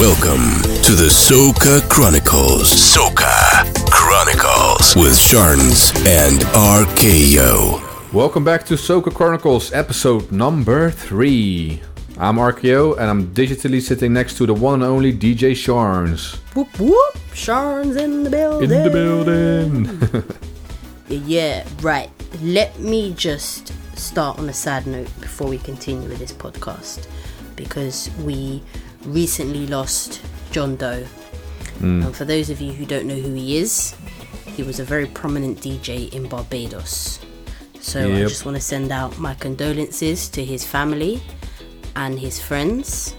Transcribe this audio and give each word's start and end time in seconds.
Welcome 0.00 0.62
to 0.84 0.94
the 0.94 1.10
Soca 1.10 1.86
Chronicles. 1.90 2.70
Soca 2.72 3.66
Chronicles 3.90 4.96
with 4.96 5.12
Sharns 5.12 5.94
and 6.06 6.40
RKO. 6.54 8.10
Welcome 8.10 8.42
back 8.42 8.64
to 8.64 8.76
Soca 8.76 9.12
Chronicles, 9.12 9.74
episode 9.74 10.32
number 10.32 10.90
three. 10.90 11.82
I'm 12.16 12.36
RKO 12.36 12.94
and 12.96 13.10
I'm 13.10 13.34
digitally 13.34 13.82
sitting 13.82 14.14
next 14.14 14.38
to 14.38 14.46
the 14.46 14.54
one 14.54 14.80
and 14.80 14.84
only 14.84 15.12
DJ 15.12 15.52
Sharns. 15.52 16.36
Whoop 16.54 16.80
whoop! 16.80 17.18
Sharn's 17.34 17.96
in 17.96 18.22
the 18.22 18.30
building. 18.30 18.70
In 18.70 18.82
the 18.82 18.90
building. 18.90 20.24
Yeah, 21.26 21.68
right. 21.82 22.08
Let 22.40 22.78
me 22.78 23.12
just 23.12 23.74
start 23.98 24.38
on 24.38 24.48
a 24.48 24.54
sad 24.54 24.86
note 24.86 25.10
before 25.20 25.48
we 25.48 25.58
continue 25.58 26.08
with 26.08 26.20
this 26.20 26.32
podcast 26.32 27.06
because 27.54 28.08
we 28.22 28.62
recently 29.04 29.66
lost 29.66 30.20
John 30.50 30.76
Doe. 30.76 31.06
And 31.80 32.14
for 32.14 32.26
those 32.26 32.50
of 32.50 32.60
you 32.60 32.72
who 32.72 32.84
don't 32.84 33.06
know 33.06 33.14
who 33.14 33.32
he 33.32 33.56
is, 33.56 33.94
he 34.44 34.62
was 34.62 34.80
a 34.80 34.84
very 34.84 35.06
prominent 35.06 35.58
DJ 35.60 36.12
in 36.12 36.28
Barbados. 36.28 37.18
So 37.80 38.00
I 38.06 38.20
just 38.20 38.44
want 38.44 38.56
to 38.58 38.60
send 38.62 38.92
out 38.92 39.18
my 39.18 39.32
condolences 39.34 40.28
to 40.30 40.44
his 40.44 40.62
family 40.62 41.22
and 41.96 42.18
his 42.18 42.38
friends 42.38 43.14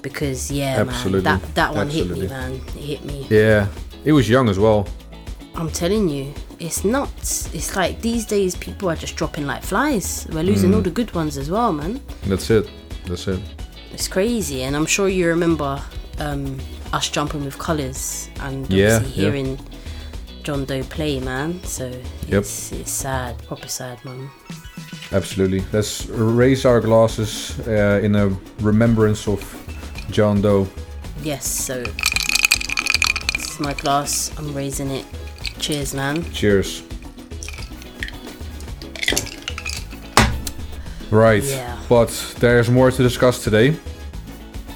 because 0.00 0.50
yeah, 0.50 0.76
Absolutely. 0.80 1.20
man, 1.22 1.40
that 1.40 1.54
that 1.54 1.74
one 1.74 1.90
hit 1.90 2.08
me, 2.08 2.26
man. 2.26 2.52
It 2.68 2.70
hit 2.72 3.04
me. 3.04 3.26
yeah, 3.28 3.66
he 4.04 4.12
was 4.12 4.26
young 4.30 4.48
as 4.48 4.58
well. 4.58 4.88
I'm 5.54 5.70
telling 5.70 6.08
you, 6.08 6.32
it's 6.58 6.84
nuts. 6.84 7.52
It's 7.54 7.76
like 7.76 8.00
these 8.00 8.24
days 8.24 8.56
people 8.56 8.88
are 8.88 8.96
just 8.96 9.16
dropping 9.16 9.46
like 9.46 9.62
flies. 9.62 10.26
We're 10.32 10.42
losing 10.44 10.70
Mm. 10.70 10.76
all 10.76 10.80
the 10.80 10.90
good 10.90 11.12
ones 11.14 11.36
as 11.36 11.50
well, 11.50 11.74
man. 11.74 12.00
That's 12.24 12.48
it. 12.48 12.70
That's 13.06 13.28
it. 13.28 13.40
It's 14.00 14.08
crazy, 14.08 14.62
and 14.62 14.74
I'm 14.74 14.86
sure 14.86 15.10
you 15.10 15.28
remember 15.28 15.78
um, 16.20 16.58
us 16.90 17.10
jumping 17.10 17.44
with 17.44 17.58
colours 17.58 18.30
and 18.40 18.66
Yeah, 18.70 18.96
obviously 18.96 19.22
yeah. 19.22 19.30
hearing 19.30 19.58
John 20.42 20.64
Doe 20.64 20.82
play, 20.84 21.20
man. 21.20 21.62
So 21.64 21.84
Yep. 22.26 22.40
it's, 22.40 22.72
it's 22.72 22.90
sad, 22.90 23.36
proper 23.46 23.68
sad, 23.68 24.02
man. 24.06 24.30
Absolutely. 25.12 25.62
Let's 25.70 26.06
raise 26.06 26.64
our 26.64 26.80
glasses 26.80 27.60
uh, 27.68 28.00
in 28.02 28.16
a 28.16 28.28
remembrance 28.62 29.28
of 29.28 29.42
John 30.10 30.40
Doe. 30.40 30.66
Yes, 31.22 31.46
so 31.46 31.82
this 31.82 33.50
is 33.50 33.60
my 33.60 33.74
glass. 33.74 34.32
I'm 34.38 34.54
raising 34.54 34.90
it. 34.92 35.04
Cheers, 35.58 35.92
man. 35.94 36.24
Cheers. 36.32 36.84
Right. 41.10 41.42
Yeah. 41.44 41.76
But 41.88 42.08
there's 42.38 42.70
more 42.70 42.90
to 42.90 43.02
discuss 43.02 43.42
today. 43.42 43.76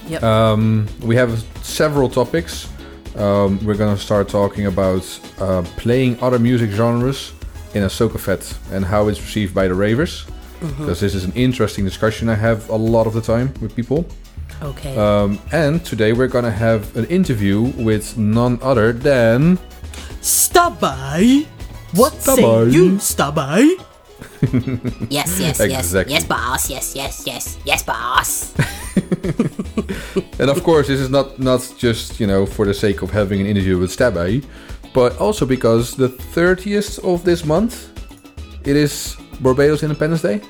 Yep. 0.08 0.22
Um, 0.22 0.86
we 1.02 1.16
have 1.16 1.42
several 1.62 2.08
topics. 2.08 2.68
Um, 3.16 3.64
we're 3.64 3.76
gonna 3.76 3.96
start 3.96 4.28
talking 4.28 4.66
about 4.66 5.04
uh, 5.38 5.62
playing 5.76 6.18
other 6.20 6.38
music 6.38 6.70
genres 6.70 7.32
in 7.74 7.84
a 7.84 7.86
soca 7.86 8.18
fest 8.18 8.58
and 8.72 8.84
how 8.84 9.08
it's 9.08 9.20
received 9.20 9.54
by 9.54 9.68
the 9.68 9.74
ravers. 9.74 10.24
Because 10.60 10.98
this 11.00 11.14
is 11.14 11.24
an 11.24 11.32
interesting 11.34 11.84
discussion 11.84 12.28
I 12.30 12.36
have 12.36 12.70
a 12.70 12.76
lot 12.76 13.06
of 13.06 13.12
the 13.12 13.20
time 13.20 13.52
with 13.60 13.76
people. 13.76 14.06
okay. 14.62 14.96
Um, 14.96 15.38
and 15.52 15.84
today 15.84 16.12
we're 16.14 16.28
gonna 16.28 16.50
have 16.50 16.96
an 16.96 17.04
interview 17.06 17.60
with 17.76 18.16
none 18.16 18.58
other 18.62 18.92
than 18.92 19.58
Stabai? 20.22 21.46
What 21.94 22.14
Stabai. 22.14 22.70
say 22.70 22.74
you, 22.76 22.92
Stabai? 22.92 23.76
Yes, 25.11 25.41
yes, 25.41 25.59
yes, 25.59 25.61
Exactly. 25.61 26.14
yes, 26.14 26.25
boss. 26.25 26.70
Yes, 26.70 26.95
yes, 26.97 27.23
yes, 27.27 27.59
yes, 27.64 27.83
boss. 27.83 28.53
And 30.39 30.50
of 30.50 30.62
course, 30.62 30.87
this 30.89 31.00
is 31.00 31.09
not 31.11 31.39
not 31.39 31.61
just 31.78 32.20
you 32.20 32.27
know 32.27 32.47
for 32.47 32.65
the 32.67 32.75
sake 32.75 33.03
of 33.03 33.11
having 33.11 33.41
an 33.41 33.47
interview 33.47 33.78
with 33.78 33.91
Stabby, 33.91 34.45
but 34.92 35.17
also 35.19 35.47
because 35.47 35.95
the 35.97 36.09
30th 36.09 36.98
of 37.05 37.25
this 37.25 37.45
month, 37.45 37.91
it 38.66 38.77
is 38.77 39.16
Barbados 39.41 39.83
Independence 39.83 40.22
Day. 40.22 40.41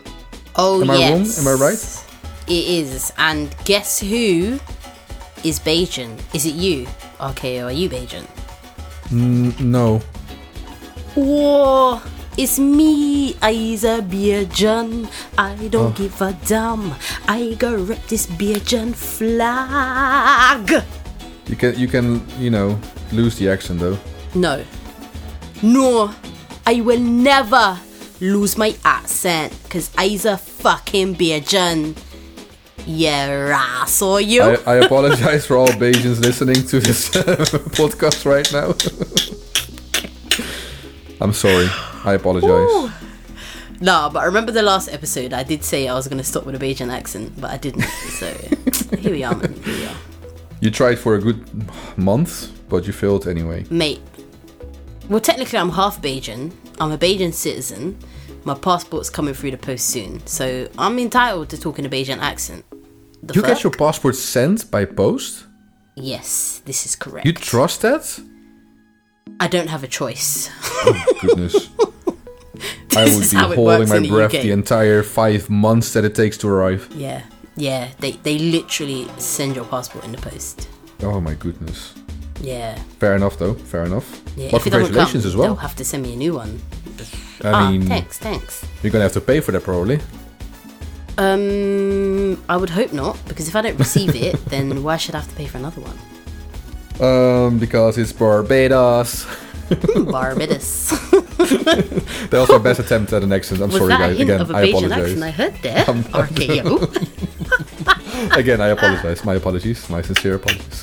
Oh 0.57 0.81
Am 0.83 0.91
I 0.91 0.97
yes. 0.97 1.11
wrong? 1.11 1.47
Am 1.47 1.61
I 1.61 1.65
right? 1.65 1.83
It 2.47 2.65
is. 2.85 3.13
And 3.19 3.55
guess 3.65 4.01
who 4.01 4.59
is 5.43 5.59
Bajan? 5.61 6.19
Is 6.35 6.45
it 6.47 6.55
you? 6.55 6.87
Okay, 7.21 7.61
are 7.61 7.73
you 7.73 7.89
Bajan? 7.89 8.25
Mm, 9.11 9.61
no, 9.61 10.01
Whoa! 11.15 12.01
It's 12.37 12.59
me, 12.59 13.35
Aiza 13.35 14.03
Bajan. 14.03 15.07
I 15.39 15.55
don't 15.71 15.95
Oh. 15.95 15.97
give 15.97 16.21
a 16.21 16.33
damn. 16.47 16.93
I 17.29 17.55
go 17.59 17.77
rep 17.77 18.05
this 18.09 18.27
Bajan 18.27 18.93
flag. 18.95 20.83
you 21.47 21.57
can 21.57 21.79
you 21.79 21.87
can 21.87 22.21
you 22.41 22.51
know 22.51 22.79
lose 23.13 23.39
the 23.39 23.49
accent 23.49 23.79
though. 23.81 23.97
No. 24.35 24.65
No. 25.63 26.11
I 26.67 26.81
will 26.81 26.99
never 27.01 27.79
lose 28.21 28.59
my 28.59 28.75
accent. 28.85 29.53
Cause 29.71 29.91
Aiza 29.95 30.39
fucking 30.39 31.15
Bajan. 31.15 31.95
Yeah, 32.87 33.31
ras 33.49 34.03
or 34.03 34.21
you. 34.21 34.43
I, 34.43 34.57
I 34.67 34.75
apologize 34.85 35.47
for 35.47 35.57
all 35.57 35.69
Bajans 35.69 36.21
listening 36.21 36.67
to 36.69 36.81
this 36.81 37.09
podcast 37.79 38.27
right 38.27 38.51
now. 38.53 38.75
I'm 41.23 41.33
sorry. 41.33 41.69
I 42.05 42.15
apologize. 42.15 42.93
No, 43.81 44.09
but 44.13 44.21
I 44.21 44.25
remember 44.25 44.53
the 44.53 44.63
last 44.63 44.89
episode. 44.89 45.33
I 45.33 45.43
did 45.43 45.65
say 45.65 45.89
I 45.89 45.95
was 45.95 46.07
going 46.07 46.19
to 46.19 46.25
stop 46.25 46.45
with 46.47 46.55
a 46.55 46.59
Bajan 46.59 46.93
accent, 46.93 47.33
but 47.41 47.51
I 47.51 47.57
didn't. 47.57 47.83
So 47.83 48.27
here 48.99 49.13
we 49.13 49.25
are, 49.25 49.35
man. 49.35 49.53
Here 49.63 49.75
we 49.75 49.87
are. 49.87 49.97
You 50.61 50.71
tried 50.71 50.99
for 50.99 51.15
a 51.17 51.21
good 51.21 51.43
month, 51.99 52.51
but 52.69 52.87
you 52.87 52.93
failed 52.93 53.27
anyway. 53.27 53.65
Mate, 53.71 54.01
well, 55.09 55.21
technically, 55.21 55.59
I'm 55.59 55.71
half 55.71 56.01
Bajan. 56.01 56.53
I'm 56.81 56.93
a 56.93 56.99
Bajan 56.99 57.33
citizen. 57.33 57.99
My 58.45 58.55
passport's 58.55 59.11
coming 59.11 59.35
through 59.35 59.51
the 59.53 59.57
post 59.59 59.87
soon. 59.89 60.25
So 60.27 60.69
I'm 60.79 60.99
entitled 60.99 61.49
to 61.51 61.61
talk 61.61 61.79
in 61.79 61.87
a 61.87 61.89
Bajan 61.89 62.19
accent. 62.19 62.65
The 63.23 63.35
You 63.35 63.41
fuck? 63.41 63.51
get 63.51 63.63
your 63.65 63.73
passport 63.73 64.17
sent 64.17 64.71
by 64.71 64.85
post? 64.85 65.47
Yes, 65.97 66.61
this 66.65 66.87
is 66.87 66.95
correct. 66.97 67.27
You 67.27 67.33
trust 67.33 67.83
that? 67.83 68.21
I 69.41 69.49
don't 69.49 69.69
have 69.69 69.83
a 69.83 69.89
choice. 69.89 70.49
Oh, 70.87 71.05
goodness. 71.21 71.69
I 72.97 73.05
would 73.05 73.31
be 73.31 73.37
holding 73.37 73.89
my 73.89 73.99
the 73.99 74.09
breath 74.09 74.35
UK. 74.35 74.43
the 74.43 74.51
entire 74.51 75.03
five 75.03 75.51
months 75.51 75.93
that 75.93 76.05
it 76.05 76.15
takes 76.15 76.37
to 76.39 76.49
arrive. 76.49 76.89
yeah, 76.95 77.23
yeah. 77.57 77.91
They, 77.99 78.13
they 78.13 78.39
literally 78.39 79.09
send 79.19 79.57
your 79.57 79.65
passport 79.65 80.05
in 80.05 80.13
the 80.13 80.19
post. 80.19 80.69
Oh 81.03 81.21
my 81.21 81.35
goodness. 81.35 81.95
Yeah. 82.41 82.77
Fair 82.99 83.17
enough, 83.17 83.39
though. 83.39 83.55
Fair 83.55 83.85
enough. 83.85 84.23
yeah. 84.37 84.51
Well, 84.53 84.61
congratulations 84.61 85.25
come, 85.25 85.31
as 85.31 85.37
well. 85.37 85.49
They'll 85.49 85.57
have 85.57 85.77
to 85.77 85.85
send 85.85 86.03
me 86.03 86.15
a 86.15 86.17
new 86.17 86.35
one. 86.35 86.61
I 87.43 87.51
ah, 87.51 87.71
mean, 87.71 87.83
thanks, 87.83 88.19
thanks. 88.19 88.65
you're 88.83 88.91
gonna 88.91 89.05
have 89.05 89.13
to 89.13 89.21
pay 89.21 89.41
for 89.41 89.53
that 89.53 89.65
probably. 89.65 90.01
Um, 91.19 92.43
I 92.49 92.57
would 92.57 92.71
hope 92.71 92.93
not, 92.93 93.19
because 93.29 93.49
if 93.49 93.55
I 93.55 93.63
don't 93.63 93.77
receive 93.77 94.15
it, 94.17 94.43
then 94.47 94.83
why 94.83 94.97
should 94.97 95.15
I 95.15 95.21
have 95.21 95.29
to 95.29 95.37
pay 95.37 95.47
for 95.47 95.59
another 95.59 95.81
one? 95.81 95.99
Um, 97.01 97.59
because 97.59 97.99
it's 97.99 98.13
Barbados. 98.13 99.27
Barbados. 100.11 100.93
That 102.31 102.41
was 102.41 102.49
my 102.49 102.59
best 102.59 102.81
attempt 102.81 103.13
at 103.13 103.23
an 103.23 103.33
accent. 103.33 103.61
I'm 103.61 103.69
Was 103.71 103.79
sorry, 103.79 103.91
guys. 103.91 104.19
Again, 104.19 104.41
I 104.55 104.63
apologize. 104.65 105.23
I 105.23 105.31
heard 105.31 105.55
there? 105.63 105.85
RKO. 105.85 106.81
Again, 108.37 108.61
I 108.61 108.69
apologize. 108.69 109.25
My 109.25 109.35
apologies. 109.35 109.89
My 109.91 110.03
sincere 110.03 110.37
apologies. 110.37 110.83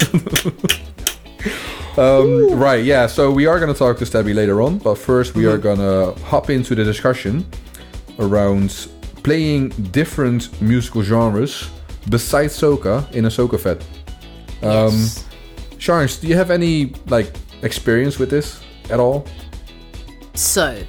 um, 1.97 2.51
right, 2.57 2.83
yeah. 2.85 3.07
So 3.07 3.31
we 3.31 3.47
are 3.47 3.59
going 3.59 3.73
to 3.73 3.77
talk 3.77 3.97
to 3.97 4.05
Stabby 4.05 4.33
later 4.33 4.61
on, 4.61 4.77
but 4.77 4.95
first 4.95 5.35
we 5.35 5.45
are 5.45 5.57
going 5.57 5.79
to 5.79 6.13
hop 6.23 6.49
into 6.49 6.75
the 6.75 6.83
discussion 6.83 7.45
around 8.19 8.87
playing 9.23 9.69
different 9.91 10.61
musical 10.61 11.01
genres 11.01 11.69
besides 12.09 12.57
soca 12.57 13.11
in 13.11 13.25
a 13.25 13.29
soca 13.29 13.59
fete. 13.59 13.83
Um, 14.63 14.91
yes. 14.93 15.27
Sharns, 15.77 16.21
do 16.21 16.27
you 16.27 16.35
have 16.35 16.51
any 16.51 16.93
like 17.07 17.33
experience 17.63 18.19
with 18.19 18.29
this 18.29 18.61
at 18.89 18.99
all? 18.99 19.25
So, 20.33 20.81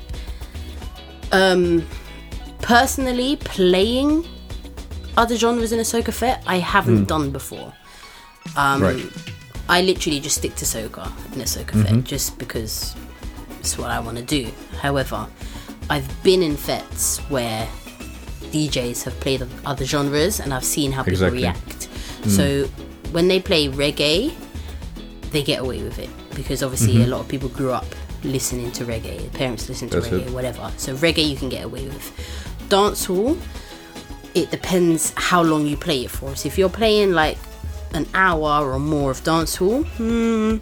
um, 1.33 1.87
personally, 2.61 3.37
playing 3.37 4.27
other 5.17 5.37
genres 5.37 5.73
in 5.73 5.79
a 5.79 5.83
soca 5.83 6.13
fete, 6.13 6.39
I 6.47 6.59
haven't 6.59 7.05
done 7.07 7.31
before. 7.31 7.73
Um. 8.57 8.83
Right. 8.83 9.05
I 9.69 9.81
literally 9.83 10.19
just 10.21 10.39
stick 10.39 10.55
to 10.57 10.65
soca 10.65 11.07
in 11.35 11.41
a 11.41 11.45
soca 11.45 11.67
Mm-hmm. 11.67 11.83
fete 11.97 12.05
just 12.05 12.39
because 12.39 12.95
it's 13.61 13.79
what 13.79 13.91
I 13.91 14.01
want 14.01 14.19
to 14.19 14.25
do. 14.25 14.51
However, 14.81 15.27
I've 15.89 16.23
been 16.25 16.43
in 16.43 16.57
fetes 16.57 17.19
where 17.31 17.67
DJs 18.51 19.05
have 19.05 19.19
played 19.21 19.47
other 19.65 19.85
genres 19.85 20.41
and 20.41 20.53
I've 20.53 20.65
seen 20.65 20.91
how 20.93 21.03
people 21.03 21.13
Exactly. 21.27 21.43
React. 21.43 21.89
So 22.29 22.65
when 23.13 23.29
they 23.29 23.41
play 23.41 23.69
reggae, 23.69 24.35
they 25.31 25.43
get 25.43 25.61
away 25.61 25.83
with 25.83 25.99
it 25.99 26.11
because 26.35 26.63
obviously 26.63 27.03
a 27.03 27.07
lot 27.07 27.21
of 27.21 27.29
people 27.29 27.49
grew 27.49 27.73
up 27.73 27.87
listening 28.25 28.71
to 28.73 28.85
reggae. 28.85 29.33
Parents 29.33 29.69
listen 29.69 29.89
to 29.91 29.97
Mm-hmm. 29.99 30.11
That's 30.17 30.23
reggae, 30.25 30.29
it. 30.29 30.35
whatever. 30.35 30.73
So 30.77 30.95
reggae 30.97 31.29
you 31.29 31.37
can 31.37 31.49
get 31.49 31.65
away 31.65 31.85
with. 31.87 32.13
Dancehall, 32.69 33.39
it 34.35 34.51
depends 34.51 35.13
how 35.17 35.43
long 35.43 35.67
you 35.67 35.77
play 35.77 36.05
it 36.05 36.11
for. 36.11 36.35
So 36.37 36.47
if 36.47 36.57
you're 36.59 36.69
playing 36.71 37.13
like 37.13 37.39
an 37.95 38.07
hour 38.15 38.73
or 38.73 38.79
more 38.79 39.11
of 39.11 39.21
dancehall, 39.23 39.85
hmm, 39.85 40.57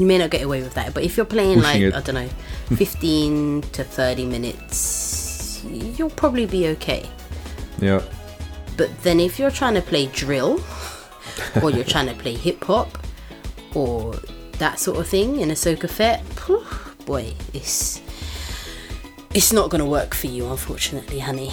you 0.00 0.06
may 0.06 0.18
not 0.18 0.30
get 0.30 0.42
away 0.42 0.62
with 0.62 0.74
that. 0.74 0.92
But 0.94 1.04
if 1.04 1.16
you're 1.16 1.26
playing 1.26 1.60
Pushing 1.60 1.82
like 1.82 1.94
it. 1.94 1.94
I 1.94 2.00
don't 2.00 2.14
know, 2.14 2.28
15 2.76 3.62
to 3.62 3.84
30 3.84 4.26
minutes, 4.26 5.62
you'll 5.64 6.10
probably 6.10 6.46
be 6.46 6.68
okay. 6.68 7.08
Yeah. 7.80 8.02
But 8.76 8.90
then 9.02 9.18
if 9.20 9.38
you're 9.38 9.50
trying 9.50 9.74
to 9.74 9.82
play 9.82 10.06
drill, 10.06 10.60
or 11.62 11.70
you're 11.70 11.84
trying 11.84 12.06
to 12.06 12.14
play 12.14 12.34
hip 12.34 12.62
hop, 12.64 12.98
or 13.74 14.14
that 14.58 14.78
sort 14.78 14.98
of 14.98 15.06
thing 15.06 15.40
in 15.40 15.50
a 15.50 15.54
soca 15.54 15.88
fete, 15.88 16.20
phew, 16.34 16.64
boy, 17.06 17.34
it's 17.52 18.00
it's 19.34 19.52
not 19.52 19.70
gonna 19.70 19.86
work 19.86 20.14
for 20.14 20.26
you, 20.26 20.46
unfortunately, 20.48 21.18
honey. 21.18 21.50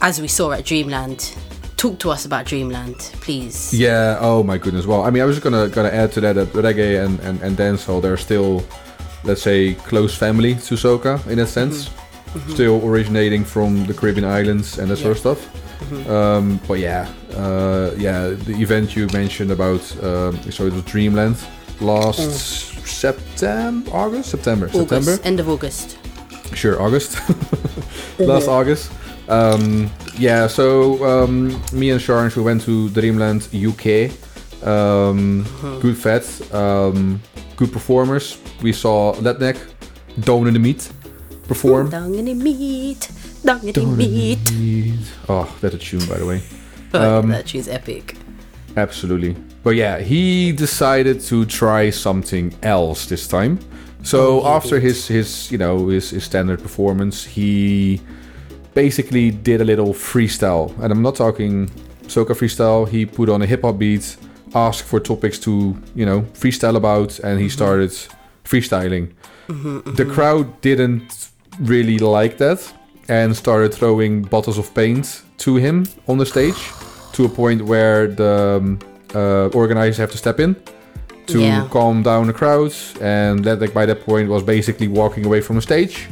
As 0.00 0.20
we 0.20 0.28
saw 0.28 0.52
at 0.52 0.64
Dreamland, 0.64 1.34
talk 1.76 1.98
to 2.00 2.10
us 2.10 2.24
about 2.24 2.46
Dreamland, 2.46 2.96
please. 3.20 3.72
Yeah. 3.72 4.18
Oh 4.20 4.42
my 4.42 4.58
goodness. 4.58 4.86
Well, 4.86 5.02
I 5.02 5.10
mean, 5.10 5.22
I 5.22 5.26
was 5.26 5.36
just 5.36 5.44
gonna 5.44 5.68
gonna 5.68 5.88
add 5.88 6.12
to 6.12 6.20
that 6.20 6.34
that 6.34 6.52
reggae 6.52 7.04
and 7.04 7.18
and, 7.20 7.40
and 7.42 7.56
dancehall 7.56 8.00
they're 8.02 8.16
still, 8.16 8.62
let's 9.24 9.42
say, 9.42 9.74
close 9.74 10.14
family 10.14 10.54
to 10.54 10.74
soca 10.74 11.26
in 11.26 11.38
a 11.38 11.46
sense. 11.46 11.88
Mm-hmm. 11.88 11.98
Mm-hmm. 12.28 12.52
Still 12.52 12.86
originating 12.86 13.42
from 13.42 13.86
the 13.86 13.94
Caribbean 13.94 14.26
islands 14.26 14.78
and 14.78 14.90
that 14.90 14.98
sort 14.98 15.12
of 15.12 15.18
stuff. 15.18 15.57
Um, 16.08 16.60
but 16.66 16.78
yeah, 16.78 17.08
uh, 17.34 17.92
yeah, 17.96 18.28
the 18.28 18.54
event 18.60 18.96
you 18.96 19.06
mentioned 19.12 19.50
about, 19.50 19.80
um, 20.02 20.40
so 20.50 20.66
it 20.66 20.72
was 20.72 20.82
Dreamland 20.84 21.36
last 21.80 22.86
September, 22.86 23.90
August, 23.92 24.30
September, 24.30 24.68
September. 24.68 25.12
August, 25.12 25.26
end 25.26 25.40
of 25.40 25.48
August. 25.48 25.98
Sure, 26.54 26.80
August. 26.80 27.18
Last 28.18 28.48
August. 28.48 28.90
Um, 29.28 29.90
yeah, 30.18 30.46
so 30.46 31.04
um, 31.04 31.62
me 31.72 31.90
and 31.90 32.00
Sharon, 32.00 32.32
we 32.34 32.42
went 32.42 32.62
to 32.62 32.88
Dreamland 32.90 33.48
UK. 33.54 34.10
Um, 34.66 35.44
Good 35.80 35.96
fest, 35.96 36.52
um, 36.52 37.20
good 37.56 37.72
performers. 37.72 38.38
We 38.62 38.72
saw 38.72 39.14
Letneck, 39.14 39.58
Dawn 40.20 40.48
in 40.48 40.54
the 40.54 40.58
Meat 40.58 40.90
perform. 41.48 41.90
Down 41.90 42.14
in 42.14 42.26
the 42.26 42.34
meat, 42.34 43.10
the 43.42 43.86
meat. 43.96 44.38
Oh, 45.28 45.54
that's 45.60 45.74
a 45.74 45.78
tune, 45.78 46.06
by 46.06 46.18
the 46.18 46.26
way. 46.26 46.42
Oh, 46.94 47.22
that 47.22 47.46
tune's 47.46 47.68
epic. 47.68 48.16
Absolutely. 48.76 49.34
But 49.62 49.70
yeah, 49.76 49.98
he 50.00 50.52
decided 50.52 51.20
to 51.22 51.44
try 51.44 51.90
something 51.90 52.54
else 52.62 53.06
this 53.06 53.26
time. 53.26 53.58
So 54.02 54.40
Oh, 54.42 54.46
after 54.56 54.76
did. 54.76 54.84
his 54.84 55.08
his 55.08 55.50
you 55.52 55.58
know 55.58 55.88
his, 55.88 56.10
his 56.10 56.24
standard 56.24 56.62
performance, 56.62 57.24
he 57.24 58.00
basically 58.74 59.30
did 59.30 59.60
a 59.60 59.64
little 59.64 59.92
freestyle, 59.92 60.72
and 60.80 60.92
I'm 60.92 61.02
not 61.02 61.16
talking 61.16 61.68
soca 62.06 62.34
freestyle. 62.34 62.88
He 62.88 63.04
put 63.06 63.28
on 63.28 63.42
a 63.42 63.46
hip 63.46 63.62
hop 63.62 63.78
beat, 63.78 64.16
asked 64.54 64.84
for 64.84 65.00
topics 65.00 65.38
to 65.40 65.76
you 65.94 66.06
know 66.06 66.22
freestyle 66.34 66.76
about, 66.76 67.18
and 67.20 67.38
he 67.40 67.46
Mm-hmm. 67.46 67.52
started 67.56 67.90
freestyling. 68.44 69.12
The 69.96 70.04
crowd 70.04 70.60
didn't 70.60 71.30
really 71.60 71.98
like 71.98 72.36
that 72.38 72.60
and 73.08 73.34
started 73.36 73.72
throwing 73.74 74.22
bottles 74.22 74.58
of 74.58 74.72
paint 74.74 75.22
to 75.38 75.56
him 75.56 75.86
on 76.06 76.18
the 76.18 76.26
stage 76.26 76.60
to 77.12 77.24
a 77.24 77.28
point 77.28 77.62
where 77.62 78.06
the 78.06 78.58
um, 78.60 78.78
uh, 79.14 79.46
organizers 79.54 79.96
have 79.96 80.10
to 80.10 80.18
step 80.18 80.38
in 80.40 80.54
to 81.26 81.40
Yeah. 81.40 81.66
calm 81.70 82.02
down 82.02 82.26
the 82.26 82.32
crowds 82.32 82.94
and 83.00 83.44
that 83.44 83.60
like 83.60 83.72
by 83.74 83.86
that 83.86 84.00
point 84.04 84.28
was 84.28 84.42
basically 84.42 84.88
walking 84.88 85.24
away 85.26 85.40
from 85.40 85.56
the 85.56 85.62
stage 85.62 86.08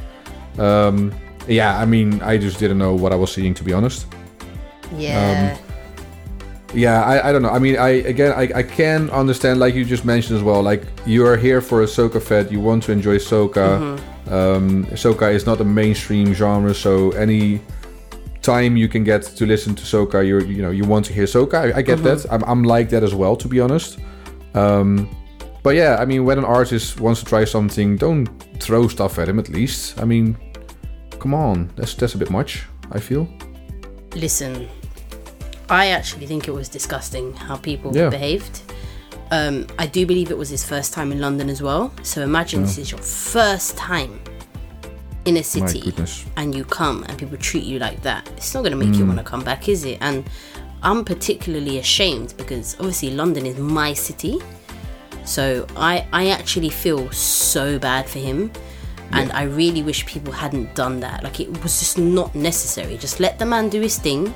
um, 0.58 1.12
yeah 1.48 1.78
i 1.82 1.84
mean 1.86 2.20
i 2.22 2.36
just 2.38 2.58
didn't 2.58 2.78
know 2.78 2.94
what 2.94 3.12
i 3.12 3.16
was 3.16 3.30
seeing 3.32 3.54
to 3.54 3.64
be 3.64 3.72
honest 3.72 4.06
Yeah. 4.96 5.56
Yeah 6.74 7.02
I, 7.02 7.28
I 7.28 7.32
don't 7.32 7.42
know. 7.42 7.50
I 7.50 7.58
mean 7.58 7.76
i 7.78 7.88
again 7.88 8.32
I, 8.32 8.58
I 8.60 8.62
can 8.62 9.10
understand 9.10 9.60
like 9.60 9.74
you 9.74 9.84
just 9.84 10.04
mentioned 10.04 10.36
as 10.36 10.42
well 10.42 10.62
like 10.62 10.82
you 11.06 11.24
are 11.26 11.36
here 11.36 11.60
for 11.60 11.82
a 11.82 11.86
soca 11.86 12.20
fete 12.20 12.50
you 12.50 12.60
want 12.60 12.82
to 12.84 12.92
enjoy 12.92 13.18
soca. 13.18 13.98
Um, 14.28 14.86
soca 14.86 15.32
is 15.32 15.46
not 15.46 15.60
a 15.60 15.64
mainstream 15.64 16.34
genre 16.34 16.74
so 16.74 17.12
any 17.12 17.60
time 18.42 18.76
you 18.76 18.88
can 18.88 19.04
get 19.04 19.22
to 19.22 19.46
listen 19.46 19.74
to 19.76 19.84
soca 19.84 20.26
you're 20.26 20.44
you 20.44 20.62
know 20.62 20.70
you 20.70 20.84
want 20.84 21.04
to 21.06 21.12
hear 21.12 21.24
soca. 21.24 21.72
I, 21.74 21.78
I 21.78 21.82
get 21.82 22.02
that. 22.02 22.26
I'm, 22.30 22.42
I'm 22.44 22.62
like 22.64 22.90
that 22.90 23.02
as 23.02 23.14
well 23.14 23.36
to 23.36 23.48
be 23.48 23.60
honest. 23.60 23.98
Um, 24.54 25.08
but 25.62 25.74
yeah 25.74 25.96
i 25.98 26.04
mean 26.04 26.24
when 26.24 26.38
an 26.38 26.44
artist 26.44 27.00
wants 27.00 27.20
to 27.20 27.26
try 27.26 27.44
something 27.44 27.96
don't 27.96 28.26
throw 28.60 28.88
stuff 28.88 29.18
at 29.18 29.28
him 29.28 29.38
at 29.38 29.48
least. 29.48 30.00
I 30.00 30.04
mean 30.04 30.36
come 31.18 31.34
on. 31.34 31.70
That's 31.76 31.94
that's 31.94 32.14
a 32.14 32.18
bit 32.18 32.30
much 32.30 32.64
i 32.92 33.00
feel. 33.00 33.28
Listen, 34.14 34.68
I 35.68 35.88
actually 35.88 36.26
think 36.26 36.48
it 36.48 36.52
was 36.52 36.68
disgusting 36.68 37.34
how 37.34 37.56
people 37.56 37.94
Yeah. 37.96 38.08
behaved. 38.08 38.60
Um, 39.30 39.66
I 39.78 39.86
do 39.86 40.06
believe 40.06 40.30
it 40.30 40.38
was 40.38 40.48
his 40.48 40.64
first 40.64 40.92
time 40.92 41.10
in 41.10 41.20
London 41.20 41.48
as 41.48 41.60
well. 41.60 41.92
So 42.02 42.22
imagine 42.22 42.62
this 42.62 42.78
is 42.78 42.90
your 42.92 43.00
first 43.00 43.76
time 43.76 44.20
in 45.24 45.36
a 45.36 45.42
city 45.42 45.92
and 46.36 46.54
you 46.54 46.64
come 46.64 47.04
and 47.08 47.18
people 47.18 47.36
treat 47.36 47.64
you 47.64 47.80
like 47.80 48.00
that. 48.02 48.28
It's 48.36 48.54
not 48.54 48.60
going 48.60 48.70
to 48.70 48.78
make 48.78 48.94
you 48.94 49.04
want 49.04 49.18
to 49.18 49.24
come 49.24 49.42
back, 49.42 49.68
is 49.68 49.84
it? 49.84 49.98
And 50.00 50.24
I'm 50.82 51.04
particularly 51.04 51.78
ashamed 51.78 52.34
because 52.36 52.76
obviously 52.78 53.10
London 53.10 53.44
is 53.46 53.58
my 53.58 53.92
city. 53.92 54.38
So 55.24 55.66
I, 55.76 56.06
I 56.12 56.28
actually 56.28 56.68
feel 56.68 57.10
so 57.10 57.80
bad 57.80 58.08
for 58.08 58.20
him. 58.20 58.52
And 59.12 59.32
I 59.32 59.44
really 59.44 59.82
wish 59.82 60.06
people 60.06 60.32
hadn't 60.32 60.74
done 60.76 61.00
that. 61.00 61.24
Like 61.24 61.40
it 61.40 61.50
was 61.62 61.80
just 61.80 61.98
not 61.98 62.34
necessary. 62.36 62.96
Just 62.96 63.18
let 63.18 63.38
the 63.40 63.46
man 63.46 63.68
do 63.68 63.80
his 63.80 63.98
thing 63.98 64.32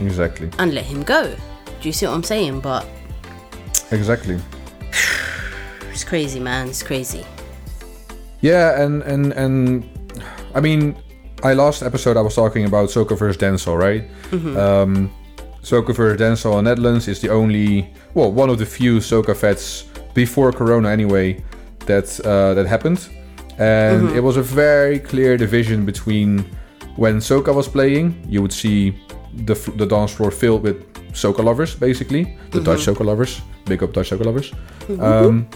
exactly 0.00 0.50
and 0.58 0.74
let 0.74 0.84
him 0.84 1.02
go. 1.02 1.34
Do 1.80 1.88
you 1.88 1.92
see 1.92 2.06
what 2.06 2.14
I'm 2.14 2.22
saying? 2.22 2.60
But 2.60 2.86
exactly 3.90 4.38
it's 5.92 6.04
crazy, 6.04 6.40
man. 6.40 6.68
It's 6.68 6.82
crazy. 6.82 7.24
Yeah, 8.40 8.80
and 8.82 9.02
and 9.02 9.32
and 9.32 9.84
I 10.54 10.60
mean, 10.60 10.96
I 11.42 11.54
last 11.54 11.82
episode 11.82 12.16
I 12.16 12.20
was 12.20 12.34
talking 12.34 12.64
about 12.64 12.88
Soca 12.88 13.18
versus 13.18 13.36
Dancehall, 13.36 13.78
right? 13.78 14.04
Um, 14.56 15.10
Soca 15.62 15.94
versus 15.94 16.20
Dancehall 16.20 16.58
in 16.58 16.64
Netherlands 16.64 17.08
is 17.08 17.20
the 17.20 17.28
only, 17.28 17.92
well, 18.14 18.32
one 18.32 18.48
of 18.48 18.58
the 18.58 18.66
few 18.66 18.98
Soca 18.98 19.36
fetes 19.36 19.84
before 20.14 20.52
Corona 20.52 20.88
anyway 20.88 21.42
that 21.86 22.20
uh, 22.20 22.54
that 22.54 22.66
happened, 22.66 23.08
and 23.58 24.10
it 24.16 24.20
was 24.20 24.36
a 24.36 24.42
very 24.42 24.98
clear 24.98 25.36
division 25.36 25.84
between 25.84 26.44
when 26.96 27.18
Soca 27.18 27.54
was 27.54 27.68
playing, 27.68 28.24
you 28.28 28.42
would 28.42 28.52
see 28.52 28.98
the 29.46 29.54
the 29.76 29.86
dance 29.86 30.12
floor 30.12 30.30
filled 30.30 30.62
with 30.62 30.76
Soca 31.12 31.42
lovers, 31.44 31.74
basically 31.74 32.36
the 32.50 32.60
Dutch 32.60 32.80
mhm. 32.80 32.94
Soca 32.94 33.04
lovers, 33.04 33.40
big 33.64 33.82
up 33.82 33.92
Dutch 33.92 34.10
Soca 34.10 34.24
lovers. 34.24 34.52
Mhm. 34.88 35.02
Um, 35.02 35.46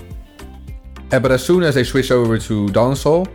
and, 1.10 1.22
but 1.22 1.32
as 1.32 1.44
soon 1.44 1.62
as 1.62 1.74
they 1.74 1.84
switch 1.84 2.10
over 2.10 2.38
to 2.38 2.66
dancehall, 2.68 3.26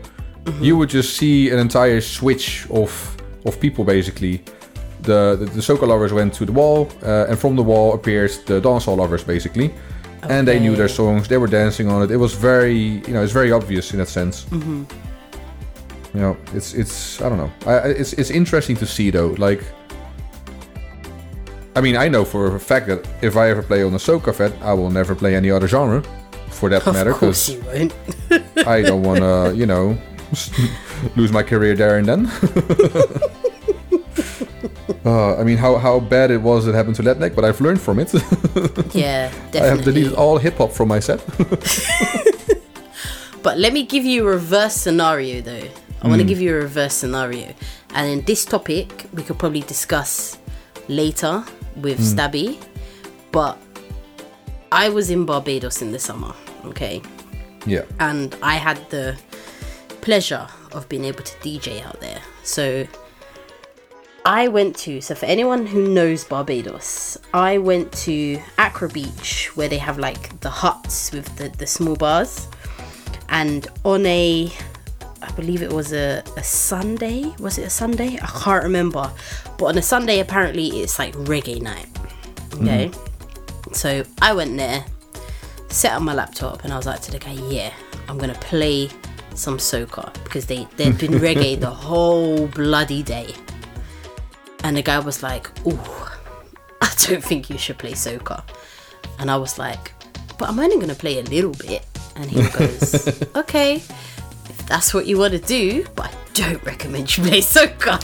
mhm. 0.45 0.63
you 0.63 0.77
would 0.77 0.89
just 0.89 1.15
see 1.17 1.51
an 1.51 1.59
entire 1.59 2.01
switch 2.01 2.67
of 2.69 2.91
of 3.45 3.59
people 3.59 3.83
basically. 3.83 4.41
The 5.01 5.37
the, 5.39 5.45
the 5.45 5.61
soca 5.61 5.87
lovers 5.87 6.11
went 6.11 6.33
to 6.33 6.45
the 6.45 6.51
wall, 6.51 6.89
uh, 7.03 7.29
and 7.29 7.37
from 7.39 7.55
the 7.55 7.63
wall 7.63 7.93
appeared 7.93 8.31
the 8.45 8.59
dancehall 8.59 8.97
lovers 8.97 9.23
basically, 9.23 9.71
and 10.23 10.47
they 10.47 10.59
knew 10.59 10.75
their 10.75 10.89
songs. 10.89 11.27
They 11.27 11.37
were 11.37 11.47
dancing 11.47 11.87
on 11.87 12.01
it. 12.03 12.11
It 12.11 12.17
was 12.17 12.33
very 12.33 13.01
you 13.07 13.13
know 13.13 13.23
it's 13.23 13.33
very 13.33 13.51
obvious 13.51 13.91
in 13.91 13.99
that 13.99 14.09
sense. 14.09 14.45
Mm-hmm. 14.45 14.83
You 16.13 16.21
know, 16.23 16.37
it's 16.53 16.73
it's 16.73 17.21
I 17.21 17.29
don't 17.29 17.37
know. 17.37 17.51
I- 17.65 17.89
it's 18.01 18.13
it's 18.13 18.31
interesting 18.31 18.75
to 18.77 18.85
see 18.85 19.11
though. 19.11 19.35
Like, 19.37 19.63
I 21.77 21.81
mean, 21.81 21.95
I 21.95 22.07
know 22.09 22.25
for 22.25 22.55
a 22.55 22.59
fact 22.59 22.87
that 22.87 23.07
if 23.21 23.35
I 23.37 23.49
ever 23.49 23.61
play 23.61 23.83
on 23.83 23.93
a 23.93 23.97
soca 23.99 24.33
fete, 24.33 24.53
I 24.61 24.73
will 24.73 24.89
never 24.89 25.13
play 25.15 25.35
any 25.35 25.51
other 25.51 25.67
genre, 25.67 26.01
for 26.49 26.69
that 26.69 26.85
matter. 26.87 27.11
of 27.11 27.17
course 27.17 27.47
'cause 27.49 27.55
you 27.55 27.61
won't. 27.69 27.93
I 28.75 28.81
don't 28.81 29.03
want 29.03 29.19
to, 29.19 29.53
you 29.55 29.65
know, 29.67 29.95
lose 31.15 31.31
my 31.31 31.43
career 31.43 31.75
there 31.75 31.97
and 31.99 32.07
then. 32.07 32.21
uh, 35.05 35.35
I 35.37 35.43
mean, 35.43 35.57
how, 35.57 35.77
how 35.77 35.99
bad 35.99 36.31
it 36.31 36.41
was 36.41 36.65
that 36.65 36.73
happened 36.75 36.95
to 36.95 37.03
Letneck, 37.03 37.35
but 37.35 37.45
I've 37.45 37.61
learned 37.61 37.79
from 37.81 37.99
it. 37.99 38.11
Yeah, 38.95 39.29
definitely. 39.29 39.59
I 39.59 39.65
have 39.67 39.83
deleted 39.83 40.13
all 40.13 40.37
hip 40.39 40.57
hop 40.57 40.71
from 40.71 40.87
my 40.89 40.99
set. 40.99 41.21
But 43.43 43.59
let 43.59 43.71
me 43.71 43.83
give 43.83 44.03
you 44.03 44.27
a 44.27 44.31
reverse 44.31 44.73
scenario 44.73 45.41
though. 45.41 45.67
I 46.01 46.01
Hmm. 46.01 46.09
want 46.09 46.21
to 46.21 46.27
give 46.27 46.41
you 46.41 46.51
a 46.57 46.59
reverse 46.61 46.93
scenario. 46.95 47.53
And 47.93 48.09
in 48.11 48.25
this 48.25 48.43
topic, 48.45 49.05
we 49.13 49.21
could 49.23 49.37
probably 49.39 49.61
discuss 49.61 50.37
later 50.89 51.43
with 51.81 51.97
Hmm. 51.97 52.03
Stabby. 52.19 52.57
But 53.31 53.57
I 54.71 54.89
was 54.89 55.09
in 55.09 55.25
Barbados 55.25 55.81
in 55.81 55.91
the 55.91 55.99
summer, 55.99 56.33
okay? 56.65 57.01
yeah. 57.65 57.83
And 57.99 58.35
I 58.41 58.55
had 58.55 58.77
the 58.89 59.17
pleasure 60.01 60.47
of 60.71 60.87
being 60.87 61.03
able 61.05 61.23
to 61.23 61.37
DJ 61.39 61.83
out 61.85 61.99
there. 61.99 62.21
So 62.43 62.87
I 64.25 64.47
went 64.47 64.75
to, 64.79 65.01
so 65.01 65.15
for 65.15 65.25
anyone 65.25 65.65
who 65.65 65.87
knows 65.87 66.23
Barbados, 66.23 67.17
I 67.33 67.57
went 67.57 67.91
to 68.07 68.39
Accra 68.57 68.89
Beach 68.89 69.51
where 69.55 69.67
they 69.69 69.77
have 69.77 69.99
like 69.99 70.39
the 70.41 70.49
huts 70.49 71.11
with 71.11 71.33
the, 71.37 71.49
the 71.49 71.67
small 71.67 71.95
bars. 71.95 72.47
And 73.29 73.67
on 73.83 74.05
a, 74.05 74.49
I 75.21 75.31
believe 75.31 75.61
it 75.61 75.71
was 75.71 75.93
a, 75.93 76.23
a 76.35 76.43
Sunday, 76.43 77.33
was 77.39 77.57
it 77.57 77.63
a 77.63 77.69
Sunday? 77.69 78.19
I 78.21 78.27
can't 78.27 78.63
remember. 78.63 79.11
But 79.57 79.65
on 79.65 79.77
a 79.77 79.81
Sunday, 79.81 80.19
apparently 80.19 80.67
it's 80.81 80.99
like 80.99 81.13
reggae 81.15 81.61
night. 81.61 81.87
Okay. 82.53 82.89
Mm-hmm. 82.89 83.73
So 83.73 84.03
I 84.21 84.33
went 84.33 84.57
there, 84.57 84.85
set 85.69 85.93
up 85.93 86.01
my 86.01 86.13
laptop, 86.13 86.63
and 86.63 86.73
I 86.73 86.77
was 86.77 86.85
like 86.85 87.01
to 87.01 87.11
the 87.11 87.19
guy, 87.19 87.33
"Yeah, 87.49 87.73
I'm 88.07 88.17
gonna 88.17 88.33
play 88.35 88.89
some 89.35 89.57
soca 89.57 90.13
because 90.23 90.45
they 90.45 90.67
they've 90.77 90.97
been 90.97 91.11
reggae 91.27 91.59
the 91.59 91.69
whole 91.69 92.47
bloody 92.47 93.03
day." 93.03 93.33
And 94.63 94.77
the 94.77 94.81
guy 94.81 94.99
was 94.99 95.21
like, 95.23 95.49
"Oh, 95.65 96.19
I 96.81 96.93
don't 97.05 97.23
think 97.23 97.49
you 97.49 97.57
should 97.57 97.77
play 97.77 97.93
soca," 97.93 98.43
and 99.19 99.29
I 99.29 99.37
was 99.37 99.59
like, 99.59 99.93
"But 100.37 100.49
I'm 100.49 100.59
only 100.59 100.79
gonna 100.79 100.95
play 100.95 101.19
a 101.19 101.23
little 101.23 101.53
bit." 101.53 101.85
And 102.15 102.29
he 102.31 102.41
goes, 102.57 103.21
"Okay, 103.35 103.81
that's 104.67 104.93
what 104.93 105.05
you 105.07 105.17
want 105.17 105.33
to 105.33 105.39
do, 105.39 105.85
but 105.95 106.07
I 106.07 106.13
don't 106.33 106.63
recommend 106.63 107.15
you 107.17 107.23
play 107.23 107.41
soca." 107.41 107.97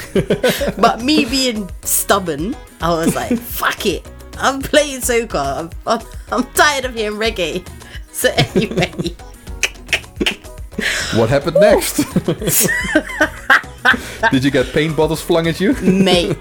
but 0.82 1.01
me 1.01 1.25
being 1.25 1.70
stubborn, 1.84 2.55
I 2.82 2.89
was 2.89 3.15
like, 3.15 3.38
"Fuck 3.60 3.86
it." 3.86 4.08
I'm 4.38 4.62
playing 4.62 5.01
soca. 5.01 5.60
I'm, 5.60 5.70
I'm, 5.86 6.01
I'm 6.32 6.43
tired 6.53 6.86
of 6.86 6.96
hearing 6.96 7.17
reggae. 7.17 7.65
So 8.13 8.29
anyway, 8.38 8.93
What 11.15 11.29
happened 11.29 11.58
next? 11.60 11.98
Did 14.32 14.43
you 14.43 14.51
get 14.51 14.67
paint 14.72 14.96
bottles 14.96 15.20
flung 15.20 15.48
at 15.48 15.60
you? 15.60 15.74
mate, 15.82 16.38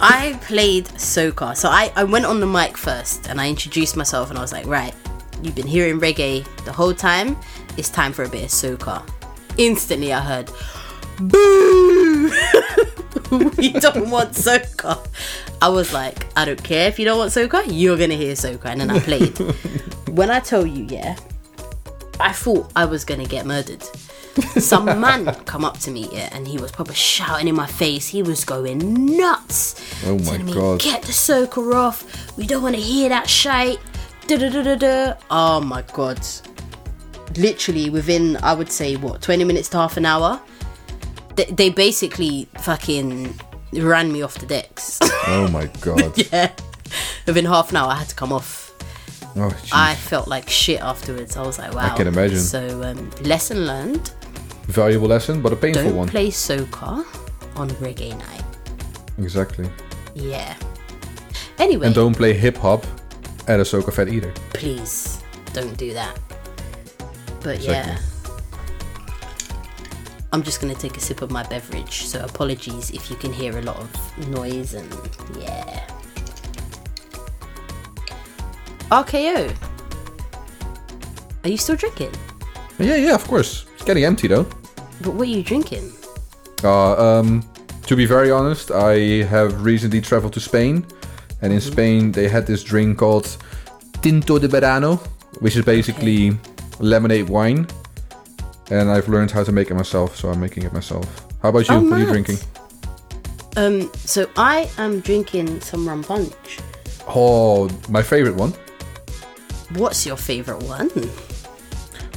I 0.00 0.38
played 0.42 0.86
soca. 0.86 1.56
So 1.56 1.68
I, 1.68 1.92
I 1.96 2.04
went 2.04 2.24
on 2.24 2.38
the 2.38 2.46
mic 2.46 2.76
first 2.76 3.28
and 3.28 3.40
I 3.40 3.48
introduced 3.48 3.96
myself 3.96 4.30
and 4.30 4.38
I 4.38 4.42
was 4.42 4.52
like, 4.52 4.66
right, 4.66 4.94
you've 5.42 5.56
been 5.56 5.66
hearing 5.66 6.00
reggae 6.00 6.44
the 6.64 6.72
whole 6.72 6.94
time. 6.94 7.36
It's 7.78 7.88
time 7.88 8.12
for 8.12 8.24
a 8.24 8.28
bit 8.28 8.42
of 8.42 8.50
soca. 8.50 9.08
Instantly, 9.56 10.12
I 10.12 10.20
heard, 10.20 10.50
boo! 11.20 12.24
we 13.56 13.70
don't 13.70 14.10
want 14.10 14.32
soca. 14.32 15.06
I 15.62 15.68
was 15.68 15.92
like, 15.92 16.26
I 16.36 16.44
don't 16.44 16.62
care 16.62 16.88
if 16.88 16.98
you 16.98 17.04
don't 17.04 17.18
want 17.18 17.30
soca, 17.30 17.64
you're 17.68 17.96
gonna 17.96 18.14
hear 18.14 18.34
soca. 18.34 18.66
And 18.66 18.80
then 18.80 18.90
I 18.90 18.98
played. 18.98 19.38
when 20.08 20.28
I 20.28 20.40
tell 20.40 20.66
you, 20.66 20.86
yeah, 20.88 21.16
I 22.18 22.32
thought 22.32 22.72
I 22.74 22.84
was 22.84 23.04
gonna 23.04 23.26
get 23.26 23.46
murdered. 23.46 23.84
Some 24.58 24.86
man 25.00 25.26
come 25.44 25.64
up 25.64 25.78
to 25.78 25.92
me, 25.92 26.08
yeah, 26.12 26.30
and 26.32 26.48
he 26.48 26.58
was 26.58 26.72
probably 26.72 26.96
shouting 26.96 27.46
in 27.46 27.54
my 27.54 27.68
face. 27.68 28.08
He 28.08 28.24
was 28.24 28.44
going 28.44 29.16
nuts. 29.16 30.04
Oh 30.04 30.18
my 30.18 30.38
me, 30.38 30.52
God. 30.52 30.80
Get 30.80 31.02
the 31.02 31.12
soca 31.12 31.74
off. 31.74 32.36
We 32.36 32.44
don't 32.44 32.62
want 32.62 32.74
to 32.74 32.80
hear 32.80 33.08
that 33.08 33.30
shite. 33.30 33.78
Da 34.26 34.36
da 34.36 34.48
da 34.48 34.62
da 34.62 34.74
da. 34.74 35.14
Oh 35.30 35.60
my 35.60 35.82
god. 35.92 36.18
Literally 37.36 37.90
within, 37.90 38.36
I 38.42 38.54
would 38.54 38.70
say, 38.72 38.96
what, 38.96 39.22
20 39.22 39.44
minutes 39.44 39.68
to 39.70 39.76
half 39.78 39.96
an 39.96 40.06
hour, 40.06 40.40
they, 41.36 41.44
they 41.46 41.70
basically 41.70 42.48
fucking 42.60 43.38
ran 43.74 44.12
me 44.12 44.22
off 44.22 44.34
the 44.38 44.46
decks. 44.46 44.98
Oh 45.30 45.46
my 45.48 45.66
god. 45.82 46.16
yeah. 46.32 46.50
Within 47.26 47.44
half 47.44 47.68
an 47.70 47.76
hour, 47.76 47.90
I 47.90 47.96
had 47.96 48.08
to 48.08 48.14
come 48.14 48.32
off. 48.32 48.72
Oh. 49.36 49.54
I 49.74 49.94
felt 49.94 50.26
like 50.26 50.48
shit 50.48 50.80
afterwards. 50.80 51.36
I 51.36 51.42
was 51.42 51.58
like, 51.58 51.74
wow. 51.74 51.92
I 51.92 51.96
can 51.96 52.06
imagine. 52.06 52.38
So, 52.38 52.82
um, 52.82 53.10
lesson 53.24 53.66
learned 53.66 54.10
Valuable 54.68 55.08
lesson, 55.08 55.42
but 55.42 55.52
a 55.52 55.56
painful 55.56 55.82
don't 55.84 55.96
one. 55.96 56.08
play 56.08 56.28
soca 56.30 57.04
on 57.56 57.68
reggae 57.72 58.18
night. 58.18 58.42
Exactly. 59.18 59.68
Yeah. 60.14 60.56
Anyway, 61.58 61.86
And 61.86 61.94
don't 61.94 62.14
play 62.16 62.32
hip 62.32 62.56
hop 62.56 62.86
at 63.48 63.60
a 63.60 63.64
soca 63.64 63.92
fete 63.92 64.08
either. 64.08 64.32
please 64.54 65.22
don't 65.52 65.76
do 65.76 65.92
that. 65.92 66.18
But 67.42 67.56
Exactly. 67.56 67.92
yeah. 67.94 67.98
I'm 70.32 70.42
just 70.42 70.60
gonna 70.60 70.74
take 70.74 70.96
a 70.96 71.00
sip 71.00 71.22
of 71.22 71.30
my 71.30 71.42
beverage, 71.44 72.04
so 72.04 72.22
apologies 72.24 72.90
if 72.90 73.08
you 73.10 73.16
can 73.16 73.32
hear 73.32 73.56
a 73.58 73.62
lot 73.62 73.76
of 73.78 74.28
noise 74.28 74.74
and 74.74 74.92
yeah. 75.38 75.86
RKO. 78.90 79.54
Are 81.44 81.48
you 81.48 81.56
still 81.56 81.76
drinking? 81.76 82.12
Yeah, 82.78 82.96
yeah, 82.96 83.14
of 83.14 83.24
course. 83.26 83.66
It's 83.74 83.84
getting 83.84 84.04
empty 84.04 84.28
though. 84.28 84.46
But 85.02 85.14
what 85.14 85.22
are 85.28 85.30
you 85.30 85.42
drinking? 85.42 85.92
Uh, 86.64 86.94
um, 87.20 87.42
to 87.86 87.96
be 87.96 88.04
very 88.04 88.30
honest, 88.30 88.70
I 88.70 89.24
have 89.24 89.62
recently 89.64 90.00
traveled 90.00 90.32
to 90.34 90.40
Spain, 90.40 90.84
and 91.42 91.52
in 91.52 91.60
Spain 91.60 92.12
they 92.12 92.28
had 92.28 92.46
this 92.46 92.62
drink 92.64 92.98
called 92.98 93.36
Tinto 94.02 94.38
de 94.38 94.48
Verano, 94.48 94.96
which 95.40 95.56
is 95.56 95.64
basically 95.64 96.36
lemonade 96.80 97.28
wine. 97.28 97.66
And 98.70 98.90
I've 98.90 99.08
learned 99.08 99.30
how 99.30 99.44
to 99.44 99.52
make 99.52 99.70
it 99.70 99.74
myself, 99.74 100.16
so 100.16 100.28
I'm 100.28 100.40
making 100.40 100.64
it 100.64 100.72
myself. 100.72 101.26
How 101.42 101.48
about 101.48 101.68
you? 101.68 101.74
Oh, 101.74 101.82
what 101.82 101.92
are 101.92 101.98
you 102.00 102.06
drinking? 102.06 102.38
Um, 103.56 103.90
so 103.94 104.28
I 104.36 104.70
am 104.78 105.00
drinking 105.00 105.60
some 105.60 105.88
rum 105.88 106.04
punch. 106.04 106.58
Oh, 107.06 107.70
my 107.88 108.02
favorite 108.02 108.36
one. 108.36 108.52
What's 109.74 110.04
your 110.06 110.16
favorite 110.16 110.62
one? 110.62 110.90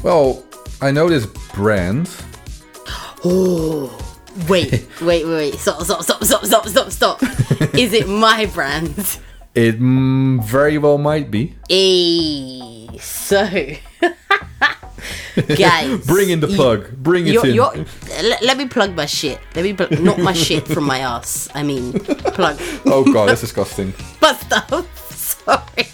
Well, 0.03 0.43
I 0.81 0.91
know 0.91 1.09
this 1.09 1.25
brand. 1.53 2.09
Oh, 3.23 3.95
wait, 4.49 4.71
wait, 5.01 5.25
wait, 5.25 5.25
wait! 5.25 5.53
Stop, 5.53 5.83
stop, 5.83 6.01
stop, 6.01 6.23
stop, 6.23 6.43
stop, 6.43 6.67
stop, 6.67 6.89
stop! 6.91 7.23
Is 7.75 7.93
it 7.93 8.09
my 8.09 8.47
brand? 8.47 9.19
It 9.53 9.79
mm, 9.79 10.43
very 10.43 10.79
well 10.79 10.97
might 10.97 11.29
be. 11.29 11.53
Hey, 11.69 12.87
so 12.99 13.45
guys, 15.57 16.05
Bring 16.05 16.29
in 16.29 16.39
the 16.39 16.47
you- 16.47 16.55
plug. 16.55 16.91
Bring 16.97 17.27
it 17.27 17.33
You're, 17.33 17.45
in. 17.47 17.55
you're, 17.55 17.73
let, 18.23 18.41
let 18.43 18.57
me 18.57 18.67
plug 18.67 18.95
my 18.95 19.05
shit. 19.05 19.39
Let 19.55 19.63
me 19.63 19.73
plug, 19.73 20.00
not 20.00 20.19
my 20.19 20.33
shit 20.33 20.67
from 20.67 20.85
my 20.85 21.00
ass. 21.00 21.47
I 21.53 21.63
mean, 21.63 21.93
plug 21.93 22.57
Oh 22.85 23.03
god, 23.13 23.27
that's 23.29 23.41
disgusting. 23.41 23.93
my 24.21 24.33
stuff. 24.33 25.11
Sorry. 25.15 25.88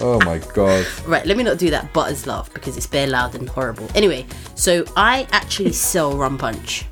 Oh 0.00 0.20
my 0.24 0.38
god. 0.54 0.86
Right, 1.06 1.24
let 1.26 1.36
me 1.36 1.44
not 1.44 1.58
do 1.58 1.70
that 1.70 1.92
butters 1.92 2.26
laugh 2.26 2.52
because 2.52 2.76
it's 2.76 2.86
bare 2.86 3.06
loud 3.06 3.34
and 3.34 3.48
horrible. 3.48 3.88
Anyway, 3.94 4.26
so 4.54 4.84
I 4.96 5.26
actually 5.32 5.72
sell 5.72 6.16
rum 6.16 6.36
punch. 6.38 6.84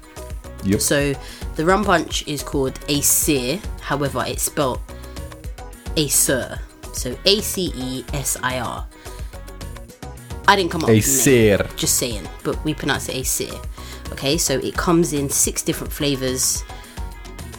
Yep. 0.65 0.81
So 0.81 1.13
the 1.57 1.65
rum 1.65 1.85
punch 1.85 2.27
is 2.29 2.43
called 2.43 2.79
a 2.89 2.99
Acer, 2.99 3.59
however, 3.81 4.25
it's 4.27 4.43
spelled 4.45 4.81
Acer. 5.97 6.59
So 6.95 7.17
A 7.25 7.41
C 7.41 7.73
E 7.75 8.05
S 8.13 8.37
I 8.43 8.61
R. 8.61 8.87
I 10.49 10.57
didn't 10.57 10.71
come 10.71 10.83
up 10.83 10.91
with 10.91 11.25
the 11.25 11.57
name, 11.59 11.77
Just 11.77 11.97
saying, 11.97 12.29
but 12.43 12.63
we 12.65 12.75
pronounce 12.75 13.09
it 13.09 13.17
Acer. 13.17 13.59
Okay, 14.13 14.37
so 14.37 14.59
it 14.59 14.75
comes 14.77 15.13
in 15.13 15.29
six 15.29 15.63
different 15.63 15.93
flavors. 15.93 16.65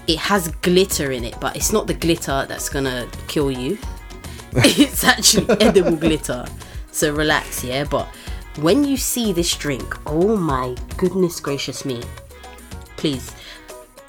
It 0.07 0.19
has 0.19 0.49
glitter 0.61 1.11
in 1.11 1.23
it, 1.23 1.35
but 1.39 1.55
it's 1.55 1.71
not 1.71 1.87
the 1.87 1.93
glitter 1.93 2.45
that's 2.47 2.69
gonna 2.69 3.07
kill 3.27 3.49
you. 3.49 3.77
it's 4.55 5.03
actually 5.03 5.49
edible 5.61 5.95
glitter. 5.95 6.45
So 6.91 7.11
relax, 7.11 7.63
yeah. 7.63 7.85
But 7.85 8.05
when 8.57 8.83
you 8.83 8.97
see 8.97 9.33
this 9.33 9.55
drink, 9.55 9.97
oh 10.05 10.37
my 10.37 10.75
goodness 10.97 11.39
gracious 11.39 11.85
me, 11.85 12.03
please, 12.97 13.33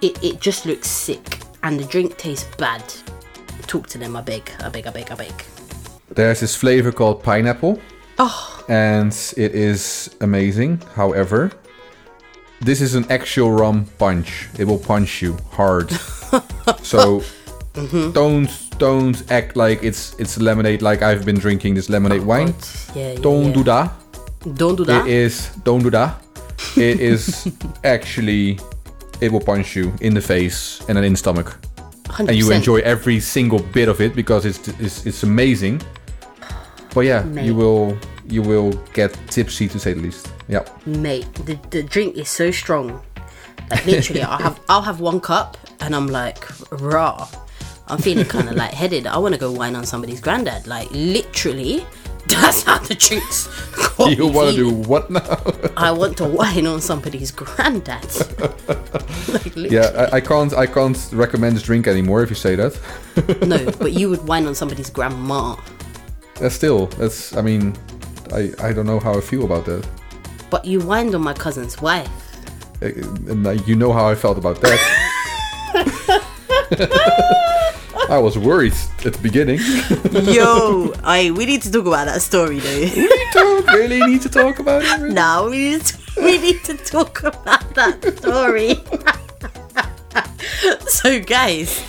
it, 0.03 0.23
it 0.23 0.41
just 0.41 0.67
looks 0.67 0.89
sick 0.89 1.39
and 1.63 1.81
the 1.81 1.85
drink 1.85 2.19
tastes 2.19 2.55
bad. 2.57 2.83
Talk 3.67 3.87
to 3.89 3.99
them, 3.99 4.17
I 4.17 4.21
beg, 4.21 4.51
I 4.61 4.69
beg, 4.69 4.87
I 4.87 4.91
beg, 4.91 5.11
I 5.11 5.15
beg. 5.15 5.45
There's 6.11 6.41
this 6.41 6.55
flavor 6.55 6.93
called 6.93 7.23
pineapple, 7.23 7.81
Oh, 8.19 8.65
and 8.69 9.13
it 9.37 9.55
is 9.55 10.15
amazing. 10.21 10.81
However, 10.95 11.51
this 12.61 12.81
is 12.81 12.95
an 12.95 13.05
actual 13.11 13.51
rum 13.53 13.87
punch. 13.99 14.49
It 14.59 14.65
will 14.65 14.79
punch 14.79 15.23
you 15.23 15.37
hard. 15.51 15.91
so 16.83 17.23
Mm-hmm. 17.75 18.13
don't 18.13 18.49
don't 18.79 19.33
act 19.33 19.57
like 19.57 19.83
it's 19.83 20.15
it's 20.21 20.39
lemonade. 20.39 20.81
Like 20.81 21.03
I've 21.03 21.25
been 21.25 21.39
drinking 21.41 21.75
this 21.75 21.89
lemonade 21.91 22.23
wine. 22.23 22.55
Yeah, 22.95 23.15
yeah, 23.15 23.21
Don't 23.21 23.47
yeah. 23.49 23.53
do 23.53 23.65
that. 23.65 23.91
Don't 24.55 24.77
do 24.77 24.85
that. 24.85 25.07
It 25.09 25.13
is 25.13 25.49
don't 25.65 25.83
do 25.83 25.91
that. 25.91 26.23
It 26.77 27.01
is 27.01 27.49
actually 27.85 28.61
it 29.21 29.33
will 29.33 29.41
punch 29.41 29.75
you 29.75 29.93
in 30.01 30.15
the 30.15 30.21
face 30.21 30.81
and 30.89 30.97
then 30.97 31.03
in 31.05 31.15
the 31.15 31.19
stomach. 31.19 31.57
100%. 32.05 32.29
and 32.29 32.37
you 32.37 32.53
enjoy 32.53 32.77
every 32.85 33.19
single 33.19 33.59
bit 33.73 33.89
of 33.89 34.01
it 34.01 34.15
because 34.15 34.47
it's 34.47 34.69
it's, 34.79 35.05
it's 35.05 35.25
amazing. 35.25 35.83
But 36.95 37.01
yeah, 37.07 37.23
Mate. 37.23 37.45
you 37.47 37.55
will 37.55 37.97
you 38.29 38.41
will 38.43 38.73
get 38.93 39.13
tipsy 39.29 39.69
to 39.69 39.79
say 39.79 39.93
the 39.93 40.01
least. 40.01 40.31
Yeah. 40.49 40.65
mate 40.85 41.33
the, 41.47 41.55
the 41.71 41.83
drink 41.83 42.17
is 42.17 42.29
so 42.29 42.51
strong 42.51 43.01
like 43.71 43.87
literally 43.87 44.21
i'll 44.23 44.37
have 44.39 44.61
i'll 44.69 44.83
have 44.83 45.01
one 45.01 45.19
cup 45.19 45.57
and 45.81 45.97
i'm 45.97 46.07
like 46.07 46.45
raw 46.71 47.27
i'm 47.89 47.97
feeling 47.99 48.27
kind 48.27 48.51
of 48.51 48.55
lightheaded 48.63 49.07
i 49.07 49.17
want 49.17 49.33
to 49.35 49.41
go 49.41 49.51
wine 49.51 49.75
on 49.75 49.87
somebody's 49.87 50.21
granddad 50.21 50.67
like 50.67 50.87
literally 50.91 51.87
that's 52.29 52.63
how 52.65 52.79
the 52.79 52.95
drinks 52.95 53.49
You 54.19 54.27
want 54.27 54.51
to 54.51 54.57
do 54.57 54.71
what 54.71 55.11
now? 55.11 55.39
i 55.79 55.91
want 55.91 56.19
to 56.19 56.25
wine 56.27 56.67
on 56.67 56.81
somebody's 56.83 57.31
granddad 57.31 58.05
like, 59.29 59.57
yeah, 59.57 60.09
I, 60.13 60.17
I 60.17 60.21
can't 60.21 60.53
I 60.53 60.67
can't 60.67 60.99
recommend 61.13 61.57
this 61.57 61.63
drink 61.63 61.87
anymore 61.87 62.23
if 62.23 62.29
you 62.29 62.37
say 62.37 62.55
that. 62.57 62.79
no 63.47 63.65
but 63.79 63.93
you 63.95 64.11
would 64.11 64.27
wine 64.29 64.47
on 64.47 64.55
somebody's 64.55 64.91
grandma 64.91 65.57
That's 66.41 66.55
still 66.55 66.87
that's 66.99 67.35
I 67.37 67.43
mean 67.43 67.75
I 68.33 68.53
I 68.59 68.73
don't 68.73 68.87
know 68.87 69.01
how 69.01 69.15
I 69.17 69.21
feel 69.21 69.45
about 69.45 69.65
that. 69.67 69.87
but 70.51 70.65
you 70.65 70.81
wined 70.81 71.15
on 71.15 71.23
my 71.23 71.35
cousin's 71.35 71.81
wife 71.81 72.09
Uh, 72.83 72.87
And 73.31 73.47
uh, 73.47 73.51
you 73.67 73.75
know 73.77 73.93
how 73.93 74.07
I 74.13 74.15
felt 74.15 74.39
about 74.39 74.61
that. 74.61 74.79
I 78.11 78.19
was 78.19 78.37
worried 78.37 78.75
at 79.05 79.15
the 79.15 79.23
beginning. 79.23 79.59
Yo, 80.35 80.93
I 81.05 81.31
we 81.31 81.47
need 81.47 81.63
to 81.63 81.71
talk 81.71 81.87
about 81.87 82.07
that 82.07 82.21
story 82.23 82.59
though. 82.61 82.81
We 82.81 83.09
don't 83.33 83.67
really 83.73 84.01
need 84.07 84.23
to 84.23 84.29
talk 84.29 84.59
about 84.59 84.83
it. 84.83 84.91
really. 85.01 85.15
now 85.15 85.49
we 85.49 85.59
need 85.71 85.81
to, 85.87 85.95
we 86.23 86.39
need 86.39 86.63
to 86.65 86.75
talk 86.77 87.23
about 87.23 87.75
that 87.75 87.97
story. 88.19 88.77
so 90.87 91.21
guys, 91.21 91.81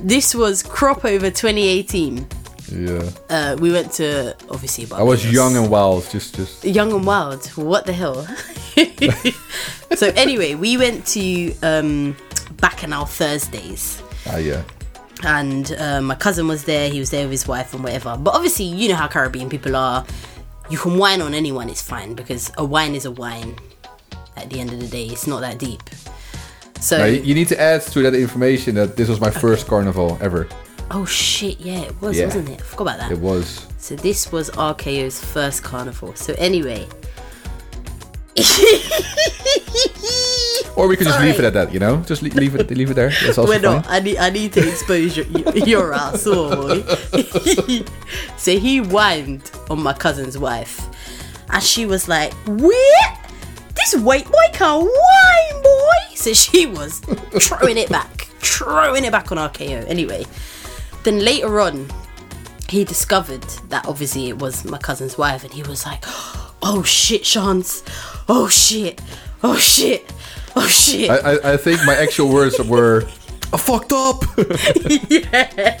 this 0.00 0.34
was 0.34 0.62
crop 0.62 1.04
over 1.04 1.30
2018. 1.30 2.26
Yeah. 2.70 3.10
Uh, 3.30 3.56
we 3.60 3.70
went 3.72 3.92
to 3.92 4.36
obviously. 4.50 4.86
I 4.92 5.02
was 5.02 5.30
young 5.30 5.56
and 5.56 5.70
wild. 5.70 6.08
Just, 6.10 6.34
just. 6.34 6.64
young 6.64 6.92
and 6.92 7.06
wild. 7.06 7.46
What 7.48 7.86
the 7.86 7.92
hell? 7.92 8.26
so 9.96 10.08
anyway, 10.16 10.54
we 10.54 10.76
went 10.76 11.06
to 11.08 11.54
um, 11.62 12.16
Bacchanal 12.56 13.06
Thursdays. 13.06 14.02
Ah, 14.26 14.38
yeah. 14.38 14.62
and 15.24 15.72
uh, 15.78 16.00
my 16.00 16.14
cousin 16.14 16.48
was 16.48 16.64
there. 16.64 16.90
He 16.90 16.98
was 16.98 17.10
there 17.10 17.24
with 17.24 17.32
his 17.32 17.48
wife 17.48 17.72
and 17.74 17.82
whatever. 17.84 18.16
But 18.18 18.34
obviously, 18.34 18.66
you 18.66 18.88
know 18.88 18.96
how 18.96 19.08
Caribbean 19.08 19.48
people 19.48 19.76
are. 19.76 20.04
You 20.68 20.78
can 20.78 20.98
wine 20.98 21.20
on 21.22 21.34
anyone; 21.34 21.68
it's 21.68 21.82
fine 21.82 22.14
because 22.14 22.50
a 22.58 22.64
wine 22.64 22.94
is 22.94 23.04
a 23.04 23.10
wine. 23.10 23.56
At 24.36 24.50
the 24.50 24.60
end 24.60 24.72
of 24.72 24.80
the 24.80 24.88
day, 24.88 25.06
it's 25.06 25.26
not 25.26 25.40
that 25.40 25.58
deep. 25.58 25.82
So, 26.80 27.06
you 27.06 27.22
you 27.22 27.34
need 27.34 27.48
to 27.48 27.60
add 27.60 27.82
to 27.82 28.02
that 28.02 28.14
information 28.14 28.74
that 28.74 28.96
this 28.96 29.08
was 29.08 29.20
my 29.20 29.30
first 29.30 29.66
carnival 29.66 30.18
ever. 30.20 30.48
Oh 30.90 31.04
shit, 31.04 31.60
yeah, 31.60 31.80
it 31.80 32.00
was, 32.00 32.18
Yeah. 32.18 32.26
wasn't 32.26 32.48
it? 32.50 32.60
I 32.60 32.62
forgot 32.62 32.82
about 32.84 32.98
that. 33.00 33.12
It 33.12 33.18
was. 33.18 33.66
So 33.78 33.96
this 33.96 34.30
was 34.32 34.50
RKO's 34.50 35.22
first 35.24 35.62
carnival. 35.62 36.14
So 36.14 36.34
anyway. 36.38 36.86
Or 40.76 40.88
we 40.88 40.96
could 40.96 41.06
just 41.06 41.20
leave 41.20 41.38
it 41.38 41.44
at 41.44 41.54
that, 41.54 41.72
you 41.72 41.80
know? 41.80 42.02
Just 42.06 42.22
le- 42.22 42.28
leave 42.28 42.54
it, 42.54 42.70
leave 42.70 42.90
it 42.90 42.94
there. 42.94 43.08
That's 43.08 43.38
also 43.38 43.50
We're 43.50 43.60
fine. 43.60 43.82
I 43.88 43.98
need. 44.00 44.18
I 44.18 44.28
need 44.28 44.52
to 44.52 44.68
expose 44.68 45.16
your 45.16 45.24
your 45.54 45.94
ass, 45.94 46.24
oh, 46.26 46.54
boy. 46.54 46.82
so 48.36 48.58
he 48.58 48.78
whined 48.78 49.50
on 49.70 49.82
my 49.82 49.94
cousin's 49.94 50.36
wife, 50.36 50.82
and 51.48 51.62
she 51.62 51.86
was 51.86 52.08
like, 52.08 52.34
"What? 52.44 53.18
This 53.74 53.94
white 53.96 54.26
boy 54.26 54.48
can't 54.52 54.82
whine, 54.84 55.62
boy." 55.62 56.14
So 56.14 56.34
she 56.34 56.66
was 56.66 56.98
throwing 57.40 57.78
it 57.78 57.88
back, 57.88 58.28
throwing 58.40 59.04
it 59.06 59.12
back 59.12 59.32
on 59.32 59.38
RKO. 59.38 59.86
Anyway, 59.88 60.26
then 61.06 61.24
later 61.24 61.60
on, 61.60 61.88
he 62.68 62.84
discovered 62.84 63.42
that 63.68 63.86
obviously 63.86 64.28
it 64.28 64.38
was 64.40 64.64
my 64.64 64.76
cousin's 64.76 65.16
wife, 65.16 65.44
and 65.44 65.52
he 65.54 65.62
was 65.62 65.86
like, 65.86 66.02
"Oh 66.62 66.82
shit, 66.84 67.22
Chance! 67.22 67.84
Oh 68.28 68.48
shit! 68.48 69.00
Oh 69.44 69.56
shit! 69.56 70.12
Oh 70.56 70.66
shit!" 70.66 71.08
I, 71.08 71.16
I, 71.16 71.52
I 71.52 71.56
think 71.56 71.80
my 71.86 71.94
actual 71.94 72.28
words 72.28 72.58
were, 72.58 73.04
I 73.52 73.56
fucked 73.56 73.92
up. 73.92 74.24
yeah. 75.08 75.80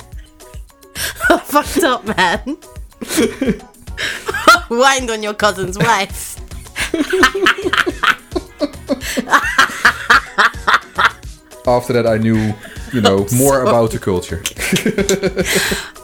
Fucked 1.44 1.82
up, 1.82 2.04
man. 2.06 2.56
Whined 4.68 5.10
on 5.10 5.22
your 5.22 5.34
cousin's 5.34 5.76
wife. 5.76 6.38
After 11.66 11.92
that, 11.94 12.06
I 12.06 12.16
knew, 12.18 12.54
you 12.92 13.00
know, 13.00 13.26
more 13.36 13.62
about 13.62 13.90
the 13.90 13.98
culture. 13.98 14.42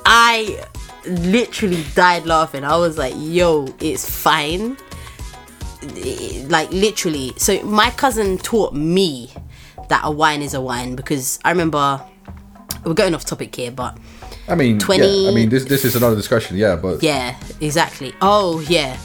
I 0.07 0.65
literally 1.07 1.85
died 1.95 2.27
laughing. 2.27 2.65
I 2.65 2.77
was 2.77 2.99
like, 2.99 3.15
yo, 3.17 3.67
it's 3.81 4.09
fine. 4.09 4.77
Like, 6.49 6.71
literally. 6.71 7.33
So, 7.37 7.63
my 7.63 7.91
cousin 7.91 8.39
taught 8.39 8.75
me 8.75 9.31
that 9.89 10.03
a 10.05 10.11
wine 10.11 10.43
is 10.43 10.55
a 10.55 10.61
wine 10.61 10.97
because 10.97 11.39
I 11.45 11.51
remember. 11.51 12.03
We're 12.85 12.95
going 12.95 13.15
off 13.15 13.25
topic 13.25 13.55
here, 13.55 13.71
but 13.71 13.97
I 14.49 14.55
mean, 14.57 14.79
20 14.79 15.07
yeah, 15.07 15.31
I 15.31 15.35
mean, 15.35 15.49
this 15.49 15.65
this 15.65 15.85
is 15.85 15.95
another 15.95 16.17
discussion, 16.17 16.57
yeah, 16.57 16.75
but 16.75 17.03
Yeah, 17.03 17.37
exactly. 17.61 18.13
Oh, 18.21 18.61
yeah. 18.69 18.97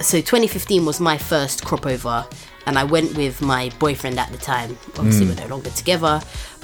So 0.00 0.18
2015 0.18 0.84
was 0.84 1.00
my 1.00 1.18
first 1.18 1.64
crop 1.64 1.86
over, 1.86 2.26
and 2.66 2.78
I 2.78 2.84
went 2.84 3.16
with 3.16 3.42
my 3.42 3.70
boyfriend 3.78 4.18
at 4.18 4.30
the 4.30 4.38
time. 4.38 4.78
Obviously, 4.98 5.26
mm. 5.26 5.36
we're 5.36 5.42
no 5.42 5.48
longer 5.48 5.70
together, 5.70 6.20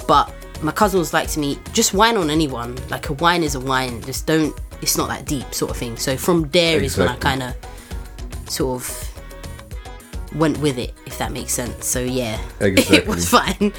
but 0.07 0.33
my 0.61 0.71
cousin 0.71 0.99
was 0.99 1.13
like 1.13 1.27
to 1.29 1.39
me, 1.39 1.59
just 1.73 1.93
wine 1.93 2.17
on 2.17 2.29
anyone. 2.29 2.77
Like 2.89 3.09
a 3.09 3.13
wine 3.13 3.43
is 3.43 3.55
a 3.55 3.59
wine. 3.59 4.01
Just 4.01 4.25
don't. 4.25 4.57
It's 4.81 4.97
not 4.97 5.07
that 5.09 5.25
deep, 5.25 5.53
sort 5.53 5.71
of 5.71 5.77
thing. 5.77 5.97
So 5.97 6.17
from 6.17 6.49
there 6.49 6.81
is 6.81 6.97
when 6.97 7.07
I 7.07 7.15
kind 7.17 7.43
of 7.43 7.55
sort 8.49 8.81
of 8.81 9.09
went 10.35 10.57
with 10.59 10.77
it, 10.77 10.93
if 11.05 11.17
that 11.17 11.31
makes 11.31 11.53
sense. 11.53 11.85
So 11.85 11.99
yeah, 12.01 12.39
it 12.59 13.07
was 13.07 13.29
fine. 13.29 13.73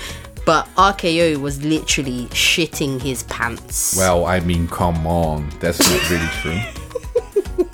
But 0.46 0.66
RKO 0.76 1.38
was 1.38 1.64
literally 1.64 2.26
shitting 2.26 3.00
his 3.00 3.22
pants. 3.24 3.96
well, 3.96 4.26
I 4.26 4.40
mean, 4.40 4.68
come 4.68 5.06
on, 5.06 5.48
that's 5.58 5.80
not 5.80 6.10
really 6.10 6.26
true. 6.42 6.60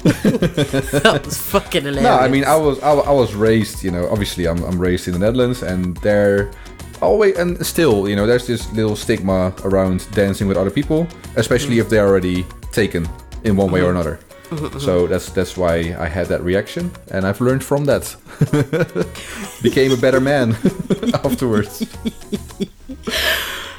that 0.03 1.23
was 1.25 1.37
fucking 1.37 1.83
hilarious. 1.83 2.05
No, 2.05 2.17
I 2.17 2.29
mean, 2.29 2.45
I 2.45 2.57
was 2.57 2.81
I, 2.81 2.93
I 2.93 3.13
was 3.13 3.35
raised, 3.35 3.83
you 3.83 3.91
know, 3.91 4.09
obviously 4.09 4.47
I'm 4.47 4.63
I'm 4.65 4.79
raised 4.79 5.09
in 5.09 5.15
the 5.15 5.19
Netherlands, 5.19 5.63
and 5.63 5.97
there 5.99 6.53
always 7.01 7.37
and 7.37 7.65
still, 7.65 8.09
you 8.09 8.17
know, 8.17 8.27
there's 8.27 8.47
this 8.47 8.71
little 8.73 8.97
stigma 8.97 9.53
around 9.65 10.07
dancing 10.13 10.49
with 10.49 10.57
other 10.57 10.71
people, 10.71 11.07
especially 11.37 11.79
if 11.79 11.89
they're 11.89 12.07
already 12.07 12.45
taken 12.73 13.09
in 13.45 13.57
one 13.57 13.71
way 13.71 13.81
or 13.81 13.85
mm-hmm. 13.85 13.97
another. 13.97 14.19
Mm-hmm, 14.51 14.67
mm-hmm. 14.67 14.79
So 14.81 15.07
that's 15.07 15.31
that's 15.31 15.57
why 15.57 15.95
I 15.99 16.09
had 16.09 16.27
that 16.27 16.43
reaction, 16.43 16.91
and 17.13 17.25
I've 17.25 17.41
learned 17.41 17.63
from 17.63 17.85
that. 17.85 18.17
Became 19.63 19.93
a 19.93 19.97
better 19.97 20.21
man 20.21 20.51
afterwards. 21.25 21.87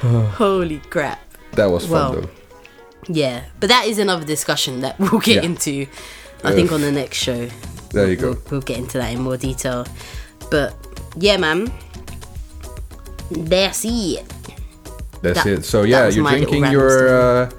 Holy 0.00 0.78
crap. 0.90 1.20
That 1.52 1.66
was 1.70 1.84
fun 1.84 1.92
Well, 1.92 2.12
though. 2.22 2.30
Yeah, 3.08 3.44
but 3.60 3.68
that 3.68 3.86
is 3.86 3.98
another 3.98 4.24
discussion 4.24 4.80
that 4.80 4.98
we'll 4.98 5.20
get 5.20 5.36
Yeah. 5.36 5.50
into. 5.50 5.86
I 6.44 6.52
think 6.54 6.72
on 6.72 6.80
the 6.80 6.90
next 6.90 7.18
show. 7.18 7.48
There 7.90 8.10
you 8.10 8.16
We'll, 8.16 8.34
go. 8.34 8.40
we'll 8.50 8.60
get 8.62 8.78
into 8.78 8.98
that 8.98 9.12
in 9.12 9.20
more 9.20 9.36
detail. 9.36 9.86
But 10.50 10.74
yeah, 11.16 11.36
man. 11.36 11.70
That's 13.34 13.84
it. 13.84 14.24
That's 15.22 15.44
that- 15.44 15.46
it. 15.46 15.64
So 15.64 15.82
yeah, 15.82 16.08
you're 16.08 16.28
drinking 16.28 16.66
your 16.72 17.08
uh, 17.08 17.50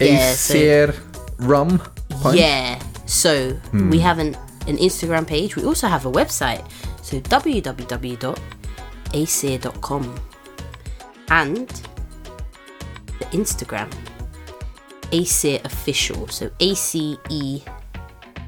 Yeah, 0.00 0.32
so- 0.34 0.54
Acer 0.54 0.94
rum. 1.38 1.80
pint? 2.22 2.38
Yeah. 2.38 2.78
So 3.06 3.50
Hmm. 3.70 3.90
we 3.90 3.98
have 4.00 4.18
an, 4.18 4.36
an 4.66 4.76
Instagram 4.78 5.26
page. 5.26 5.54
We 5.56 5.64
also 5.64 5.86
have 5.86 6.06
a 6.06 6.10
website. 6.10 6.64
So 7.02 7.20
www.acer.com 7.20 8.34
and 11.30 11.68
the 13.18 13.24
Instagram 13.32 13.88
Acer 15.12 15.60
official. 15.64 16.26
So 16.28 16.50
A 16.60 16.74
C 16.74 17.16
E 17.30 17.62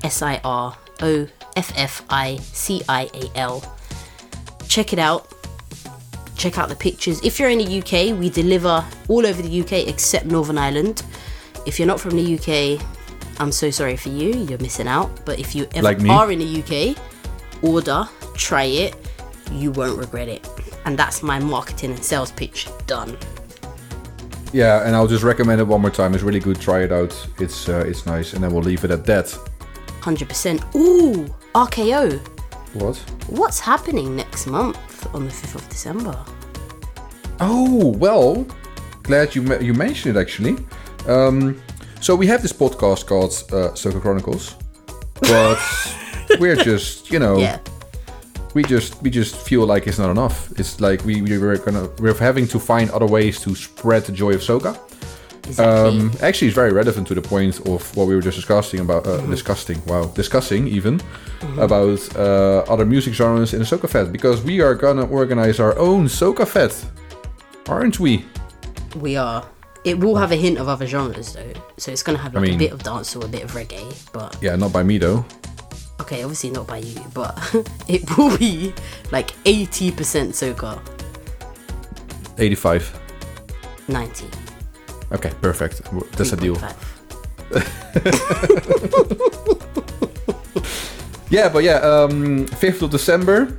S 0.02 0.22
I 0.22 0.40
R 0.44 0.76
O 1.02 1.26
F 1.56 1.72
F 1.76 2.02
I 2.10 2.36
C 2.42 2.82
I 2.88 3.08
A 3.14 3.30
L. 3.38 3.62
Check 4.66 4.92
it 4.92 4.98
out. 4.98 5.32
Check 6.38 6.56
out 6.56 6.68
the 6.68 6.76
pictures. 6.76 7.20
If 7.24 7.40
you're 7.40 7.50
in 7.50 7.58
the 7.58 7.78
UK, 7.80 8.16
we 8.16 8.30
deliver 8.30 8.84
all 9.08 9.26
over 9.26 9.42
the 9.42 9.60
UK 9.60 9.88
except 9.88 10.24
Northern 10.24 10.56
Ireland. 10.56 11.02
If 11.66 11.80
you're 11.80 11.88
not 11.88 11.98
from 11.98 12.12
the 12.12 12.38
UK, 12.38 12.80
I'm 13.40 13.50
so 13.50 13.70
sorry 13.72 13.96
for 13.96 14.10
you. 14.10 14.34
You're 14.44 14.60
missing 14.60 14.86
out. 14.86 15.26
But 15.26 15.40
if 15.40 15.56
you 15.56 15.66
ever 15.74 15.82
Like 15.82 16.00
are 16.08 16.30
in 16.30 16.38
the 16.38 16.62
UK, 16.62 16.96
order, 17.60 18.08
try 18.34 18.64
it. 18.64 18.94
You 19.50 19.72
won't 19.72 19.98
regret 19.98 20.28
it. 20.28 20.48
And 20.84 20.96
that's 20.96 21.24
my 21.24 21.40
marketing 21.40 21.90
and 21.90 22.04
sales 22.04 22.30
pitch 22.30 22.68
done. 22.86 23.18
Yeah, 24.52 24.86
and 24.86 24.94
I'll 24.94 25.08
just 25.08 25.24
recommend 25.24 25.60
it 25.60 25.64
one 25.64 25.80
more 25.80 25.90
time. 25.90 26.14
It's 26.14 26.22
really 26.22 26.40
good. 26.40 26.60
Try 26.60 26.82
it 26.82 26.92
out. 26.92 27.14
It's 27.40 27.68
uh, 27.68 27.84
it's 27.84 28.06
nice, 28.06 28.32
and 28.32 28.42
then 28.42 28.52
we'll 28.52 28.62
leave 28.62 28.84
it 28.84 28.90
at 28.92 29.04
that. 29.06 29.26
100%. 30.00 30.74
Ooh, 30.76 31.26
RKO. 31.54 32.18
What? 32.74 32.96
What's 33.26 33.58
happening 33.58 34.16
next 34.16 34.46
month 34.46 34.78
on 35.14 35.24
the 35.24 35.30
5th 35.30 35.54
of 35.56 35.68
December? 35.68 36.16
Oh 37.40 37.94
well, 37.98 38.44
glad 39.02 39.34
you 39.34 39.42
you 39.60 39.74
mentioned 39.74 40.16
it 40.16 40.20
actually. 40.20 40.56
Um, 41.06 41.60
so 42.00 42.14
we 42.16 42.26
have 42.26 42.42
this 42.42 42.52
podcast 42.52 43.06
called 43.06 43.32
uh, 43.52 43.72
Soca 43.74 44.00
Chronicles, 44.00 44.56
but 45.20 45.58
we're 46.40 46.56
just 46.56 47.10
you 47.10 47.18
know 47.18 47.38
Yeah. 47.38 47.58
we 48.54 48.62
just 48.64 49.00
we 49.02 49.10
just 49.10 49.36
feel 49.36 49.64
like 49.66 49.86
it's 49.86 49.98
not 49.98 50.10
enough. 50.10 50.50
It's 50.58 50.80
like 50.80 51.04
we 51.04 51.22
we 51.22 51.38
were 51.38 51.56
gonna 51.58 51.88
we're 52.00 52.14
having 52.18 52.48
to 52.48 52.58
find 52.58 52.90
other 52.90 53.06
ways 53.06 53.40
to 53.40 53.54
spread 53.54 54.04
the 54.04 54.12
joy 54.12 54.34
of 54.34 54.40
soca. 54.40 54.76
Exactly. 55.46 55.98
Um, 56.00 56.10
actually, 56.20 56.48
it's 56.48 56.54
very 56.54 56.72
relevant 56.72 57.06
to 57.08 57.14
the 57.14 57.22
point 57.22 57.58
of 57.66 57.96
what 57.96 58.06
we 58.06 58.14
were 58.14 58.20
just 58.20 58.36
discussing 58.36 58.80
about 58.80 59.06
uh, 59.06 59.18
Mm-hmm. 59.18 59.30
discussing. 59.30 59.82
Wow, 59.86 60.06
discussing 60.14 60.66
even 60.68 61.00
about 61.58 62.00
uh, 62.16 62.64
other 62.68 62.84
music 62.84 63.14
genres 63.14 63.52
in 63.54 63.60
the 63.60 63.64
Soca 63.64 63.88
Fest 63.88 64.12
because 64.12 64.42
we 64.42 64.60
are 64.60 64.74
gonna 64.74 65.06
organize 65.06 65.58
our 65.60 65.76
own 65.78 66.06
Soca 66.06 66.46
Fest, 66.46 66.86
aren't 67.66 67.98
we? 67.98 68.24
we 68.96 69.16
are. 69.16 69.44
It 69.84 69.98
will 70.00 70.16
have 70.16 70.32
a 70.32 70.36
hint 70.36 70.58
of 70.58 70.68
other 70.68 70.86
genres 70.86 71.32
though. 71.34 71.52
So 71.78 71.92
it's 71.92 72.02
to 72.02 72.16
have 72.16 72.34
like 72.34 72.42
mean- 72.42 72.54
a 72.54 72.58
bit 72.58 72.72
of 72.72 72.82
dance 72.82 73.14
or 73.16 73.24
a 73.24 73.28
bit 73.28 73.44
of 73.44 73.52
reggae. 73.52 73.86
But 74.12 74.36
Yeah, 74.42 74.56
not 74.56 74.72
by 74.72 74.82
me 74.82 74.98
though. 74.98 75.24
okay, 76.00 76.22
obviously 76.24 76.50
not 76.50 76.66
by 76.66 76.78
you. 76.78 77.00
But 77.14 77.32
it 77.88 78.02
will 78.18 78.36
be 78.36 78.74
like 79.12 79.30
80% 79.44 79.94
soca, 80.34 80.78
Eighty-five. 82.38 82.84
90. 83.88 84.26
Okay, 85.12 85.32
perfect. 85.40 85.82
That's 86.16 86.32
a 86.32 86.36
deal. 86.36 86.56
Yeah, 91.30 91.50
but 91.50 91.62
yeah, 91.62 91.74
um, 91.80 92.46
5th 92.46 92.82
of 92.82 92.90
December, 92.90 93.58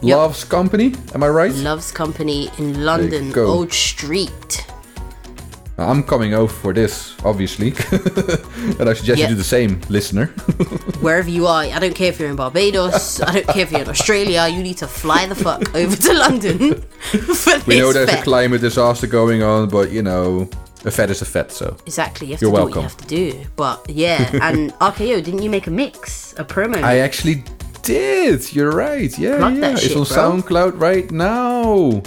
Yep. 0.00 0.16
Love's 0.16 0.44
Company. 0.44 0.94
Am 1.12 1.24
I 1.24 1.28
right? 1.28 1.52
Loves 1.52 1.90
Company 1.90 2.50
in 2.58 2.84
London. 2.84 3.36
Old 3.36 3.72
Street. 3.72 4.64
I'm 5.78 6.02
coming 6.02 6.34
over 6.34 6.52
for 6.52 6.72
this, 6.72 7.14
obviously. 7.24 7.68
and 8.80 8.88
I 8.88 8.94
suggest 8.94 9.18
Yeah. 9.20 9.26
you 9.28 9.28
do 9.28 9.34
the 9.36 9.44
same, 9.44 9.80
listener. 9.88 10.26
Wherever 11.00 11.30
you 11.30 11.46
are, 11.46 11.62
I 11.62 11.78
don't 11.78 11.94
care 11.94 12.08
if 12.08 12.18
you're 12.18 12.28
in 12.30 12.36
Barbados, 12.36 13.20
I 13.20 13.32
don't 13.32 13.46
care 13.46 13.62
if 13.62 13.70
you're 13.70 13.82
in 13.82 13.88
Australia, 13.88 14.48
you 14.48 14.62
need 14.62 14.76
to 14.78 14.88
fly 14.88 15.26
the 15.26 15.36
fuck 15.36 15.72
over 15.76 15.94
to 15.96 16.12
London 16.14 16.82
for 17.12 17.16
this 17.18 17.66
we 17.66 17.78
know 17.78 17.92
there's 17.92 18.10
a 18.12 18.22
climate 18.22 18.60
disaster 18.60 19.06
going 19.06 19.42
on, 19.44 19.68
but 19.68 19.92
you 19.92 20.02
know, 20.02 20.48
a 20.84 20.90
fete 20.90 21.10
is 21.10 21.22
a 21.22 21.24
fete, 21.24 21.52
so. 21.52 21.76
Exactly, 21.86 22.26
you 22.28 22.32
have 22.34 22.42
You're 22.42 22.50
to 22.50 22.56
do 22.56 22.62
welcome. 22.64 22.82
what 22.82 22.82
you 22.82 22.88
have 22.88 22.96
to 22.96 23.42
do. 23.42 23.50
But 23.54 23.88
yeah, 23.88 24.30
and 24.42 24.72
RKO, 24.80 25.22
didn't 25.22 25.42
you 25.42 25.50
make 25.50 25.68
a 25.68 25.70
mix, 25.70 26.34
a 26.38 26.44
promo? 26.44 26.82
I 26.82 26.98
actually 26.98 27.44
did. 27.82 28.52
You're 28.52 28.72
right. 28.72 29.16
Yeah, 29.16 29.38
Plug 29.38 29.56
yeah. 29.56 29.72
it's 29.78 29.94
on 29.94 30.04
bro. 30.04 30.42
SoundCloud 30.42 30.80
right 30.80 31.08
now. 31.12 32.02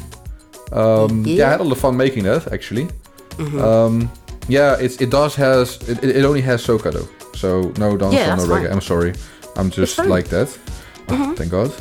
Um, 0.73 1.25
yeah. 1.25 1.35
Yeah. 1.35 1.47
I 1.47 1.51
had 1.51 1.59
a 1.61 1.63
lot 1.63 1.73
of 1.73 1.79
fun 1.79 1.95
making 1.97 2.23
that 2.23 2.51
actually. 2.53 2.87
Mm-hmm. 3.37 3.59
Um, 3.61 4.11
yeah, 4.47 4.75
it's, 4.79 4.99
it 5.01 5.09
does 5.09 5.35
has 5.35 5.77
it, 5.89 6.03
it 6.03 6.25
only 6.25 6.41
has 6.41 6.65
soca 6.65 6.91
though, 6.91 7.07
so 7.35 7.71
no 7.77 7.95
dance 7.97 8.13
Yeah, 8.13 8.35
no 8.35 8.43
reggae. 8.45 8.63
fine. 8.63 8.71
I'm 8.73 8.81
sorry, 8.81 9.13
I'm 9.55 9.69
just. 9.69 9.97
Mm-hmm. 9.97 10.09
like 10.09 10.27
that. 10.29 10.57
Oh, 11.09 11.33
thank 11.35 11.51
God. 11.51 11.71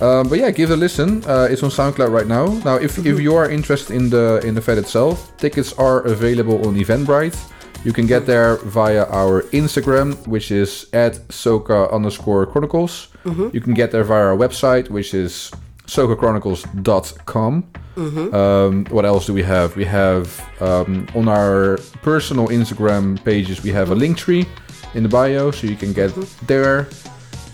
Um, 0.00 0.28
but 0.28 0.38
yeah, 0.38 0.50
give 0.52 0.70
it 0.70 0.74
a 0.74 0.76
listen. 0.76 1.24
Uh, 1.26 1.48
it's 1.50 1.62
on 1.62 1.70
SoundCloud 1.70 2.10
right 2.12 2.26
now. 2.26 2.46
Now, 2.64 2.76
if, 2.76 2.96
Mm-hmm. 2.96 3.06
if 3.08 3.20
you 3.20 3.34
are 3.34 3.50
interested 3.50 3.94
in 3.96 4.10
the 4.10 4.40
in 4.44 4.54
the 4.54 4.60
fete 4.60 4.78
itself, 4.78 5.36
tickets 5.38 5.72
are 5.74 6.00
available 6.06 6.66
on 6.66 6.74
Eventbrite. 6.76 7.36
You 7.84 7.92
can 7.92 8.06
get 8.06 8.26
there 8.26 8.56
via 8.64 9.04
our 9.10 9.42
Instagram, 9.52 10.14
which 10.26 10.50
is 10.50 10.86
at 10.92 11.14
Soca 11.28 11.90
underscore 11.92 12.46
chronicles. 12.46 13.08
You 13.52 13.60
can 13.60 13.74
get 13.74 13.90
there 13.92 14.04
via 14.04 14.24
our 14.32 14.36
website, 14.36 14.88
which 14.90 15.12
is 15.14 15.50
socachronicles.com. 15.88 17.64
Um, 17.98 18.84
what 18.90 19.04
else 19.04 19.26
do 19.26 19.32
we 19.34 19.42
have? 19.42 19.74
We 19.74 19.84
have 19.84 20.40
um, 20.62 21.08
on 21.16 21.26
our 21.26 21.78
personal 22.02 22.46
Instagram 22.48 23.22
pages, 23.24 23.64
we 23.64 23.70
have 23.70 23.90
a 23.90 23.94
link 23.94 24.16
tree 24.16 24.46
in 24.94 25.02
the 25.02 25.08
bio, 25.08 25.50
so 25.50 25.66
you 25.66 25.74
can 25.74 25.92
get 25.92 26.14
there. 26.46 26.88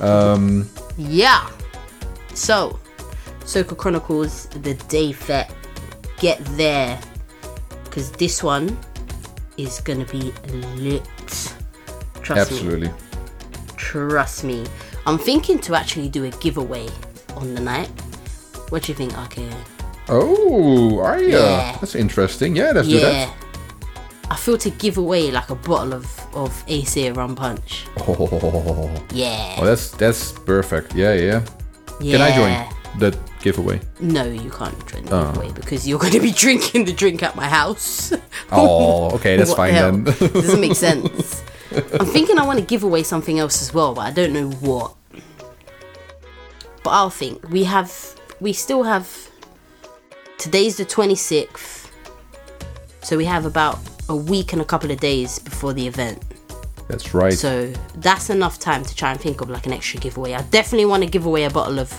Um, 0.01 0.69
Yeah. 0.99 1.49
So, 2.35 2.79
Soca 3.41 3.77
Chronicles, 3.77 4.47
the 4.49 4.75
day 4.89 5.13
fete. 5.13 5.47
Get 6.19 6.45
there. 6.57 6.99
Because 7.85 8.11
this 8.13 8.43
one 8.43 8.77
is 9.57 9.81
going 9.81 10.05
to 10.05 10.13
be 10.13 10.33
lit. 10.77 11.05
Trust 12.23 12.51
me. 12.51 12.57
absolutely. 12.57 12.91
Trust 13.77 14.45
me. 14.45 14.67
I'm 15.07 15.19
thinking 15.19 15.59
to 15.61 15.75
actually 15.75 16.09
do 16.09 16.25
a 16.25 16.31
giveaway 16.31 16.89
on 17.37 17.55
the 17.55 17.61
night. 17.61 17.91
What 18.71 18.83
do 18.85 18.93
you 18.93 18.97
think, 18.97 19.13
RKO? 19.13 19.53
Oh, 20.09 20.99
are 21.01 21.21
you? 21.23 21.37
Uh, 21.37 21.41
yeah. 21.41 21.77
That's 21.81 21.95
interesting. 21.95 22.57
Yeah, 22.57 22.73
let's 22.73 22.89
do 22.89 22.97
Yeah. 22.97 23.11
that. 23.11 23.35
I 24.31 24.37
feel 24.37 24.57
to 24.59 24.71
give 24.71 24.97
away 24.99 25.31
like 25.31 25.51
a 25.51 25.55
bottle 25.55 25.93
of, 25.95 26.07
of 26.35 26.65
Ace 26.67 26.97
Rum 27.11 27.37
Punch. 27.37 27.85
Oh, 28.01 28.91
Yeah. 29.13 29.57
Oh, 29.59 29.65
that's 29.65 29.91
that's 29.93 30.33
perfect. 30.33 30.95
Yeah, 30.95 31.13
yeah. 31.15 31.43
yeah. 32.01 32.13
Can 32.19 32.21
I 32.23 32.35
join 32.35 32.99
the 32.99 33.17
giveaway? 33.41 33.81
No, 34.01 34.25
you 34.25 34.51
can't 34.51 34.75
join 34.87 35.05
the 35.05 35.15
Oh. 35.17 35.27
giveaway 35.33 35.53
because 35.53 35.87
you're 35.87 35.99
going 35.99 36.13
to 36.13 36.21
be 36.21 36.33
drinking 36.45 36.87
the 36.87 36.93
drink 36.93 37.23
at 37.23 37.37
my 37.37 37.49
house. 37.49 38.13
Oh, 38.51 39.11
okay, 39.17 39.37
that's 39.37 39.51
What 39.51 39.69
the 39.69 39.73
fine 39.73 40.05
then. 40.05 40.33
Doesn't 40.33 40.61
make 40.61 40.75
sense. 40.89 41.43
I'm 42.01 42.07
thinking 42.07 42.39
I 42.39 42.45
want 42.47 42.59
to 42.59 42.65
give 42.65 42.83
away 42.83 43.03
something 43.03 43.39
else 43.39 43.61
as 43.63 43.75
well, 43.75 43.95
but 43.95 44.03
I 44.03 44.11
don't 44.11 44.33
know 44.33 44.51
what. 44.61 44.95
But 46.83 46.91
I'll 46.91 47.11
think. 47.11 47.49
We 47.51 47.65
have. 47.65 47.91
We 48.41 48.53
still 48.53 48.83
have. 48.83 49.31
Today's 50.39 50.77
the 50.77 50.85
26th. 50.85 51.91
So 53.03 53.17
we 53.17 53.25
have 53.25 53.45
about 53.47 53.79
a 54.09 54.17
week 54.17 54.53
and 54.53 54.61
a 54.61 54.65
couple 54.65 54.91
of 54.91 55.01
days 55.01 55.39
before 55.39 55.73
the 55.73 55.87
event. 55.87 56.23
that's 56.89 57.15
right. 57.15 57.33
So 57.33 57.73
that's 57.97 58.31
enough 58.31 58.59
time 58.59 58.85
to 58.85 58.95
try 58.95 59.11
and 59.13 59.21
think 59.21 59.41
of 59.41 59.49
like 59.51 59.67
an 59.67 59.73
extra 59.73 60.01
giveaway. 60.01 60.35
I 60.35 60.43
definitely 60.43 60.87
want 60.87 61.03
to 61.03 61.09
give 61.09 61.27
away 61.27 61.45
a 61.45 61.51
bottle 61.51 61.79
of 61.79 61.93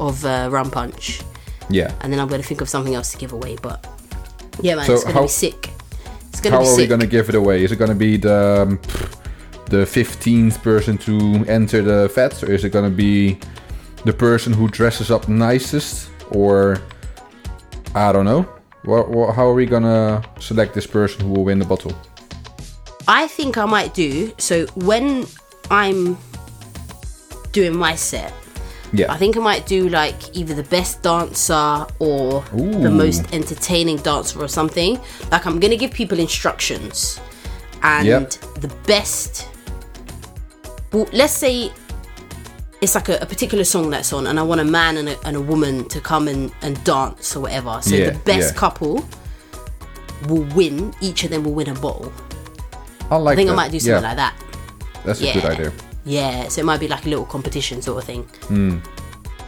of 0.00 0.24
uh, 0.24 0.48
rum 0.50 0.70
punch, 0.70 1.20
yeah. 1.68 1.92
and 2.00 2.12
then 2.12 2.18
I'm 2.18 2.28
going 2.28 2.40
to 2.40 2.46
think 2.46 2.60
of 2.60 2.68
something 2.68 2.94
else 2.94 3.12
to 3.12 3.18
give 3.18 3.32
away. 3.32 3.56
But 3.60 3.86
yeah, 4.60 4.74
man, 4.74 4.86
So 4.86 4.94
it's 4.94 5.04
going 5.04 5.16
to 5.16 5.22
be 5.22 5.28
sick. 5.28 5.70
It's 6.28 6.40
going 6.40 6.52
to 6.52 6.58
How 6.58 6.64
are 6.64 6.76
we 6.76 6.86
gonna 6.86 7.06
give 7.06 7.28
it 7.28 7.34
away? 7.34 7.62
Is 7.62 7.72
it 7.72 7.76
gonna 7.76 7.94
be 7.94 8.16
the 8.16 8.62
um, 8.62 8.80
the 9.66 9.84
fifteenth 9.84 10.62
person 10.62 10.96
to 10.98 11.44
enter 11.46 11.82
the 11.82 12.08
fetes, 12.08 12.42
or 12.42 12.50
is 12.50 12.64
it 12.64 12.70
gonna 12.70 12.88
be 12.90 13.38
the 14.04 14.12
person 14.12 14.52
who 14.52 14.68
dresses 14.68 15.10
up 15.10 15.28
nicest, 15.28 16.10
or 16.30 16.80
I 17.94 18.12
don't 18.12 18.24
know? 18.24 18.42
What, 18.84 19.10
what, 19.10 19.34
how 19.34 19.46
are 19.46 19.54
we 19.54 19.66
gonna 19.66 20.22
select 20.40 20.74
this 20.74 20.86
person 20.86 21.24
who 21.24 21.32
will 21.32 21.44
win 21.44 21.58
the 21.58 21.64
bottle? 21.64 21.92
I 23.06 23.26
think 23.28 23.58
I 23.58 23.64
might 23.64 23.94
do 23.94 24.32
so 24.38 24.66
when 24.74 25.26
I'm 25.70 26.16
doing 27.52 27.76
my 27.76 27.94
set. 27.94 28.32
Yeah. 28.94 29.10
I 29.10 29.16
think 29.16 29.36
I 29.36 29.40
might 29.40 29.66
do 29.66 29.88
like 29.88 30.36
either 30.36 30.54
the 30.54 30.64
best 30.64 31.02
dancer 31.02 31.86
or 31.98 32.42
the 32.52 32.90
most 32.90 33.32
entertaining 33.32 33.96
dancer 33.98 34.40
or 34.42 34.48
something. 34.48 35.00
Like 35.30 35.46
I'm 35.46 35.60
gonna 35.60 35.76
give 35.76 35.92
people 35.92 36.18
instructions, 36.18 37.20
and 37.82 38.06
Yep. 38.06 38.30
the 38.60 38.68
best. 38.86 39.48
Well, 40.92 41.08
let's 41.12 41.32
say 41.32 41.72
it's 42.82 42.96
like 42.96 43.08
a, 43.08 43.18
a 43.18 43.26
particular 43.26 43.62
song 43.62 43.90
that's 43.90 44.12
on, 44.12 44.26
and 44.26 44.38
I 44.40 44.42
want 44.42 44.60
a 44.60 44.64
man 44.64 44.96
and 44.96 45.08
a, 45.08 45.26
and 45.26 45.36
a 45.36 45.40
woman 45.40 45.88
to 45.88 46.00
come 46.00 46.26
and, 46.26 46.52
and 46.62 46.82
dance 46.84 47.36
or 47.36 47.40
whatever. 47.40 47.78
So 47.80 47.94
Yeah, 47.94 48.10
the 48.10 48.18
best 48.18 48.52
yeah. 48.52 48.58
couple 48.58 49.04
will 50.28 50.42
win. 50.56 50.92
Each 51.00 51.22
of 51.22 51.30
them 51.30 51.44
will 51.44 51.54
win 51.54 51.68
a 51.68 51.74
bottle. 51.74 52.12
I 53.08 53.16
like 53.16 53.34
I 53.34 53.36
think 53.36 53.50
I 53.50 53.54
might 53.54 53.70
do 53.70 53.78
something 53.78 54.02
yeah, 54.02 54.08
like 54.08 54.16
that. 54.16 54.34
That's 55.04 55.20
a 55.20 55.32
good 55.32 55.44
idea. 55.44 55.72
Yeah, 56.04 56.48
so 56.48 56.60
it 56.60 56.64
might 56.64 56.80
be 56.80 56.88
like 56.88 57.06
a 57.06 57.08
little 57.08 57.24
competition 57.24 57.80
sort 57.82 57.98
of 57.98 58.04
thing. 58.04 58.24
Hmm. 58.48 58.78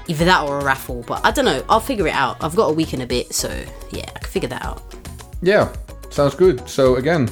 Either 0.07 0.25
that 0.27 0.47
or 0.47 0.61
a 0.61 0.65
raffle, 0.65 1.03
but 1.07 1.25
I 1.25 1.33
don't 1.33 1.45
know. 1.45 1.65
I'll 1.69 1.81
figure 1.81 2.07
it 2.07 2.15
out. 2.15 2.37
I've 2.41 2.55
got 2.55 2.71
a 2.71 2.73
week 2.73 2.93
and 2.93 3.03
a 3.03 3.07
bit, 3.07 3.33
so 3.35 3.49
yeah, 3.91 4.05
I 4.15 4.19
can 4.21 4.31
figure 4.31 4.49
that 4.51 4.65
out. 4.65 4.95
Yeah, 5.43 5.75
sounds 6.11 6.37
good. 6.37 6.69
So 6.69 6.97
again, 6.97 7.29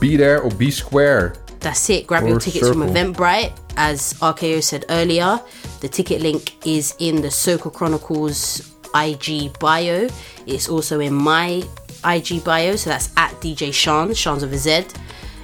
be 0.00 0.16
there 0.16 0.42
or 0.42 0.50
be 0.50 0.72
square. 0.72 1.36
That's 1.60 1.88
it. 1.90 2.06
Grab 2.08 2.26
your 2.26 2.38
Or 2.38 2.40
tickets 2.40 2.68
from. 2.68 2.80
Eventbrite. 2.80 3.56
As 3.76 4.14
RKO 4.14 4.62
said 4.62 4.86
earlier, 4.88 5.40
the 5.80 5.88
ticket 5.88 6.22
link 6.22 6.66
is 6.66 6.94
in 6.98 7.16
the 7.20 7.28
Soca 7.28 7.72
Chronicles 7.72 8.72
IG 8.94 9.58
bio. 9.58 10.08
It's 10.46 10.68
also 10.68 11.00
in 11.00 11.12
my 11.12 11.62
IG 12.04 12.42
bio, 12.44 12.76
so 12.76 12.90
that's 12.90 13.12
at 13.16 13.32
DJ 13.40 13.72
Shans, 13.72 14.18
Shans 14.18 14.42
with 14.42 14.54
a 14.54 14.58
Z. 14.58 14.86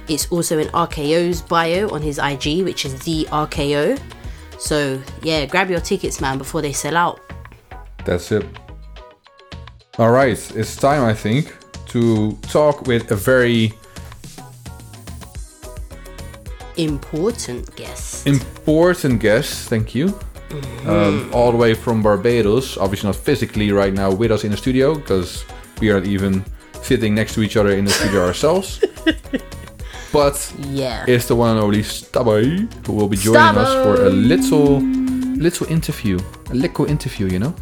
It's 0.07 0.29
also 0.31 0.57
in 0.57 0.67
RKO's 0.69 1.41
bio 1.41 1.89
on 1.89 2.01
his 2.01 2.17
IG, 2.17 2.63
which 2.63 2.85
is 2.85 2.99
the 3.03 3.25
RKO. 3.25 3.99
So 4.57 5.01
yeah, 5.21 5.45
grab 5.45 5.69
your 5.69 5.79
tickets, 5.79 6.19
man, 6.19 6.37
before 6.37 6.61
they 6.61 6.73
sell 6.73 6.97
out. 6.97 7.19
That's 8.05 8.31
it. 8.31 8.45
All 9.99 10.11
right, 10.11 10.37
it's 10.55 10.75
time, 10.75 11.03
I 11.03 11.13
think, 11.13 11.55
to 11.89 12.31
talk 12.43 12.87
with 12.87 13.11
a 13.11 13.15
very 13.15 13.73
Important 16.77 17.75
guest. 17.75 18.25
important 18.27 19.19
guest. 19.19 19.69
Thank 19.69 19.93
you. 19.95 20.17
Um, 20.85 21.29
all 21.33 21.51
the 21.51 21.57
way 21.57 21.73
from 21.73 22.03
Barbados. 22.03 22.77
Obviously, 22.77 23.07
not 23.09 23.15
physically 23.15 23.71
right 23.71 23.93
now 23.93 24.11
with 24.11 24.31
us 24.31 24.43
in 24.43 24.51
the 24.51 24.57
studio 24.57 24.93
because 24.95 25.45
we 25.79 25.89
aren't 25.91 26.05
even 26.07 26.43
sitting 26.81 27.15
next 27.15 27.33
to 27.35 27.41
each 27.41 27.57
other 27.57 27.71
in 27.71 27.85
the 27.85 27.91
studio 27.91 28.23
ourselves. 28.27 28.79
But 30.11 30.53
Yeah. 30.69 31.05
it's 31.07 31.25
the 31.27 31.35
one 31.35 31.51
and 31.51 31.59
only 31.59 31.81
Stabby 31.81 32.67
who 32.85 32.93
will 32.93 33.07
be 33.07 33.17
joining 33.17 33.57
us 33.57 33.73
for 33.83 34.05
a 34.05 34.09
little, 34.09 34.79
little 35.37 35.67
interview. 35.67 36.19
A 36.51 36.53
little 36.53 36.85
interview, 36.85 37.27
you 37.27 37.39
know. 37.39 37.55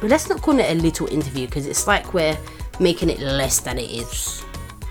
But 0.00 0.10
let's 0.10 0.28
not 0.28 0.42
call 0.42 0.58
it 0.60 0.70
a 0.70 0.74
little 0.74 1.08
interview 1.08 1.46
because 1.46 1.66
it's 1.66 1.86
like 1.88 2.14
we're 2.14 2.36
making 2.78 3.10
it 3.10 3.18
less 3.20 3.58
than 3.60 3.78
it 3.78 3.90
is. 3.90 4.42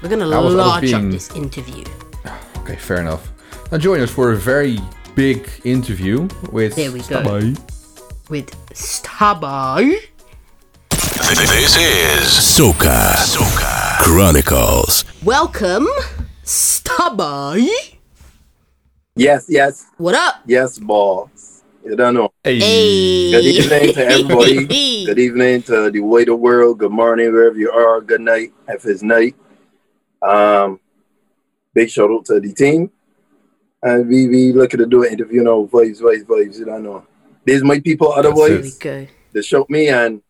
We're 0.04 0.10
gonna 0.10 0.26
I 0.26 0.28
was- 0.28 0.36
I 0.36 0.42
was 0.42 0.56
large 0.56 0.82
being- 0.82 0.96
up 0.96 1.12
this 1.12 1.30
interview. 1.36 1.84
Okay, 2.62 2.76
fair 2.76 2.98
enough. 3.02 3.31
Now 3.72 3.78
join 3.78 4.02
us 4.02 4.12
for 4.12 4.34
a 4.34 4.36
very 4.36 4.80
big 5.16 5.50
interview 5.64 6.28
with 6.52 6.76
There 6.76 6.92
we 6.92 7.00
go. 7.04 7.24
With 8.30 8.52
Stabai. 8.74 9.96
This 10.90 11.78
is 11.78 12.28
Soca. 12.28 13.14
Soca 13.16 13.98
Chronicles. 14.00 15.06
Welcome, 15.24 15.88
Stabai. 16.44 17.70
Yes, 19.16 19.46
yes, 19.48 19.86
What 19.96 20.16
up? 20.16 20.42
yes, 20.46 20.78
boss. 20.78 21.64
You 21.86 21.96
don't 21.96 22.16
know. 22.16 22.34
Hey. 22.44 22.60
Hey. 22.60 23.32
Good 23.32 23.46
evening 23.46 23.94
to 23.94 24.06
everybody. 24.06 24.66
Good 25.06 25.20
evening 25.20 25.64
to 25.64 25.90
the 25.90 26.02
way 26.02 26.26
the 26.26 26.36
world. 26.36 26.80
Good 26.80 26.92
morning 26.92 27.32
wherever 27.32 27.58
you 27.58 27.72
are. 27.72 28.02
Good 28.02 28.20
night 28.20 28.52
if 28.68 28.86
it's 28.86 29.02
night. 29.02 29.38
Um, 30.22 30.82
big 31.74 31.90
shout 31.90 32.12
out 32.12 32.26
to 32.26 32.42
the 32.42 32.54
team. 32.54 32.92
And 33.84 34.08
we 34.08 34.28
we 34.28 34.52
looking 34.52 34.80
to 34.80 34.86
do 34.86 35.04
an 35.04 35.14
interview 35.14 35.44
now. 35.44 35.68
Vibes, 35.72 36.02
vibes, 36.02 36.26
vibes. 36.26 36.60
You 36.60 36.66
don't 36.66 36.84
know. 36.84 37.06
There's 37.46 37.64
my 37.64 37.80
people 37.80 38.12
otherwise 38.12 38.78
they 39.34 39.42
show 39.42 39.66
me 39.70 39.90
and 39.90 40.22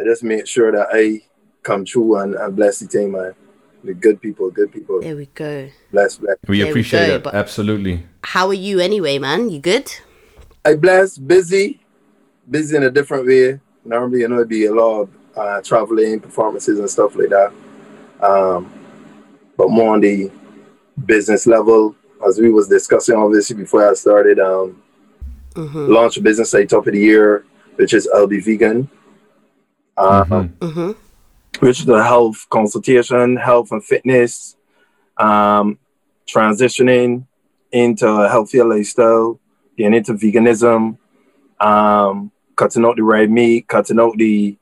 I 0.00 0.04
just 0.04 0.22
make 0.22 0.46
sure 0.46 0.70
that 0.72 0.88
I 0.92 1.22
come 1.62 1.84
true 1.84 2.16
and, 2.16 2.34
and 2.34 2.54
bless 2.54 2.78
the 2.78 2.86
team, 2.86 3.12
man. 3.12 3.34
The 3.82 3.94
good 3.94 4.20
people, 4.20 4.50
good 4.50 4.72
people. 4.72 5.00
There 5.00 5.16
we 5.16 5.26
go. 5.26 5.68
Bless, 5.92 6.16
bless. 6.16 6.36
We 6.46 6.58
There 6.58 6.66
we 6.66 6.70
appreciate 6.70 7.22
go, 7.22 7.30
it. 7.30 7.34
Absolutely. 7.34 8.04
How 8.22 8.48
are 8.48 8.54
you 8.54 8.80
anyway, 8.80 9.18
man? 9.18 9.50
You 9.50 9.60
good? 9.60 9.90
I 10.64 10.74
bless, 10.74 11.16
busy, 11.16 11.80
busy 12.50 12.76
in 12.76 12.82
a 12.82 12.90
different 12.90 13.26
way. 13.26 13.60
Normally, 13.84 14.20
you 14.20 14.28
know, 14.28 14.36
it'd 14.36 14.48
be 14.48 14.66
a 14.66 14.74
lot 14.74 15.02
of 15.02 15.10
uh, 15.36 15.60
traveling, 15.62 16.20
performances, 16.20 16.78
and 16.78 16.90
stuff 16.90 17.16
like 17.16 17.30
that. 17.30 17.52
Um, 18.20 18.72
but 19.56 19.70
more 19.70 19.94
on 19.94 20.00
the 20.00 20.30
business 21.06 21.46
level, 21.46 21.94
as 22.26 22.38
we 22.38 22.50
was 22.50 22.68
discussing 22.68 23.16
obviously 23.16 23.56
before 23.56 23.88
I 23.88 23.94
started. 23.94 24.38
Um, 24.40 24.82
Mm-hmm. 25.54 25.86
Launch 25.92 26.16
a 26.16 26.20
business 26.22 26.50
site 26.52 26.68
top 26.68 26.86
of 26.86 26.92
the 26.92 27.00
year, 27.00 27.44
which 27.76 27.92
is 27.92 28.06
LB 28.14 28.44
Vegan. 28.44 28.88
Uh, 29.96 30.22
Mhm. 30.24 30.48
Mm-hmm. 30.60 30.90
which 31.66 31.80
is 31.80 31.88
a 31.88 32.04
health 32.04 32.46
consultation, 32.48 33.34
health 33.36 33.72
and 33.72 33.82
fitness, 33.82 34.54
um, 35.16 35.76
transitioning 36.28 37.24
into 37.72 38.06
a 38.06 38.28
healthier 38.28 38.64
lifestyle, 38.64 39.40
getting 39.76 39.94
into 39.94 40.12
veganism, 40.14 40.96
um, 41.58 42.30
cutting 42.54 42.84
out 42.84 42.94
the 42.96 43.02
red 43.02 43.28
meat, 43.28 43.66
cutting 43.66 43.98
out 43.98 44.16
the 44.16 44.56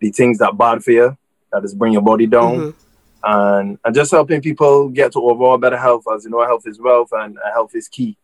the 0.00 0.10
things 0.10 0.36
that 0.38 0.58
bad 0.58 0.82
for 0.84 0.90
you, 0.90 1.16
that 1.52 1.64
is 1.64 1.72
bring 1.74 1.92
your 1.94 2.02
body 2.02 2.26
down, 2.26 2.56
Mhm. 2.58 2.74
And 3.24 3.78
and 3.84 3.94
just 3.94 4.10
helping 4.10 4.40
people 4.40 4.88
get 4.88 5.12
to 5.12 5.20
overall 5.20 5.58
better 5.58 5.78
health. 5.78 6.04
As 6.12 6.24
you 6.24 6.30
know, 6.30 6.44
health 6.44 6.66
is 6.66 6.80
wealth, 6.80 7.10
and 7.12 7.38
uh, 7.38 7.52
health 7.52 7.74
is 7.74 7.88
key. 7.88 8.16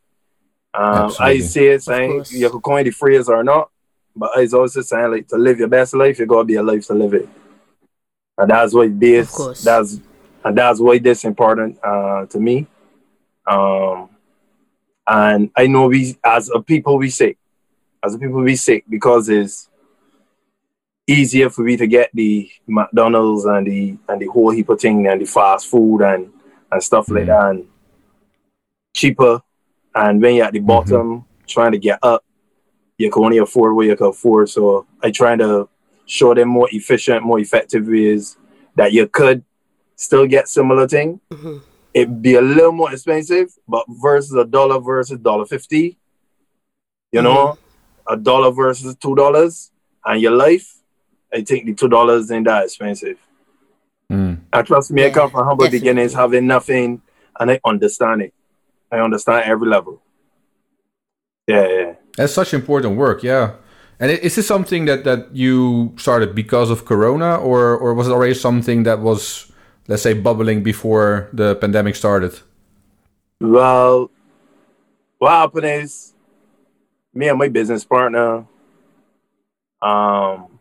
Um, 0.75 0.85
I 0.85 1.05
Absolutely. 1.05 1.41
see 1.41 1.67
it 1.67 1.83
saying 1.83 2.11
course. 2.13 2.33
you 2.33 2.51
can 2.51 2.61
coin 2.61 2.85
the 2.85 2.91
phrase 2.91 3.29
or 3.29 3.43
not, 3.43 3.71
but 4.15 4.31
I 4.37 4.47
always 4.53 4.89
saying 4.89 5.11
like 5.11 5.29
to 5.29 5.37
live 5.37 5.59
your 5.59 5.69
best 5.69 5.95
life, 5.95 6.19
you 6.19 6.27
gotta 6.27 6.45
be 6.45 6.57
a 6.57 6.63
life 6.63 6.87
to 6.89 6.95
live 6.95 7.15
it. 7.15 7.29
And 8.37 8.51
that's 8.51 8.75
what 8.75 8.89
it 8.89 9.03
is. 9.03 9.39
Of. 9.39 9.63
That's 9.63 10.01
and 10.45 10.57
that's 10.57 10.81
why 10.81 10.99
this 10.99 11.25
important 11.25 11.79
uh, 11.83 12.27
to 12.27 12.39
me. 12.39 12.67
Um, 13.47 14.11
and 15.07 15.51
I 15.57 15.67
know 15.67 15.89
we 15.89 16.17
as 16.23 16.51
a 16.51 16.61
people 16.61 16.99
we 16.99 17.11
sick, 17.11 17.39
as 18.05 18.15
a 18.15 18.19
people 18.19 18.43
we 18.43 18.57
sick 18.57 18.85
because 18.89 19.29
it's 19.29 19.68
easier 21.09 21.49
for 21.51 21.63
me 21.63 21.77
to 21.77 21.87
get 21.87 22.11
the 22.13 22.51
McDonald's 22.67 23.45
and 23.47 23.67
the 23.67 23.97
and 24.09 24.21
the 24.21 24.27
whole 24.27 24.51
heap 24.51 24.69
of 24.69 24.81
thing 24.81 25.07
and 25.07 25.21
the 25.21 25.25
fast 25.25 25.67
food 25.67 26.03
and 26.03 26.31
and 26.71 26.83
stuff 26.83 27.09
like 27.09 27.25
Mhm. 27.25 27.27
that 27.27 27.51
and 27.51 27.67
cheaper. 28.95 29.43
And 29.95 30.21
when 30.21 30.37
you're 30.37 30.47
at 30.47 30.53
the 30.53 30.61
bottom 30.61 31.25
trying 31.47 31.73
to 31.73 31.79
get 31.79 31.99
up, 32.03 32.23
you 32.99 33.11
can 33.11 33.25
only 33.25 33.39
afford 33.39 33.75
what 33.75 33.87
you 33.87 33.97
can 33.97 34.09
afford. 34.09 34.51
So 34.51 34.87
I 35.03 35.11
try 35.11 35.35
to 35.37 35.69
show 36.05 36.35
them 36.35 36.49
more 36.49 36.69
efficient, 36.73 37.25
more 37.25 37.39
effective 37.41 37.87
ways 37.89 38.37
that 38.77 38.93
you 38.93 39.07
could 39.07 39.45
still 39.97 40.27
get 40.27 40.49
similar 40.49 40.87
thing. 40.87 41.21
Mhm. 41.31 41.63
It'd 41.95 42.23
be 42.23 42.35
a 42.35 42.43
little 42.43 42.73
more 42.73 42.93
expensive, 42.93 43.57
but 43.67 43.85
versus 43.89 44.35
a 44.35 44.45
dollar 44.45 44.79
versus 44.79 45.19
dollar 45.19 45.47
fifty, 45.47 45.97
you 47.13 47.23
know, 47.23 47.57
a 48.07 48.17
dollar 48.17 48.51
versus 48.51 48.95
two 48.97 49.15
dollars, 49.15 49.71
and 50.05 50.21
your 50.21 50.33
life, 50.33 50.78
I 51.33 51.43
think 51.43 51.67
the 51.67 51.75
two 51.75 51.89
dollars 51.89 52.31
ain't 52.31 52.47
that 52.47 52.65
expensive. 52.65 53.19
Mm. 54.11 54.41
And 54.53 54.67
trust 54.67 54.91
me, 54.91 55.05
I 55.05 55.11
come 55.11 55.31
from 55.31 55.45
humble 55.45 55.65
definitely. 55.65 55.81
beginnings, 55.81 56.15
having 56.15 56.47
nothing, 56.47 57.03
and 57.39 57.51
I 57.51 57.61
understand 57.65 58.23
it. 58.23 58.35
I 58.91 58.99
understand 58.99 59.45
every 59.51 59.69
level. 59.69 60.01
Yeah, 61.47 61.69
yeah. 61.69 61.93
That's 62.17 62.33
such 62.33 62.55
important 62.55 62.97
work, 62.97 63.23
yeah. 63.23 63.55
And 64.01 64.11
is 64.11 64.37
this 64.37 64.47
something 64.47 64.85
that, 64.85 65.05
that 65.05 65.35
you 65.35 65.95
started 65.99 66.35
because 66.35 66.71
of 66.71 66.85
Corona, 66.85 67.37
or 67.37 67.77
or 67.77 67.95
was 67.95 68.09
it 68.09 68.13
already 68.13 68.35
something 68.35 68.85
that 68.85 69.01
was, 69.01 69.51
let's 69.89 70.03
say, 70.03 70.15
bubbling 70.15 70.63
before 70.63 71.29
the 71.33 71.57
pandemic 71.57 71.97
started? 71.97 72.39
Well, 73.41 74.11
what 75.19 75.31
happened 75.31 75.67
is 75.67 76.15
me 77.13 77.29
and 77.29 77.39
my 77.39 77.49
business 77.49 77.85
partner, 77.85 78.47
um, 79.83 80.58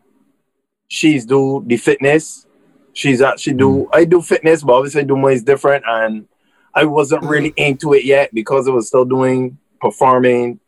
she's 0.88 1.24
do 1.24 1.62
the 1.66 1.76
fitness. 1.76 2.46
She's 2.92 3.22
actually 3.22 3.54
do 3.54 3.68
mm. 3.68 3.88
I 3.92 4.04
do 4.04 4.20
fitness, 4.20 4.64
but 4.64 4.72
obviously 4.72 5.02
I 5.02 5.04
do 5.04 5.16
mine 5.16 5.34
is 5.34 5.44
different, 5.44 5.84
and 5.86 6.26
I 6.74 6.84
wasn't 6.84 7.22
mm. 7.22 7.30
really 7.30 7.54
into 7.56 7.92
it 7.92 8.04
yet 8.04 8.34
because 8.34 8.66
I 8.66 8.72
was 8.72 8.88
still 8.88 9.04
doing 9.04 9.58
performing, 9.80 10.58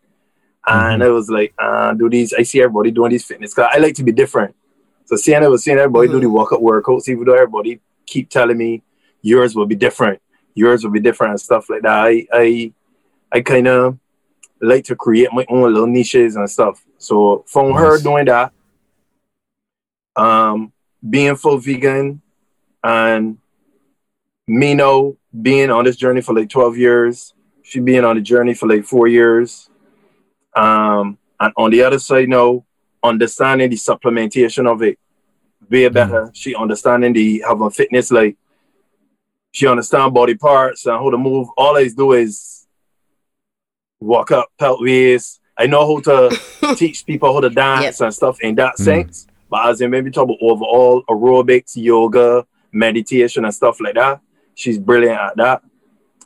and 0.66 1.02
mm-hmm. 1.02 1.02
I 1.02 1.08
was 1.08 1.28
like, 1.28 1.54
uh, 1.58 1.92
do 1.94 2.08
these. 2.08 2.32
I 2.32 2.44
see 2.44 2.62
everybody 2.62 2.92
doing 2.92 3.10
these 3.10 3.24
fitness. 3.24 3.54
Cause 3.54 3.68
I 3.72 3.78
like 3.78 3.94
to 3.96 4.04
be 4.04 4.12
different. 4.12 4.54
So 5.06 5.16
seeing 5.16 5.42
I 5.42 5.48
was 5.48 5.64
seeing 5.64 5.78
everybody 5.78 6.08
do 6.08 6.20
the 6.20 6.26
mm. 6.26 6.32
workout 6.32 6.60
workouts, 6.60 7.08
even 7.08 7.24
though 7.24 7.34
everybody 7.34 7.80
keep 8.06 8.30
telling 8.30 8.58
me 8.58 8.82
yours 9.22 9.56
will 9.56 9.66
be 9.66 9.74
different, 9.74 10.22
yours 10.54 10.84
will 10.84 10.92
be 10.92 11.00
different 11.00 11.32
and 11.32 11.40
stuff 11.40 11.68
like 11.68 11.82
that. 11.82 11.90
I 11.90 12.26
I 12.32 12.72
I 13.32 13.40
kind 13.40 13.66
of 13.66 13.98
like 14.60 14.84
to 14.84 14.94
create 14.94 15.32
my 15.32 15.44
own 15.48 15.72
little 15.72 15.88
niches 15.88 16.36
and 16.36 16.48
stuff. 16.48 16.84
So 16.98 17.44
from 17.48 17.72
her 17.72 17.98
doing 18.00 18.26
that, 18.26 18.52
um, 20.16 20.72
being 21.08 21.36
full 21.36 21.58
vegan, 21.58 22.20
and 22.82 23.38
me 24.46 24.74
now 24.74 25.14
being 25.40 25.70
on 25.70 25.84
this 25.84 25.96
journey 25.96 26.20
for 26.20 26.34
like 26.34 26.48
twelve 26.48 26.76
years, 26.76 27.34
she 27.62 27.80
being 27.80 28.04
on 28.04 28.16
the 28.16 28.22
journey 28.22 28.54
for 28.54 28.68
like 28.68 28.84
four 28.84 29.06
years, 29.08 29.70
um, 30.54 31.18
and 31.38 31.52
on 31.56 31.70
the 31.70 31.82
other 31.82 31.98
side 31.98 32.20
you 32.20 32.26
know, 32.26 32.64
understanding 33.02 33.70
the 33.70 33.76
supplementation 33.76 34.66
of 34.70 34.82
it 34.82 34.98
way 35.70 35.88
better. 35.88 36.30
She 36.34 36.54
understanding 36.54 37.12
the 37.12 37.42
having 37.46 37.70
fitness 37.70 38.10
like 38.10 38.36
she 39.52 39.66
understand 39.66 40.14
body 40.14 40.34
parts 40.34 40.86
and 40.86 40.94
how 40.96 41.10
to 41.10 41.18
move. 41.18 41.48
All 41.56 41.76
I 41.76 41.88
do 41.88 42.12
is 42.12 42.66
walk 44.00 44.30
up, 44.30 44.48
pelt 44.58 44.80
ways. 44.80 45.40
I 45.56 45.66
know 45.66 45.86
how 45.86 46.00
to 46.30 46.40
teach 46.76 47.04
people 47.04 47.32
how 47.34 47.40
to 47.40 47.50
dance 47.50 48.00
and 48.00 48.14
stuff 48.14 48.40
in 48.40 48.54
that 48.56 48.74
Mm. 48.74 48.84
sense. 48.84 49.26
But 49.50 49.68
as 49.68 49.80
in 49.80 49.90
maybe 49.90 50.10
talk 50.10 50.24
about 50.24 50.38
overall 50.40 51.02
aerobics, 51.10 51.72
yoga, 51.74 52.46
meditation 52.72 53.44
and 53.44 53.52
stuff 53.52 53.80
like 53.80 53.94
that, 53.94 54.20
she's 54.54 54.78
brilliant 54.78 55.20
at 55.20 55.36
that. 55.36 55.62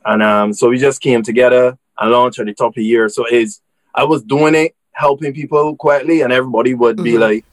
And 0.04 0.22
um, 0.22 0.52
so 0.52 0.68
we 0.68 0.78
just 0.78 1.00
came 1.00 1.22
together 1.22 1.78
and 1.98 2.10
launched 2.10 2.38
at 2.38 2.46
the 2.46 2.54
top 2.54 2.72
of 2.72 2.74
the 2.74 2.84
year. 2.84 3.08
So 3.08 3.24
is 3.26 3.60
I 3.94 4.04
was 4.04 4.22
doing 4.22 4.54
it, 4.54 4.76
helping 4.92 5.32
people 5.32 5.74
quietly, 5.76 6.20
and 6.20 6.32
everybody 6.32 6.74
would 6.74 7.02
be 7.02 7.12
Mhm. 7.12 7.20
like, 7.20 7.44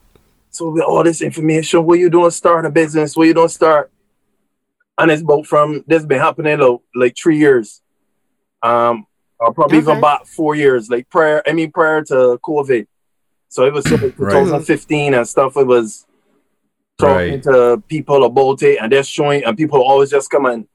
"So 0.49 0.69
with 0.71 0.83
all 0.83 1.03
this 1.03 1.21
information, 1.21 1.85
what 1.85 1.99
you 1.99 2.09
doing? 2.09 2.31
Start 2.31 2.65
a 2.65 2.69
business? 2.69 3.15
What 3.15 3.27
you 3.27 3.33
doing? 3.33 3.47
Start?" 3.47 3.89
And 4.97 5.09
it's 5.09 5.21
about 5.21 5.45
from 5.45 5.83
this 5.87 6.05
been 6.05 6.19
happening 6.19 6.59
like, 6.59 6.79
like 6.93 7.15
three 7.17 7.37
years, 7.37 7.81
um, 8.61 9.05
or 9.39 9.53
probably 9.53 9.77
even 9.77 9.97
about 9.97 10.27
four 10.27 10.53
years, 10.55 10.89
like 10.89 11.09
prior. 11.09 11.41
I 11.47 11.53
mean, 11.53 11.71
prior 11.71 12.03
to 12.05 12.37
COVID. 12.43 12.87
So 13.51 13.65
it 13.65 13.73
was 13.73 13.83
sort 13.83 14.01
of 14.01 14.17
Right. 14.17 14.31
2015 14.31 15.13
and 15.13 15.27
stuff. 15.27 15.57
It 15.57 15.67
was 15.67 16.07
talking 16.97 17.33
Right. 17.33 17.43
to 17.43 17.83
people 17.89 18.23
about 18.23 18.63
it, 18.63 18.77
and 18.81 18.89
they're 18.89 19.03
showing, 19.03 19.43
and 19.43 19.57
people 19.57 19.81
always 19.83 20.09
just 20.09 20.31
come 20.31 20.45
and 20.45 20.65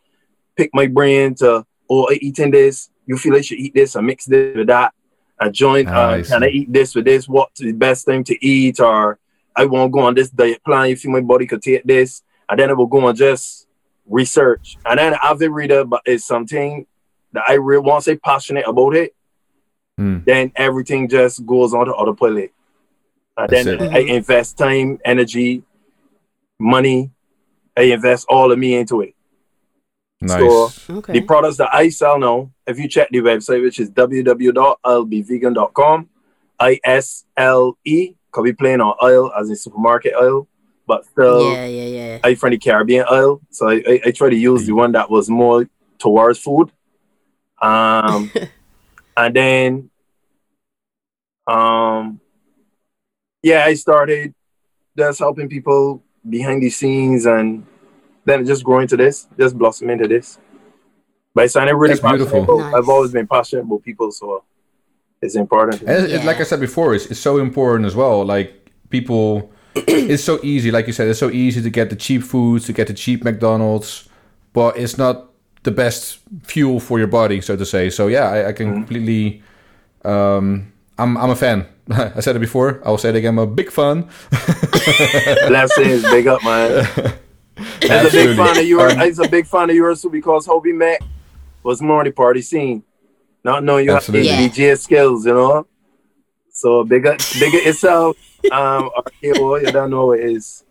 pick 0.57 0.69
my 0.75 0.87
brain 0.87 1.35
to, 1.37 1.65
oh, 1.89 2.09
I 2.11 2.19
eating 2.21 2.51
this. 2.51 2.91
You 3.07 3.17
feel 3.17 3.35
I 3.35 3.41
should 3.41 3.59
eat 3.59 3.73
this 3.75 3.95
and 3.95 4.07
mix 4.07 4.27
this 4.27 4.55
with 4.55 4.67
that. 4.67 4.93
I 5.41 5.49
join. 5.49 5.87
Ah, 5.89 6.11
I 6.11 6.21
uh, 6.21 6.25
can 6.25 6.45
I 6.45 6.49
eat 6.49 6.71
this 6.71 6.95
with 6.95 7.07
this? 7.07 7.27
What's 7.27 7.61
the 7.61 7.73
best 7.73 8.05
thing 8.05 8.23
to 8.25 8.47
eat? 8.47 8.79
Or 8.79 9.19
I 9.55 9.65
won't 9.65 9.91
go 9.93 10.01
on 10.01 10.15
this 10.15 10.29
diet 10.29 10.62
plan. 10.62 10.91
You 10.91 10.97
feel 10.97 11.12
my 11.12 11.21
body 11.23 11.47
could 11.47 11.62
take 11.62 11.85
this, 11.85 12.23
and 12.47 12.61
then 12.61 12.69
I 12.69 12.75
will 12.75 12.87
go 12.87 13.09
and 13.09 13.17
just 13.17 13.69
research. 14.07 14.77
And 14.85 14.99
then 14.99 15.15
been 15.39 15.53
reader, 15.53 15.85
but 15.87 16.03
it's 16.05 16.27
something 16.27 16.87
that 17.33 17.45
I 17.49 17.55
really 17.55 17.81
want 17.87 18.05
to 18.05 18.11
say 18.11 18.17
passionate 18.19 18.67
about 18.67 18.95
it. 18.95 19.15
Mm. 19.99 20.27
Then 20.27 20.53
everything 20.57 21.09
just 21.09 21.47
goes 21.47 21.73
on 21.73 21.87
to 21.87 21.93
autopilot. 21.95 22.53
And 23.38 23.51
That's 23.51 23.64
then 23.64 23.83
it. 23.83 23.92
I 23.92 23.99
invest 23.99 24.57
time, 24.57 24.99
energy, 25.05 25.62
money. 26.59 27.11
I 27.77 27.83
invest 27.83 28.25
all 28.29 28.51
of 28.53 28.59
me 28.59 28.75
into 28.75 29.03
it. 29.03 29.14
Nice. 30.20 30.40
So- 30.40 30.70
Okay. 30.99 31.12
The 31.14 31.20
products 31.20 31.57
that 31.59 31.75
I 31.75 31.90
sell 31.90 32.18
now, 32.18 32.51
if 32.66 32.79
you 32.79 32.88
check 32.88 33.11
the 33.11 33.18
website, 33.18 33.62
which 33.62 33.79
is 33.79 33.90
www.islebevegan.com, 33.90 36.09
I 36.59 36.81
S 36.85 37.25
L 37.37 37.77
E, 37.85 38.14
could 38.31 38.44
be 38.44 38.55
playing 38.55 38.81
on 38.81 38.94
oil 39.03 39.31
as 39.38 39.51
in 39.51 39.57
supermarket 39.57 40.14
oil, 40.18 40.49
but 40.87 41.05
still 41.05 41.53
yeah, 41.53 41.66
yeah, 41.66 41.85
yeah. 41.85 42.18
I 42.25 42.35
from 42.35 42.51
the 42.51 42.59
Caribbean 42.59 43.05
oil. 43.11 43.42
So 43.51 43.68
I, 43.68 43.83
I, 43.87 44.01
I 44.07 44.11
try 44.11 44.31
to 44.31 44.37
use 44.37 44.64
the 44.66 44.72
one 44.72 44.92
that 44.92 45.11
was 45.11 45.29
more 45.29 45.68
towards 45.99 46.38
food. 46.38 46.72
Um, 47.61 48.33
and 49.16 49.37
then, 49.37 49.90
um, 51.46 52.20
yeah, 53.47 53.65
I 53.65 53.75
started 53.75 54.35
just 54.99 55.21
helping 55.21 55.49
people 55.49 56.03
behind 56.29 56.63
the 56.65 56.71
scenes 56.71 57.27
and 57.27 57.65
then 58.25 58.45
just 58.45 58.65
growing 58.65 58.89
to 58.89 58.97
this, 58.97 59.29
just 59.39 59.57
blossoming 59.57 59.93
into 59.99 60.09
this. 60.09 60.39
But 61.33 61.45
it's 61.45 61.55
not 61.55 61.73
really 61.73 61.95
That's 61.95 62.01
beautiful. 62.01 62.59
Nice. 62.59 62.75
I've 62.75 62.89
always 62.89 63.13
been 63.13 63.29
passionate 63.29 63.63
about 63.63 63.85
people, 63.85 64.11
so 64.11 64.43
it's 65.23 65.37
important. 65.37 65.83
And 65.83 66.07
it, 66.07 66.11
it- 66.11 66.25
like 66.25 66.41
I 66.41 66.43
said 66.43 66.59
before, 66.59 66.95
it's, 66.97 67.07
it's 67.07 67.21
so 67.21 67.39
important 67.39 67.87
as 67.87 67.95
well. 67.95 68.25
Like 68.25 68.69
people, 68.91 69.53
it's 69.77 70.25
so 70.25 70.41
easy. 70.43 70.73
Like 70.73 70.89
you 70.89 70.93
said, 70.93 71.07
it's 71.07 71.21
so 71.21 71.31
easy 71.31 71.63
to 71.63 71.71
get 71.71 71.91
the 71.91 71.97
cheap 71.97 72.25
foods, 72.25 72.65
to 72.67 72.73
get 72.73 72.89
the 72.89 72.95
cheap 72.95 73.23
McDonald's, 73.23 74.09
but 74.55 74.77
it's 74.77 74.99
not 74.99 75.31
the 75.63 75.71
best 75.71 76.19
fuel 76.43 76.81
for 76.81 76.99
your 76.99 77.09
body, 77.09 77.41
so 77.41 77.55
to 77.55 77.65
say. 77.65 77.91
So 77.91 78.09
yeah, 78.09 78.29
I, 78.29 78.49
I 78.49 78.53
can 78.53 78.73
completely. 78.75 79.43
Um, 80.05 80.73
I'm 80.99 81.17
I'm 81.17 81.31
a 81.31 81.37
fan. 81.37 81.67
I 81.91 82.21
said 82.21 82.37
it 82.37 82.41
before. 82.41 82.83
I 82.85 82.91
will 82.91 82.99
say 82.99 83.11
it 83.11 83.17
again. 83.17 83.35
I'm 83.35 83.39
a 83.39 83.47
big 83.47 83.71
fan. 83.71 84.09
Blessings, 85.49 86.03
big 86.03 86.27
up, 86.27 86.43
man. 86.43 86.87
As 87.89 88.15
a 88.15 88.27
big 88.27 88.37
fan 88.37 88.59
of 88.59 88.67
yours, 88.67 88.95
He's 88.95 89.19
a 89.19 89.29
big 89.29 89.47
fan 89.47 89.71
of 89.71 89.77
yours 89.77 90.03
too, 90.03 90.11
because 90.11 90.47
Hobie 90.47 90.75
Mac 90.75 91.01
was 91.63 91.81
more 91.81 92.05
the 92.05 92.11
party 92.11 92.43
scene. 92.43 92.83
Not 93.45 93.63
knowing 93.63 93.87
you 93.87 93.93
Absolutely. 93.93 94.29
have 94.29 94.53
DJ 94.53 94.79
skills, 94.79 95.27
you 95.27 95.35
know. 95.35 95.67
So 96.51 96.85
big 96.85 97.07
up, 97.07 97.21
big 97.39 97.55
up 97.55 97.65
yourself. 97.65 98.17
Um, 98.51 98.91
RKO, 98.97 99.65
you 99.65 99.73
don't 99.73 99.91
know 99.91 100.07
what 100.07 100.21
it 100.21 100.31
is. 100.31 100.65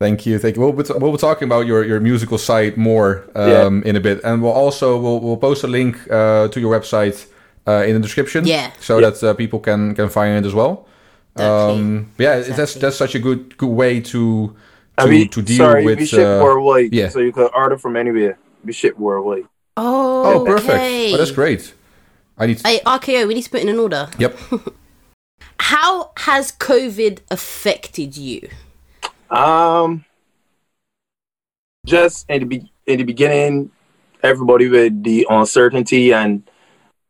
Thank 0.00 0.26
you, 0.26 0.38
thank 0.38 0.56
you. 0.56 0.62
We'll 0.62 0.72
we'll 0.72 1.12
be 1.12 1.18
talking 1.18 1.46
about 1.46 1.66
your, 1.66 1.84
your 1.84 2.00
musical 2.00 2.38
side 2.38 2.76
more 2.76 3.24
um, 3.36 3.84
in 3.84 3.94
a 3.94 4.00
bit, 4.00 4.20
and 4.24 4.42
we'll 4.42 4.52
also 4.52 4.98
we'll, 5.00 5.20
we'll 5.20 5.36
post 5.36 5.62
a 5.62 5.68
link 5.68 5.96
uh, 6.10 6.48
to 6.48 6.58
your 6.58 6.76
website 6.76 7.28
uh, 7.66 7.84
in 7.86 7.94
the 7.94 8.00
description, 8.00 8.46
Yeah. 8.46 8.70
so 8.80 8.98
Yeah. 8.98 9.10
that 9.10 9.22
uh, 9.22 9.34
people 9.34 9.58
can 9.60 9.94
can 9.94 10.08
find 10.08 10.44
it 10.44 10.46
as 10.46 10.54
well. 10.54 10.86
Exactly. 11.36 11.74
Um, 11.80 12.12
yeah, 12.18 12.36
that's 12.36 12.48
Exactly. 12.48 12.80
that's 12.80 12.96
such 12.96 13.14
a 13.14 13.18
good 13.18 13.56
good 13.56 13.70
way 13.70 14.00
to 14.00 14.54
to, 14.98 15.04
I 15.04 15.06
mean, 15.06 15.28
to 15.30 15.40
deal 15.42 15.56
sorry, 15.56 15.84
with. 15.84 15.98
we 16.00 16.06
ship 16.06 16.20
uh, 16.26 16.42
worldwide, 16.44 16.92
yeah. 16.92 17.08
so 17.08 17.18
you 17.20 17.32
can 17.32 17.48
order 17.54 17.78
from 17.78 17.96
anywhere. 17.96 18.36
We 18.64 18.72
ship 18.72 18.98
worldwide. 18.98 19.46
Oh, 19.76 20.42
oh, 20.42 20.44
perfect! 20.44 20.68
okay. 20.74 21.14
Oh, 21.14 21.16
that's 21.16 21.30
great. 21.30 21.72
I 22.36 22.46
need. 22.46 22.60
Hey, 22.62 22.80
RKO, 22.84 23.26
we 23.26 23.34
need 23.34 23.42
to 23.42 23.50
put 23.50 23.62
in 23.62 23.68
an 23.70 23.78
order. 23.78 24.08
yep. 24.18 24.36
How 25.60 26.10
has 26.18 26.52
COVID 26.52 27.20
affected 27.30 28.16
you? 28.16 28.48
Um, 29.30 30.04
just 31.86 32.28
in 32.28 32.40
the 32.40 32.46
be- 32.46 32.72
in 32.86 32.98
the 32.98 33.04
beginning, 33.04 33.70
everybody 34.22 34.68
with 34.68 35.02
the 35.02 35.26
uncertainty 35.30 36.12
and 36.12 36.42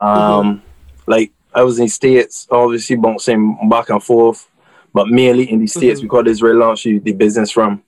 um, 0.02 0.62
like 1.06 1.32
I 1.54 1.62
was 1.62 1.78
in 1.78 1.88
states, 1.88 2.46
obviously 2.50 2.96
bouncing 2.96 3.68
back 3.68 3.90
and 3.90 4.02
forth, 4.02 4.48
but 4.92 5.08
mainly 5.08 5.50
in 5.50 5.60
the 5.60 5.66
states 5.66 6.00
Mhm. 6.00 6.04
because 6.04 6.26
Israel 6.26 6.56
launched 6.56 6.84
you 6.86 7.00
the 7.00 7.12
business 7.12 7.50
from 7.50 7.82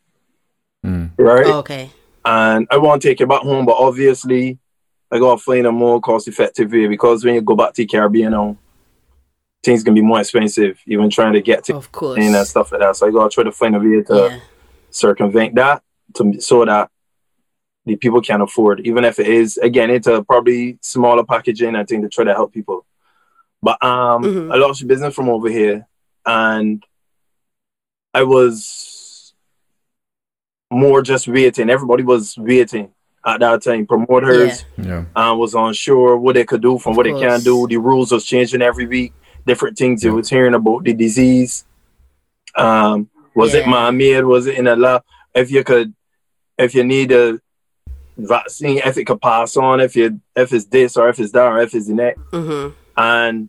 Mm. 0.85 1.11
right. 1.19 1.47
Oh, 1.47 1.59
okay. 1.61 1.89
And 2.27 2.67
I 2.71 2.77
want 2.77 3.01
to 3.03 3.09
take 3.09 3.21
it 3.23 3.29
back 3.29 3.41
home, 3.43 3.65
but 3.65 3.77
obviously 3.79 4.59
I 5.11 5.19
gotta 5.19 5.41
find 5.41 5.67
a 5.67 5.73
more 5.73 5.99
cost 6.01 6.29
effective 6.29 6.71
way 6.73 6.87
because 6.89 7.25
when 7.25 7.35
you 7.35 7.41
go 7.41 7.55
back 7.57 7.73
to 7.75 7.83
the 7.83 7.87
Caribbean 7.87 8.33
now, 8.33 8.57
things 9.63 9.83
can 9.83 9.95
be 9.95 10.03
more 10.03 10.21
expensive, 10.21 10.79
even 10.87 11.09
trying 11.09 11.33
to 11.33 11.41
get 11.41 11.65
to 11.65 11.77
Of 11.77 11.91
course. 11.91 12.19
and 12.21 12.35
stuff 12.47 12.71
like 12.73 12.83
that. 12.83 12.97
So 12.97 13.07
I 13.07 13.11
gotta 13.11 13.31
try 13.31 13.45
to 13.45 13.53
find 13.53 13.75
a 13.77 13.79
way 13.79 14.03
to 14.03 14.15
yeah. 14.31 14.39
circumvent 14.91 15.55
that 15.55 15.83
to 16.15 16.39
so 16.41 16.65
that 16.67 16.91
the 17.87 17.97
people 17.97 18.21
can 18.23 18.41
afford, 18.41 18.81
even 18.87 19.05
if 19.05 19.19
it 19.19 19.27
is 19.27 19.57
again 19.59 19.91
it's 19.91 20.07
a 20.07 20.23
probably 20.23 20.79
smaller 20.81 21.25
packaging. 21.25 21.77
I 21.77 21.85
think 21.85 22.03
to 22.03 22.09
try 22.09 22.25
to 22.25 22.33
help 22.35 22.53
people. 22.53 22.85
But 23.63 23.83
um, 23.85 24.23
Mhm. 24.25 24.53
I 24.55 24.57
lost 24.57 24.87
business 24.87 25.15
from 25.15 25.29
over 25.29 25.49
here, 25.49 25.87
and 26.27 26.83
I 28.13 28.23
was 28.23 29.35
more 30.71 31.03
just 31.03 31.29
waiting. 31.29 31.71
Everybody 31.71 32.03
was 32.03 32.37
waiting 32.39 32.91
at 33.27 33.41
that 33.41 33.63
time. 33.63 33.87
Promoters 33.87 34.65
Yeah. 34.77 35.05
uh, 35.17 35.35
was 35.37 35.55
unsure 35.55 36.17
what 36.17 36.35
they 36.35 36.45
could 36.45 36.63
do 36.63 36.79
from 36.79 36.93
Of 36.93 36.97
what 36.99 37.05
they 37.05 37.13
can 37.13 37.29
course. 37.41 37.45
do. 37.45 37.67
The 37.69 37.77
rules 37.79 38.13
was 38.13 38.25
changing 38.25 38.63
every 38.63 38.87
week. 38.87 39.13
Different 39.47 39.77
things 39.79 40.03
Yeah. 40.03 40.11
you 40.11 40.17
was 40.17 40.29
hearing 40.29 40.55
about 40.55 40.85
the 40.85 40.93
disease. 40.95 41.65
Um, 42.57 43.09
was 43.35 43.55
it 43.55 43.65
Yeah. 43.65 43.71
man-made? 43.71 44.25
Was 44.25 44.47
it 44.47 44.57
in 44.59 44.67
a 44.67 44.77
lab? 44.77 45.03
If 45.35 45.51
you 45.51 45.65
could, 45.65 45.95
if 46.59 46.75
you 46.75 46.85
need 46.85 47.13
a 47.13 47.41
vaccine, 48.17 48.79
if 48.79 48.97
it 48.97 49.05
could 49.05 49.21
pass 49.21 49.57
on, 49.57 49.81
if 49.81 49.97
you 49.97 50.21
if 50.37 50.53
it's 50.53 50.67
this 50.67 50.97
or 50.97 51.09
if 51.09 51.19
it's 51.19 51.33
that 51.33 51.47
or 51.47 51.59
if 51.61 51.75
it's 51.75 51.87
the 51.87 51.95
next. 51.95 52.21
Mm-hmm. 52.33 52.75
And 52.97 53.49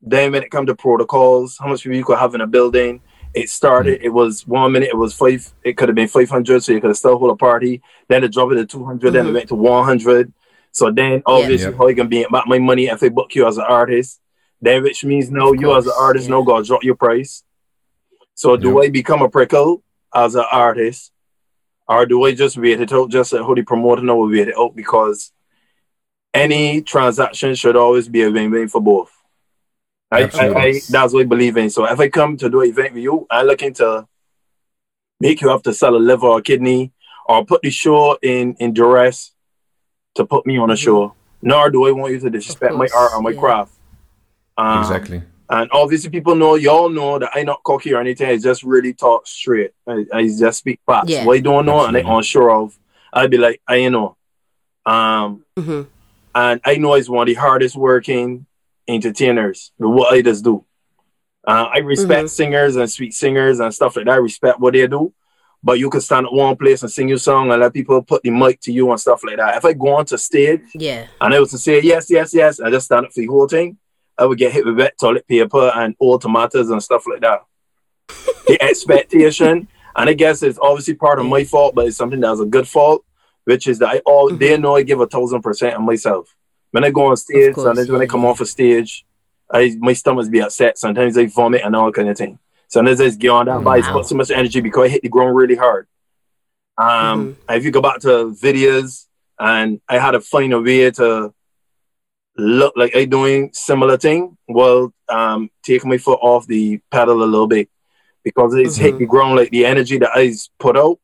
then 0.00 0.32
when 0.32 0.42
it 0.42 0.50
come 0.50 0.66
to 0.66 0.74
protocols, 0.74 1.56
how 1.58 1.68
much 1.68 1.82
people 1.82 1.96
you 1.96 2.04
could 2.04 2.18
have 2.18 2.34
in 2.34 2.40
a 2.40 2.46
building, 2.46 3.00
it 3.34 3.50
started. 3.50 4.00
It 4.02 4.10
was 4.10 4.46
one 4.46 4.72
minute. 4.72 4.90
It 4.90 4.96
was 4.96 5.14
five. 5.14 5.52
It 5.62 5.76
could 5.76 5.88
have 5.88 5.96
been 5.96 6.08
five 6.08 6.30
hundred, 6.30 6.62
so 6.62 6.72
you 6.72 6.80
could 6.80 6.88
have 6.88 6.96
still 6.96 7.18
hold 7.18 7.32
a 7.32 7.36
party. 7.36 7.82
Then 8.08 8.24
it 8.24 8.32
dropped 8.32 8.52
it 8.52 8.56
to 8.56 8.66
two 8.66 9.10
Then 9.10 9.26
it 9.26 9.30
Mhm. 9.30 9.34
went 9.34 9.48
to 9.48 9.54
one 9.56 9.84
hundred. 9.84 10.32
So 10.70 10.90
then 10.90 11.22
obviously 11.26 11.70
Yeah. 11.70 11.76
how 11.76 11.88
you 11.88 11.94
gonna 11.94 12.08
be 12.08 12.24
about 12.24 12.48
my 12.48 12.58
money 12.58 12.86
if 12.86 13.00
they 13.00 13.08
book 13.08 13.34
you 13.34 13.46
as 13.46 13.58
an 13.58 13.64
artist? 13.68 14.20
Then 14.60 14.82
which 14.82 15.04
means 15.04 15.30
no, 15.30 15.52
Of 15.52 15.60
you 15.60 15.74
as 15.76 15.86
an 15.86 15.92
artist 15.98 16.28
no 16.28 16.40
yeah. 16.40 16.46
gonna 16.46 16.64
drop 16.64 16.82
your 16.84 16.94
price. 16.96 17.42
So 18.34 18.56
do 18.56 18.82
I 18.82 18.88
become 18.88 19.22
a 19.22 19.28
prickle 19.28 19.82
as 20.14 20.34
an 20.34 20.44
artist, 20.50 21.12
or 21.88 22.06
do 22.06 22.24
I 22.24 22.34
just 22.34 22.56
wait 22.56 22.80
it 22.80 22.92
out? 22.92 23.10
Just 23.10 23.32
like 23.32 23.42
how 23.42 23.54
the 23.54 23.62
promoter 23.62 24.02
know 24.02 24.16
we 24.16 24.38
wait 24.38 24.48
it 24.48 24.58
out 24.58 24.74
because 24.74 25.32
any 26.32 26.82
transaction 26.82 27.54
should 27.54 27.76
always 27.76 28.08
be 28.08 28.22
a 28.22 28.30
win-win 28.30 28.68
for 28.68 28.80
both. 28.80 29.12
I, 30.10 30.22
I, 30.22 30.54
I, 30.54 30.80
that's 30.88 31.12
what 31.12 31.22
I 31.22 31.24
believe 31.24 31.56
in. 31.56 31.70
So 31.70 31.84
if 31.86 31.98
I 31.98 32.08
come 32.08 32.36
to 32.36 32.48
do 32.48 32.60
an 32.60 32.68
event 32.68 32.94
with 32.94 33.02
you, 33.02 33.26
I'm 33.30 33.46
looking 33.46 33.74
to 33.74 34.06
make 35.20 35.40
you 35.40 35.48
have 35.48 35.62
to 35.62 35.74
sell 35.74 35.96
a 35.96 35.98
liver 35.98 36.26
or 36.26 36.40
kidney 36.40 36.92
or 37.26 37.44
put 37.44 37.62
the 37.62 37.70
show 37.70 38.16
in, 38.22 38.54
in 38.60 38.74
duress 38.74 39.32
to 40.14 40.24
put 40.24 40.46
me 40.46 40.58
on 40.58 40.70
a 40.70 40.76
show. 40.76 41.14
Nor 41.42 41.70
do 41.70 41.86
I 41.86 41.90
want 41.90 42.12
you 42.12 42.20
to 42.20 42.30
disrespect 42.30 42.74
my 42.74 42.88
art 42.94 43.12
or 43.14 43.22
my 43.22 43.30
yeah. 43.30 43.40
craft. 43.40 43.72
Um, 44.56 44.78
Exactly. 44.78 45.22
And 45.50 45.68
obviously, 45.72 46.10
people 46.10 46.34
know, 46.34 46.54
y'all 46.54 46.88
know 46.88 47.18
that 47.18 47.30
I 47.34 47.42
not 47.42 47.62
cocky 47.64 47.92
or 47.92 48.00
anything. 48.00 48.28
I 48.28 48.38
just 48.38 48.62
really 48.62 48.94
talk 48.94 49.26
straight. 49.26 49.72
I, 49.86 50.04
I 50.12 50.22
just 50.26 50.58
speak 50.60 50.80
facts. 50.86 51.10
Yeah. 51.10 51.24
What 51.24 51.36
I 51.36 51.40
don't 51.40 51.66
know 51.66 51.84
and 51.84 51.96
I 51.96 52.00
Absolutely. 52.00 52.16
unsure 52.16 52.50
of, 52.50 52.78
I'd 53.12 53.30
be 53.30 53.36
like, 53.38 53.60
I 53.68 53.88
know. 53.88 54.16
Um, 54.86 55.44
Mm-hmm. 55.58 55.82
and 56.34 56.60
I 56.64 56.76
know 56.76 56.94
he's 56.94 57.08
one 57.10 57.28
of 57.28 57.34
the 57.34 57.40
hardest 57.40 57.76
working 57.76 58.46
entertainers. 58.88 59.70
But 59.78 59.90
what 59.90 60.12
I 60.12 60.22
just 60.22 60.44
do, 60.44 60.64
uh, 61.46 61.68
I 61.72 61.78
respect 61.78 62.24
Mhm. 62.24 62.30
singers 62.30 62.76
and 62.76 62.90
sweet 62.90 63.14
singers 63.14 63.60
and 63.60 63.72
stuff 63.72 63.96
like 63.96 64.06
that. 64.06 64.12
I 64.12 64.16
respect 64.16 64.58
what 64.60 64.72
they 64.72 64.86
do. 64.86 65.12
But 65.62 65.78
you 65.78 65.88
can 65.88 66.00
stand 66.02 66.26
at 66.26 66.32
one 66.32 66.56
place 66.56 66.82
and 66.82 66.90
sing 66.92 67.08
your 67.08 67.16
song 67.18 67.50
and 67.50 67.60
let 67.60 67.72
people 67.72 68.02
put 68.02 68.22
the 68.22 68.30
mic 68.30 68.60
to 68.62 68.72
you 68.72 68.90
and 68.90 69.00
stuff 69.00 69.22
like 69.24 69.36
that. 69.38 69.56
If 69.56 69.64
I 69.64 69.72
go 69.72 69.94
on 69.94 70.04
to 70.06 70.18
stage 70.18 70.60
Yeah. 70.74 71.06
and 71.20 71.32
I 71.34 71.40
was 71.40 71.50
to 71.52 71.58
say 71.58 71.80
yes, 71.80 72.10
yes, 72.10 72.34
yes, 72.34 72.60
I 72.60 72.70
just 72.70 72.86
stand 72.86 73.06
up 73.06 73.12
for 73.14 73.20
the 73.20 73.26
whole 73.26 73.48
thing, 73.48 73.78
I 74.18 74.26
would 74.26 74.38
get 74.38 74.52
hit 74.52 74.64
with 74.64 74.78
wet 74.78 74.94
toilet 74.98 75.26
paper 75.26 75.72
and 75.74 75.94
old 76.00 76.20
tomatoes 76.22 76.70
and 76.70 76.82
stuff 76.82 77.04
like 77.10 77.20
that. 77.22 77.40
the 78.46 78.58
expectation, 78.62 79.66
and 79.96 80.10
I 80.10 80.12
guess 80.12 80.42
it's 80.42 80.58
obviously 80.60 80.94
part 80.94 81.18
of 81.18 81.26
my 81.26 81.44
fault, 81.44 81.74
but 81.74 81.86
it's 81.86 81.96
something 81.96 82.20
that's 82.20 82.40
a 82.40 82.44
good 82.46 82.68
fault, 82.68 83.04
which 83.44 83.66
is 83.66 83.78
that 83.80 83.88
I 83.88 83.98
all 84.06 84.28
Mm-hmm. 84.28 84.38
they 84.38 84.56
know 84.56 84.76
I 84.76 84.82
give 84.82 85.00
a 85.00 85.06
thousand 85.06 85.42
percent 85.42 85.74
of 85.74 85.82
myself. 85.82 86.34
When 86.70 86.84
I 86.84 86.90
go 86.90 87.06
on 87.06 87.16
stage, 87.16 87.54
and 87.56 87.88
when 87.88 88.02
I 88.02 88.06
come 88.06 88.24
off 88.24 88.40
a 88.40 88.46
stage, 88.46 89.04
I 89.52 89.76
my 89.78 89.92
stomachs 89.92 90.28
be 90.28 90.40
upset. 90.42 90.78
Sometimes 90.78 91.16
I 91.16 91.26
vomit 91.26 91.62
and 91.64 91.74
all 91.76 91.92
kind 91.92 92.08
of 92.08 92.16
thing. 92.18 92.38
Sometimes 92.68 93.00
I 93.00 93.04
just 93.06 93.18
get 93.20 93.28
on 93.30 93.46
that 93.46 93.62
bike, 93.62 93.84
Wow. 93.84 93.92
put 93.94 94.06
so 94.06 94.16
much 94.16 94.30
energy 94.30 94.60
because 94.60 94.84
I 94.84 94.88
hit 94.88 95.02
the 95.02 95.08
ground 95.08 95.36
really 95.36 95.54
hard. 95.54 95.86
Um, 96.76 97.36
if 97.48 97.64
you 97.64 97.70
go 97.70 97.80
back 97.80 98.00
to 98.00 98.34
videos, 98.34 99.06
and 99.38 99.80
I 99.88 99.98
had 99.98 100.12
to 100.12 100.20
find 100.20 100.52
a 100.52 100.60
way 100.60 100.90
to 100.92 101.32
look 102.36 102.74
like 102.76 102.94
I 102.96 103.04
doing 103.04 103.50
similar 103.52 103.96
thing. 103.96 104.36
Well, 104.48 104.92
um, 105.08 105.50
take 105.62 105.84
my 105.84 105.98
foot 105.98 106.18
off 106.20 106.46
the 106.46 106.80
pedal 106.90 107.22
a 107.22 107.24
little 107.24 107.46
bit 107.46 107.68
because 108.24 108.54
it's 108.54 108.76
hit 108.76 108.94
Mhm. 108.94 108.98
the 108.98 109.06
ground 109.06 109.36
like 109.36 109.50
the 109.50 109.66
energy 109.66 109.98
that 109.98 110.10
I 110.14 110.32
put 110.58 110.76
out, 110.76 110.98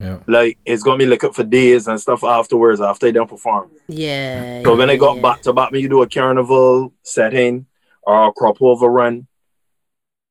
Yeah. 0.00 0.18
like 0.26 0.58
it's 0.64 0.82
gonna 0.82 0.98
be 0.98 1.06
lick 1.06 1.24
up 1.24 1.34
for 1.34 1.44
days 1.44 1.86
and 1.88 2.00
stuff 2.00 2.24
afterwards 2.24 2.80
after 2.80 3.08
I 3.08 3.10
done 3.10 3.26
perform. 3.28 3.70
Yeah. 3.88 4.62
So 4.62 4.74
when 4.76 4.88
I 4.88 4.96
got 4.96 5.16
yeah. 5.16 5.22
back 5.22 5.42
to 5.42 5.52
back, 5.52 5.72
me 5.72 5.80
you 5.80 5.88
do 5.88 6.02
a 6.02 6.08
carnival 6.08 6.92
setting 7.02 7.66
or 8.04 8.28
a 8.28 8.32
crop 8.32 8.62
over 8.62 8.88
run, 8.88 9.26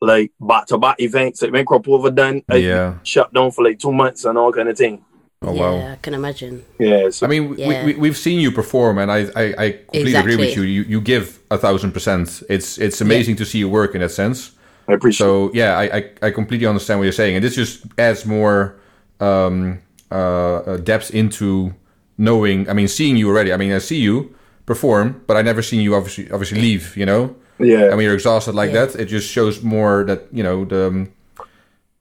like 0.01 0.32
back 0.39 0.65
to 0.67 0.78
back 0.78 0.99
events. 0.99 1.41
Like 1.41 1.51
when 1.51 1.65
crop 1.65 1.88
over 1.88 2.09
done, 2.09 2.41
I 2.49 2.55
Yeah. 2.55 2.95
shut 3.03 3.32
down 3.34 3.51
for 3.51 3.63
like 3.63 3.78
two 3.78 3.91
months 3.93 4.26
and 4.26 4.38
all 4.38 4.51
kind 4.51 4.67
of 4.69 4.78
thing. 4.78 5.05
Oh 5.43 5.53
yeah, 5.55 5.59
wow. 5.61 5.91
I 5.93 5.95
can 6.01 6.13
imagine. 6.13 6.63
Yeah, 6.77 7.09
so 7.09 7.25
I 7.25 7.29
mean, 7.29 7.55
Yeah. 7.57 7.67
we, 7.85 7.93
we, 7.93 7.99
we've 7.99 8.17
seen 8.17 8.39
you 8.39 8.51
perform, 8.51 8.99
and 8.99 9.11
I, 9.11 9.19
I, 9.35 9.43
I 9.57 9.71
completely 9.71 10.13
agree 10.13 10.35
with 10.35 10.55
you. 10.55 10.61
You 10.61 10.83
you 10.83 11.01
give 11.01 11.39
a 11.49 11.57
thousand 11.57 11.93
percent. 11.93 12.43
It's 12.47 12.77
it's 12.77 13.01
amazing 13.01 13.37
to 13.37 13.45
see 13.45 13.57
you 13.57 13.67
work 13.69 13.95
in 13.95 14.01
that 14.01 14.11
sense. 14.11 14.51
I 14.87 14.93
appreciate. 14.93 15.25
So 15.25 15.49
yeah, 15.53 15.77
I, 15.79 15.97
I, 15.97 16.11
I 16.27 16.31
completely 16.31 16.67
understand 16.67 16.99
what 16.99 17.05
you're 17.05 17.11
saying, 17.23 17.35
and 17.35 17.43
this 17.43 17.55
just 17.55 17.85
adds 17.97 18.23
more 18.25 18.75
um, 19.19 19.79
uh, 20.11 20.15
uh, 20.15 20.77
depth 20.77 21.09
into 21.11 21.73
knowing. 22.19 22.69
I 22.69 22.73
mean, 22.73 22.87
seeing 22.87 23.17
you 23.17 23.27
already. 23.27 23.51
I 23.51 23.57
mean, 23.57 23.71
I 23.73 23.79
see 23.79 23.99
you 23.99 24.35
perform, 24.67 25.23
but 25.25 25.37
I 25.37 25.41
never 25.41 25.63
seen 25.63 25.81
you 25.81 25.95
obviously 25.95 26.29
obviously 26.29 26.61
leave. 26.61 26.95
You 26.95 27.07
know, 27.07 27.35
yeah, 27.57 27.87
I 27.87 27.95
mean, 27.95 28.01
you're 28.05 28.13
exhausted 28.13 28.53
like 28.53 28.73
Yeah. 28.73 28.85
that. 28.85 28.95
It 28.95 29.05
just 29.05 29.27
shows 29.27 29.63
more 29.63 30.03
that 30.05 30.27
you 30.31 30.43
know 30.43 30.65
the 30.65 30.87
um, 30.87 31.09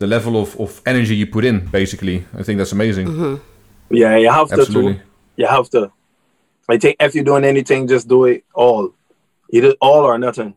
the 0.01 0.07
level 0.07 0.37
of, 0.37 0.59
of 0.59 0.81
energy 0.87 1.15
you 1.15 1.27
put 1.27 1.45
in. 1.45 1.67
Basically, 1.67 2.25
I 2.37 2.43
think 2.43 2.59
that's 2.59 2.73
amazing. 2.73 3.41
Yeah, 3.91 4.17
you 4.17 4.31
have 4.31 4.49
to 4.49 4.61
Absolutely. 4.61 4.95
too. 4.95 5.01
You 5.37 5.47
have 5.47 5.69
to. 5.71 5.93
I 6.69 6.79
think 6.79 6.97
if 7.01 7.15
you're 7.15 7.25
doing 7.25 7.45
anything, 7.45 7.87
just 7.87 8.09
do 8.09 8.25
it 8.25 8.45
all. 8.55 8.93
Either 9.51 9.75
all 9.81 10.05
or 10.05 10.19
nothing. 10.19 10.55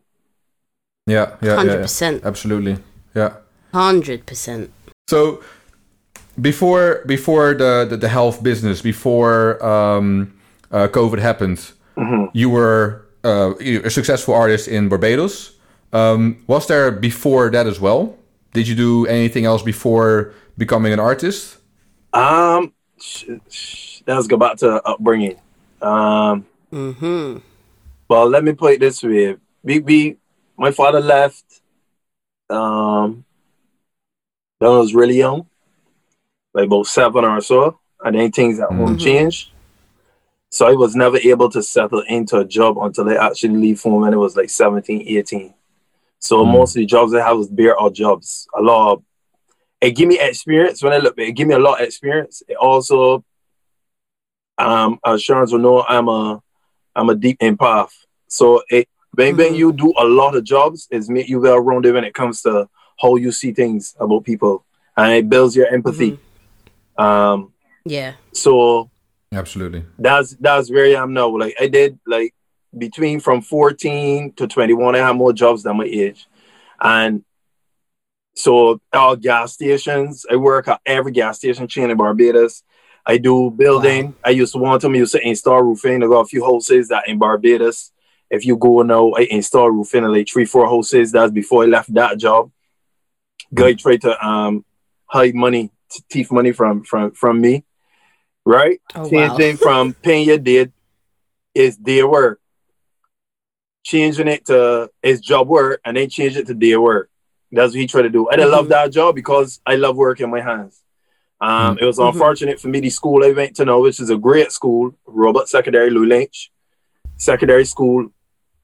Yeah, 1.06 1.36
yeah, 1.42 1.62
yeah, 1.62 1.74
yeah. 1.74 1.84
100%. 1.84 2.24
absolutely. 2.24 2.78
Yeah. 3.14 3.34
Hundred 3.72 4.24
percent. 4.24 4.70
So 5.08 5.42
before 6.40 7.02
before 7.06 7.54
the 7.54 7.86
the, 7.90 7.96
the 7.96 8.08
health 8.08 8.42
business, 8.42 8.80
before 8.80 9.64
um, 9.64 10.32
uh, 10.70 10.88
COVID 10.88 11.18
happened, 11.18 11.72
you 12.32 12.48
were 12.48 13.04
uh, 13.24 13.54
a 13.58 13.90
successful 13.90 14.34
artist 14.34 14.68
in 14.68 14.88
Barbados. 14.88 15.56
Um, 15.92 16.42
was 16.46 16.66
there 16.66 16.90
before 16.92 17.50
that 17.50 17.66
as 17.66 17.80
well? 17.80 18.16
Did 18.54 18.68
you 18.68 18.76
do 18.76 19.06
anything 19.06 19.44
else 19.44 19.62
before 19.62 20.32
becoming 20.56 20.92
an 20.92 21.00
artist? 21.00 21.58
Um, 22.12 22.72
sh- 23.00 23.24
sh- 23.50 24.02
let's 24.06 24.28
go 24.28 24.36
back 24.36 24.56
to 24.58 24.80
upbringing. 24.86 25.40
Um, 25.82 26.46
Mm-hmm. 26.72 27.38
well, 28.08 28.28
let 28.28 28.44
me 28.44 28.52
put 28.52 28.74
it 28.74 28.80
this 28.80 29.02
way: 29.02 29.36
we, 29.62 29.80
we 29.80 30.16
my 30.56 30.70
father 30.70 31.00
left. 31.00 31.44
Um, 32.50 33.24
when 34.58 34.70
I 34.72 34.78
was 34.78 34.94
really 34.94 35.18
young, 35.18 35.46
like 36.52 36.66
about 36.66 36.86
seven 36.86 37.24
or 37.24 37.40
so, 37.40 37.78
and 38.04 38.16
then 38.16 38.30
things 38.32 38.60
at 38.60 38.68
home 38.70 38.96
changed. 38.96 39.50
So 40.50 40.66
I 40.68 40.74
was 40.74 40.94
never 40.94 41.18
able 41.18 41.50
to 41.50 41.62
settle 41.62 42.02
into 42.08 42.38
a 42.38 42.44
job 42.44 42.78
until 42.78 43.08
I 43.10 43.14
actually 43.16 43.56
leave 43.56 43.82
home 43.82 44.02
when 44.02 44.14
I 44.14 44.16
was 44.16 44.36
like 44.36 44.50
17, 44.50 45.02
18. 45.08 45.54
So 46.24 46.42
most 46.42 46.70
of 46.70 46.80
the 46.80 46.86
jobs 46.86 47.12
I 47.12 47.20
have 47.20 47.36
was 47.36 47.50
bare 47.50 47.78
odd 47.78 47.94
jobs. 47.94 48.48
A 48.56 48.62
lot 48.62 48.92
of 48.92 49.02
it 49.82 49.90
gave 49.90 50.08
me 50.08 50.18
experience 50.18 50.82
when 50.82 50.94
I 50.94 50.96
look 50.96 51.18
it 51.18 51.32
give 51.32 51.46
me 51.46 51.54
a 51.54 51.58
lot 51.58 51.80
of 51.82 51.86
experience. 51.86 52.42
It 52.48 52.56
also 52.56 53.22
um 54.56 54.98
as 55.04 55.22
Sharon's 55.22 55.52
will 55.52 55.58
know 55.58 55.84
I'm 55.86 56.08
a 56.08 56.42
I'm 56.96 57.10
a 57.10 57.14
deep 57.14 57.38
empath. 57.40 57.90
So 58.26 58.62
it 58.70 58.88
when, 59.12 59.36
when 59.36 59.54
you 59.54 59.72
do 59.72 59.92
a 59.98 60.04
lot 60.04 60.34
of 60.34 60.44
jobs, 60.44 60.88
it's 60.90 61.10
make 61.10 61.28
you 61.28 61.40
well 61.40 61.60
rounded 61.60 61.94
when 61.94 62.04
it 62.04 62.14
comes 62.14 62.40
to 62.42 62.68
how 63.00 63.16
you 63.16 63.30
see 63.30 63.52
things 63.52 63.94
about 64.00 64.24
people. 64.24 64.64
And 64.96 65.12
it 65.12 65.28
builds 65.28 65.54
your 65.54 65.66
empathy. 65.66 66.18
Um 66.96 67.52
Yeah. 67.84 68.14
so 68.32 68.90
Absolutely. 69.30 69.84
that's 69.98 70.36
that's 70.36 70.70
where 70.70 70.86
I 70.86 71.02
am 71.02 71.12
now. 71.12 71.28
Like 71.36 71.54
I 71.60 71.66
did 71.68 71.98
like 72.06 72.32
between 72.76 73.20
from 73.20 73.40
14 73.40 74.32
to 74.34 74.46
21, 74.46 74.94
I 74.94 74.98
had 74.98 75.16
more 75.16 75.32
jobs 75.32 75.62
than 75.62 75.76
my 75.76 75.84
age. 75.84 76.26
And 76.80 77.24
so 78.34 78.80
our 78.92 79.16
gas 79.16 79.54
stations, 79.54 80.26
I 80.30 80.36
work 80.36 80.68
at 80.68 80.80
every 80.84 81.12
gas 81.12 81.38
station 81.38 81.68
chain 81.68 81.90
in 81.90 81.96
Barbados. 81.96 82.62
I 83.06 83.18
do 83.18 83.50
building. 83.50 84.14
I 84.24 84.30
used 84.30 84.52
to 84.52 84.58
want 84.58 84.80
to 84.82 84.90
used 84.90 85.12
to 85.12 85.26
install 85.26 85.62
roofing. 85.62 86.02
I 86.02 86.06
got 86.06 86.20
a 86.20 86.26
few 86.26 86.44
houses 86.44 86.88
that 86.88 87.08
in 87.08 87.18
Barbados. 87.18 87.92
If 88.30 88.46
you 88.46 88.56
go 88.56 88.82
now, 88.82 89.12
I 89.12 89.26
install 89.30 89.70
roofing 89.70 90.04
in 90.04 90.12
like 90.12 90.28
three, 90.28 90.46
four 90.46 90.66
houses. 90.66 91.12
That's 91.12 91.30
before 91.30 91.64
I 91.64 91.66
left 91.66 91.92
that 91.94 92.18
job. 92.18 92.50
Guy 93.52 93.74
tried 93.74 94.00
to 94.02 94.26
um 94.26 94.64
hide 95.06 95.34
money, 95.34 95.70
thief 96.10 96.32
money 96.32 96.52
from 96.52 96.82
from 96.82 97.12
from 97.12 97.40
me. 97.40 97.64
Right? 98.46 98.80
Oh, 98.94 99.08
changing 99.08 99.58
from 99.58 99.94
paying 99.94 100.26
your 100.26 100.38
debt 100.38 100.70
is 101.54 101.76
day 101.76 102.02
work. 102.02 102.40
Changing 103.84 104.28
it 104.28 104.46
to 104.46 104.90
his 105.02 105.20
job 105.20 105.46
work 105.46 105.80
and 105.84 105.96
then 105.96 106.08
change 106.08 106.36
it 106.36 106.46
to 106.48 106.54
day 106.54 106.76
work. 106.76 107.10
That's 107.52 107.72
what 107.72 107.80
he 107.80 107.86
tried 107.86 108.02
to 108.02 108.10
do. 108.10 108.28
I 108.28 108.36
didn't 108.36 108.50
love 108.50 108.68
that 108.70 108.90
job 108.90 109.14
because 109.14 109.60
I 109.64 109.76
love 109.76 109.96
working 109.96 110.30
my 110.30 110.40
hands. 110.40 110.80
Um, 111.40 111.76
It 111.80 111.84
was 111.84 111.98
unfortunate 112.14 112.58
for 112.60 112.68
me. 112.68 112.80
The 112.80 112.90
school 112.90 113.22
I 113.24 113.30
went 113.32 113.54
to 113.56 113.64
now, 113.64 113.80
which 113.80 114.00
is 114.00 114.10
a 114.10 114.16
great 114.16 114.50
school, 114.50 114.96
Robert 115.06 115.48
Secondary, 115.48 115.90
Lou 115.90 116.06
Lynch 116.06 116.50
Secondary 117.16 117.64
School. 117.64 118.10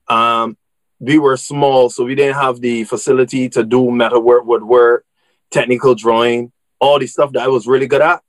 Um, 0.07 0.57
we 0.99 1.17
were 1.19 1.37
small, 1.37 1.89
so 1.89 2.03
we 2.03 2.15
didn't 2.15 2.35
have 2.35 2.59
the 2.59 2.83
facility 2.83 3.47
to 3.49 3.63
do 3.63 3.91
metal 3.91 4.21
work, 4.21 4.43
woodwork, 4.45 5.05
technical 5.51 5.95
drawing, 5.95 6.51
all 6.79 6.99
the 6.99 7.07
stuff 7.07 7.31
that 7.33 7.43
I 7.43 7.47
was 7.47 7.67
really 7.67 7.87
good 7.87 8.01
at. 8.01 8.21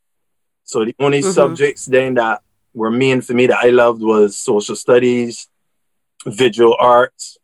So 0.64 0.84
the 0.84 0.94
only 0.98 1.22
subjects 1.22 1.86
then 1.86 2.14
that 2.14 2.42
were 2.74 2.90
main 2.90 3.20
for 3.20 3.34
me 3.34 3.46
that 3.48 3.58
I 3.58 3.70
loved 3.70 4.02
was 4.02 4.38
social 4.38 4.76
studies, 4.76 5.48
visual 6.26 6.76
arts, 6.78 7.38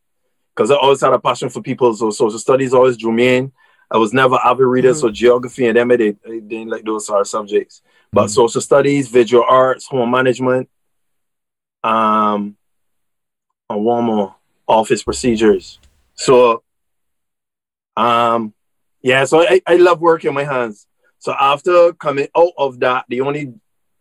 because 0.55 0.71
I 0.71 0.77
always 0.77 1.01
had 1.01 1.13
a 1.13 1.19
passion 1.19 1.49
for 1.49 1.63
people. 1.63 1.95
So 1.95 2.11
social 2.11 2.39
studies 2.39 2.75
always 2.75 2.97
drew 2.97 3.13
me 3.13 3.37
in. 3.37 3.53
I 3.91 3.97
was 3.97 4.13
never 4.13 4.37
avid 4.45 4.67
reader, 4.67 4.93
so 4.93 5.11
geography 5.11 5.67
and 5.67 5.77
them 5.77 5.91
I 5.91 5.97
did, 5.97 6.19
I 6.27 6.41
didn't 6.41 6.69
like 6.69 6.85
those 6.85 7.07
sort 7.07 7.23
of 7.23 7.29
subjects. 7.29 7.83
But 8.13 8.29
social 8.29 8.61
studies, 8.61 9.09
visual 9.09 9.45
arts, 9.49 9.87
home 9.87 10.11
management, 10.11 10.69
um, 11.83 12.57
and 13.71 13.85
one 13.85 14.05
more 14.05 14.37
office 14.67 15.03
procedures. 15.03 15.79
So, 16.15 16.63
um, 17.97 18.53
yeah, 19.03 19.25
so 19.25 19.41
I, 19.41 19.61
I 19.67 19.77
love 19.77 20.01
working 20.01 20.35
my 20.35 20.45
hands. 20.45 20.87
So 21.19 21.35
after 21.39 21.93
coming 21.95 22.29
out 22.37 22.53
of 22.57 22.79
that, 22.81 23.07
the 23.09 23.23
only 23.23 23.55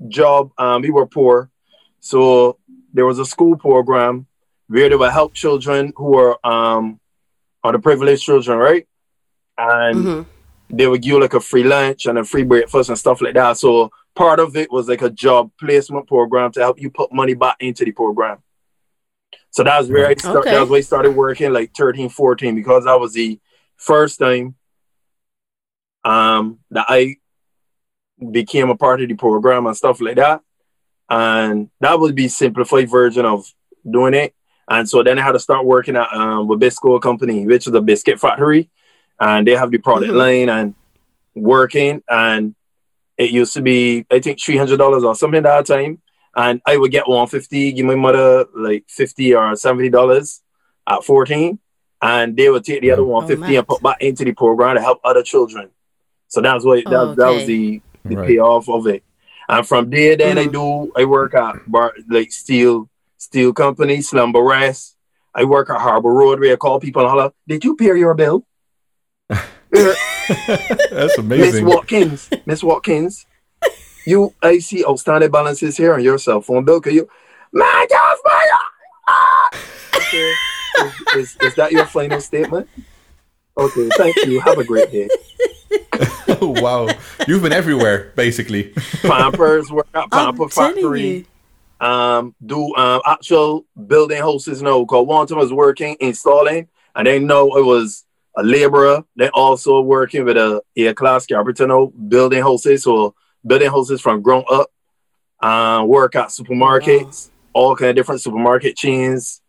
job, 0.07 0.51
um, 0.57 0.81
we 0.81 0.91
were 0.91 1.07
poor. 1.07 1.49
So 1.99 2.59
there 2.93 3.05
was 3.05 3.19
a 3.19 3.25
school 3.25 3.57
program 3.57 4.26
where 4.67 4.89
they 4.89 4.95
would 4.95 5.11
help 5.11 5.33
children 5.33 5.93
who 5.95 6.17
are 6.17 6.37
um 6.45 6.99
are 7.63 7.71
the 7.71 7.79
privileged 7.79 8.23
children, 8.23 8.57
right? 8.57 8.87
And 9.57 10.07
Mm-hmm. 10.07 10.75
they 10.77 10.87
would 10.87 11.01
give 11.01 11.13
you 11.13 11.21
like 11.21 11.33
a 11.33 11.39
free 11.39 11.63
lunch 11.63 12.05
and 12.05 12.17
a 12.17 12.23
free 12.23 12.43
breakfast 12.43 12.89
and 12.89 12.97
stuff 12.97 13.21
like 13.21 13.33
that. 13.35 13.57
So 13.57 13.89
part 14.15 14.39
of 14.39 14.55
it 14.55 14.71
was 14.71 14.87
like 14.87 15.01
a 15.01 15.09
job 15.09 15.51
placement 15.59 16.07
program 16.07 16.51
to 16.53 16.59
help 16.59 16.79
you 16.79 16.89
put 16.89 17.11
money 17.13 17.33
back 17.33 17.57
into 17.59 17.85
the 17.85 17.91
program. 17.91 18.37
So 19.51 19.63
that's 19.63 19.87
where 19.87 20.07
I 20.07 20.15
started. 20.15 20.47
Okay. 20.47 20.57
That's 20.57 20.69
where 20.69 20.77
I 20.77 20.81
started 20.81 21.11
working 21.11 21.51
like 21.53 21.73
13, 21.75 22.09
14 22.09 22.55
because 22.55 22.85
that 22.85 22.99
was 22.99 23.13
the 23.13 23.39
first 23.77 24.19
time 24.19 24.55
um 26.03 26.59
that 26.71 26.85
I 26.87 27.17
became 28.31 28.69
a 28.69 28.75
part 28.77 29.01
of 29.01 29.07
the 29.09 29.15
program 29.15 29.67
and 29.67 29.75
stuff 29.77 30.01
like 30.01 30.15
that. 30.17 30.41
And 31.09 31.69
that 31.79 31.99
would 31.99 32.15
be 32.15 32.27
simplified 32.27 32.89
version 32.89 33.25
of 33.25 33.45
doing 33.89 34.13
it. 34.13 34.33
And 34.69 34.89
so 34.89 35.01
then 35.03 35.17
I 35.17 35.21
had 35.21 35.31
to 35.33 35.39
start 35.39 35.65
working 35.65 35.95
at 35.95 36.11
um 36.13 36.47
Wibisco 36.47 37.01
company, 37.01 37.45
which 37.45 37.67
is 37.67 37.73
a 37.73 37.81
biscuit 37.81 38.19
factory. 38.19 38.69
And 39.19 39.47
they 39.47 39.55
have 39.55 39.71
the 39.71 39.77
product 39.77 40.11
mm-hmm. 40.11 40.17
line 40.17 40.49
and 40.49 40.75
working. 41.35 42.03
And 42.09 42.55
it 43.17 43.31
used 43.31 43.53
to 43.53 43.61
be, 43.61 44.05
I 44.11 44.19
think, 44.19 44.39
three 44.39 44.57
hundred 44.57 44.77
dollars 44.77 45.03
or 45.03 45.15
something 45.15 45.37
at 45.37 45.43
that 45.43 45.65
time. 45.65 46.01
And 46.35 46.61
I 46.67 46.77
would 46.77 46.91
get 46.91 47.07
150, 47.07 47.71
give 47.71 47.85
my 47.85 47.95
mother 47.95 48.45
like 48.55 48.85
50 48.89 49.33
or 49.33 49.55
70 49.55 49.89
dollars 49.89 50.41
at 50.87 51.03
14. 51.03 51.57
And 51.99 52.37
they 52.37 52.47
would 52.49 52.63
take 52.63 52.81
the 52.81 52.91
other 52.91 53.01
mm. 53.01 53.07
150 53.07 53.55
and 53.55 53.55
mad. 53.55 53.67
put 53.67 53.81
back 53.81 54.01
into 54.01 54.23
the 54.23 54.33
program 54.33 54.75
to 54.75 54.81
help 54.81 54.99
other 55.03 55.23
children. 55.23 55.69
So 56.27 56.41
that's 56.41 56.63
what 56.63 56.83
that, 56.85 56.93
Oh, 56.93 57.15
that 57.15 57.29
was 57.29 57.45
the, 57.47 57.81
the 58.05 58.17
Right. 58.17 58.27
payoff 58.27 58.69
of 58.69 58.85
it. 58.85 59.03
And 59.49 59.67
from 59.67 59.89
there, 59.89 60.15
then 60.15 60.37
I 60.37 60.45
mm-hmm. 60.45 60.51
do 60.51 60.91
I 60.95 61.05
work 61.05 61.33
at 61.33 61.55
bar 61.69 61.93
like 62.09 62.31
steel 62.31 62.89
steel 63.17 63.53
company, 63.53 64.01
Slumber 64.01 64.41
Rest. 64.41 64.95
I 65.33 65.43
work 65.43 65.69
at 65.69 65.79
Harbor 65.79 66.11
Road 66.11 66.39
where 66.39 66.53
I 66.53 66.55
call 66.55 66.79
people 66.79 67.01
and 67.01 67.09
holler, 67.09 67.31
Did 67.47 67.63
you 67.63 67.75
pay 67.75 67.97
your 67.97 68.15
bill? 68.15 68.45
That's 69.29 71.17
amazing. 71.17 71.65
Miss. 71.65 71.75
Watkins, 71.75 72.29
Miss 72.45 72.63
Watkins, 72.63 73.25
you 74.05 74.33
I 74.41 74.59
see 74.59 74.85
outstanding 74.85 75.31
balances 75.31 75.77
here 75.77 75.93
on 75.93 76.01
your 76.01 76.17
cell 76.17 76.41
phone 76.41 76.65
bill. 76.65 76.81
Can 76.81 76.93
you 76.93 77.09
man 77.51 77.87
just 77.89 78.21
my 78.25 78.49
okay. 79.95 80.33
is, 80.79 80.93
is, 81.15 81.37
is 81.41 81.55
that 81.55 81.71
your 81.71 81.85
final 81.85 82.21
statement? 82.21 82.67
Okay, 83.57 83.89
thank 83.97 84.15
you. 84.25 84.39
Have 84.41 84.59
a 84.59 84.63
great 84.63 84.91
day. 84.91 85.09
oh, 86.41 86.55
wow. 86.61 86.87
You've 87.27 87.41
been 87.41 87.53
everywhere, 87.53 88.13
basically. 88.15 88.73
Pampers, 89.01 89.71
work 89.71 89.87
at 89.93 90.03
I'm 90.03 90.09
Pamper 90.09 90.49
Factory. 90.49 91.25
Um, 91.79 92.35
do 92.45 92.75
um, 92.75 93.01
actual 93.05 93.65
building 93.87 94.19
houses 94.19 94.61
now. 94.61 94.79
Because 94.81 95.05
one 95.05 95.27
time 95.27 95.37
I 95.37 95.41
was 95.41 95.53
working 95.53 95.95
installing, 95.99 96.67
and 96.95 97.07
then 97.07 97.27
know 97.27 97.57
it 97.57 97.65
was 97.65 98.05
a 98.35 98.43
laborer. 98.43 99.03
They 99.15 99.29
also 99.29 99.81
working 99.81 100.25
with 100.25 100.37
a 100.37 100.61
A 100.75 100.93
class 100.93 101.25
carpenter 101.25 101.67
now, 101.67 101.87
building 101.87 102.41
houses. 102.41 102.83
So 102.83 103.15
building 103.45 103.69
houses 103.69 104.01
from 104.01 104.21
ground 104.21 104.45
up. 104.51 104.69
Uh, 105.39 105.83
work 105.85 106.15
at 106.15 106.29
supermarkets, 106.29 107.29
all 107.53 107.75
kind 107.75 107.91
of 107.91 107.95
different 107.95 108.21
supermarket 108.21 108.75
chains, 108.75 109.39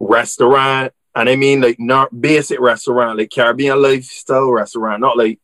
restaurant, 0.00 0.94
and 1.14 1.28
I 1.28 1.36
mean 1.36 1.60
like 1.60 1.78
not 1.78 2.18
basic 2.18 2.58
restaurant, 2.58 3.18
like 3.18 3.30
Caribbean 3.30 3.82
lifestyle 3.82 4.50
restaurant, 4.50 5.02
not 5.02 5.18
like 5.18 5.40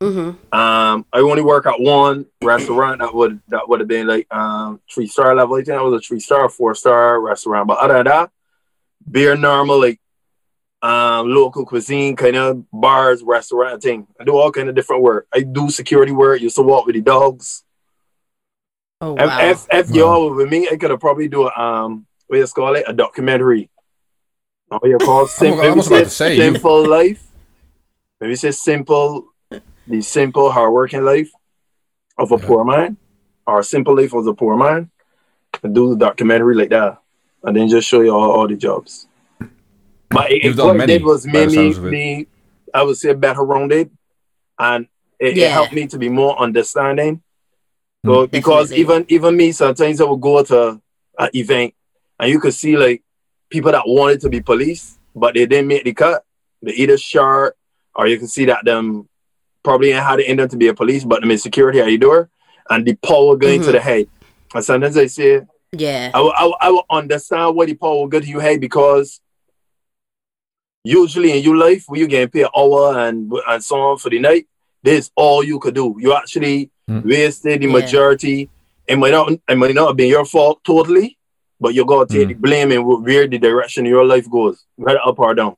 Mm-hmm. 0.00 0.54
um, 0.54 1.06
I 1.12 1.18
only 1.20 1.42
work 1.42 1.66
at 1.66 1.80
one 1.80 2.26
restaurant 2.42 3.00
that 3.00 3.14
would 3.14 3.40
that 3.48 3.68
would 3.68 3.80
have 3.80 3.88
been 3.88 4.06
like 4.06 4.32
um 4.34 4.80
three 4.92 5.06
star 5.06 5.34
level. 5.34 5.54
I 5.54 5.58
think 5.58 5.68
that 5.68 5.82
was 5.82 5.94
a 5.94 6.06
three 6.06 6.20
star, 6.20 6.48
four 6.48 6.74
star 6.74 7.20
restaurant. 7.20 7.68
But 7.68 7.78
other 7.78 7.94
than 7.94 8.06
that, 8.06 8.30
beer 9.10 9.36
normal 9.36 9.80
like 9.80 10.00
um, 10.82 11.30
local 11.30 11.64
cuisine, 11.64 12.14
kind 12.16 12.36
of 12.36 12.64
bars, 12.70 13.22
restaurant 13.22 13.82
thing. 13.82 14.06
I 14.20 14.24
do 14.24 14.36
all 14.36 14.52
kind 14.52 14.68
of 14.68 14.74
different 14.74 15.02
work. 15.02 15.26
I 15.32 15.40
do 15.40 15.70
security 15.70 16.12
work. 16.12 16.42
Used 16.42 16.56
to 16.56 16.62
walk 16.62 16.84
with 16.86 16.96
the 16.96 17.00
dogs. 17.00 17.64
Oh 19.00 19.14
If, 19.14 19.26
wow. 19.26 19.50
if, 19.50 19.66
if 19.72 19.90
y'all 19.90 20.28
were 20.28 20.36
with 20.36 20.50
me, 20.50 20.68
I 20.70 20.76
could 20.76 20.90
have 20.90 21.00
probably 21.00 21.28
do 21.28 21.48
a 21.48 21.52
um, 21.58 22.06
what 22.26 22.36
you 22.38 22.46
call 22.46 22.74
it, 22.74 22.84
a 22.86 22.92
documentary. 22.92 23.70
Oh, 24.70 24.80
you 24.84 24.98
call 24.98 25.26
sim- 25.26 25.54
I 25.54 25.62
maybe 25.62 25.76
was 25.76 25.86
about 25.86 26.04
to 26.04 26.10
say, 26.10 26.36
simple 26.36 26.86
life. 26.86 27.22
Maybe 28.20 28.34
say 28.36 28.50
simple, 28.50 29.26
the 29.86 30.00
simple 30.00 30.50
hardworking 30.50 31.04
life 31.04 31.30
of 32.18 32.32
a 32.32 32.38
poor 32.38 32.64
man, 32.64 32.96
or 33.46 33.62
simple 33.62 33.96
life 33.96 34.12
of 34.14 34.26
a 34.26 34.34
poor 34.34 34.56
man, 34.56 34.90
and 35.62 35.74
do 35.74 35.90
the 35.90 35.96
documentary 35.96 36.54
like 36.54 36.70
that, 36.70 36.98
and 37.42 37.56
then 37.56 37.68
just 37.68 37.88
show 37.88 38.00
you 38.00 38.10
all, 38.10 38.30
all 38.30 38.48
the 38.48 38.56
jobs. 38.56 39.06
But 40.10 40.30
it, 40.30 40.44
You've 40.44 40.54
it, 40.54 40.56
done 40.56 40.66
what 40.66 40.76
it 40.76 40.78
many, 40.78 40.98
did 40.98 41.04
was 41.04 41.26
by 41.26 41.32
made 41.32 41.50
the 41.50 41.50
me, 41.50 41.54
sounds 41.54 41.78
of 41.78 41.86
it. 41.86 41.90
me, 41.90 42.26
I 42.72 42.82
would 42.82 42.96
say, 42.96 43.12
better 43.14 43.42
rounded, 43.42 43.90
and 44.58 44.86
it, 45.18 45.36
it 45.36 45.50
helped 45.50 45.72
me 45.72 45.86
to 45.88 45.98
be 45.98 46.08
more 46.08 46.38
understanding. 46.40 47.22
Hmm. 48.02 48.10
So 48.10 48.26
because 48.26 48.70
Definitely. 48.70 48.94
even 48.94 49.06
even 49.08 49.36
me, 49.36 49.52
sometimes 49.52 50.00
I 50.00 50.04
would 50.04 50.20
go 50.20 50.42
to 50.44 50.80
an 51.18 51.30
event, 51.34 51.74
and 52.18 52.30
you 52.30 52.38
could 52.40 52.54
see 52.54 52.76
like 52.76 53.02
people 53.50 53.72
that 53.72 53.82
wanted 53.86 54.20
to 54.22 54.28
be 54.28 54.40
police, 54.40 54.98
but 55.14 55.34
they 55.34 55.46
didn't 55.46 55.68
make 55.68 55.84
the 55.84 55.92
cut. 55.94 56.24
They 56.62 56.72
either 56.72 56.96
short, 56.96 57.56
or 57.94 58.06
you 58.06 58.18
can 58.18 58.28
see 58.28 58.46
that 58.46 58.64
them 58.64 59.08
probably 59.64 59.90
ain't 59.92 60.04
had 60.04 60.16
to 60.16 60.24
end 60.24 60.40
up 60.40 60.50
to 60.50 60.56
be 60.56 60.68
a 60.68 60.74
police, 60.74 61.04
but 61.04 61.20
them 61.22 61.30
in 61.30 61.38
security 61.38 61.80
at 61.80 61.88
your 61.88 61.98
door, 61.98 62.30
and 62.70 62.86
the 62.86 62.94
power 62.96 63.36
going 63.36 63.60
to 63.62 63.68
Mhm. 63.68 63.72
the 63.72 63.80
head. 63.80 64.08
And 64.54 64.64
sometimes 64.64 64.96
I 64.96 65.06
say, 65.06 65.42
yeah. 65.72 66.10
I 66.14 66.20
will, 66.20 66.32
I 66.36 66.44
will, 66.44 66.56
I 66.60 66.70
will 66.70 66.86
understand 66.90 67.56
why 67.56 67.66
the 67.66 67.74
power 67.74 67.94
will 67.96 68.06
go 68.06 68.20
to 68.20 68.26
you 68.26 68.38
head 68.38 68.60
because 68.60 69.20
usually 70.84 71.36
in 71.36 71.42
your 71.42 71.56
life, 71.56 71.84
when 71.88 72.00
you 72.00 72.06
getting 72.06 72.28
paid 72.28 72.42
an 72.44 72.50
hour 72.56 72.98
and 72.98 73.32
and 73.48 73.64
so 73.64 73.80
on 73.80 73.98
for 73.98 74.10
the 74.10 74.18
night, 74.18 74.46
this 74.82 75.10
all 75.16 75.42
you 75.42 75.58
could 75.58 75.74
do. 75.74 75.96
You 75.98 76.14
actually 76.14 76.70
Hmm. 76.86 77.00
wasted 77.08 77.62
the 77.62 77.66
Yeah. 77.66 77.72
majority. 77.72 78.50
It 78.86 78.96
might 78.96 79.12
not 79.12 79.32
it 79.32 79.56
might 79.56 79.74
not 79.74 79.88
have 79.88 79.96
been 79.96 80.08
your 80.10 80.26
fault 80.26 80.62
totally, 80.64 81.16
but 81.58 81.72
you 81.74 81.84
gotta 81.86 82.06
take 82.06 82.24
Hmm. 82.24 82.28
the 82.28 82.34
blame 82.34 82.70
and 82.72 82.84
where 82.86 83.26
the 83.26 83.38
direction 83.38 83.86
your 83.86 84.04
life 84.04 84.28
goes, 84.30 84.64
whether 84.76 85.00
up 85.04 85.18
or 85.18 85.34
down. 85.34 85.56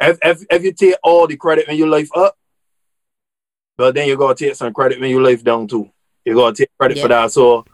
If, 0.00 0.18
if 0.22 0.44
if 0.50 0.62
you 0.62 0.72
take 0.72 0.94
all 1.02 1.26
the 1.26 1.36
credit 1.36 1.66
in 1.68 1.76
your 1.76 1.88
life 1.88 2.08
up, 2.14 2.36
but 3.76 3.94
then 3.94 4.08
you 4.08 4.16
gotta 4.16 4.34
take 4.34 4.54
some 4.54 4.72
credit 4.72 5.00
when 5.00 5.10
you 5.10 5.22
life 5.22 5.42
down 5.44 5.66
too. 5.68 5.90
You 6.24 6.34
gotta 6.34 6.56
take 6.56 6.70
credit 6.78 6.98
for 6.98 7.08
that. 7.08 7.32
So 7.32 7.64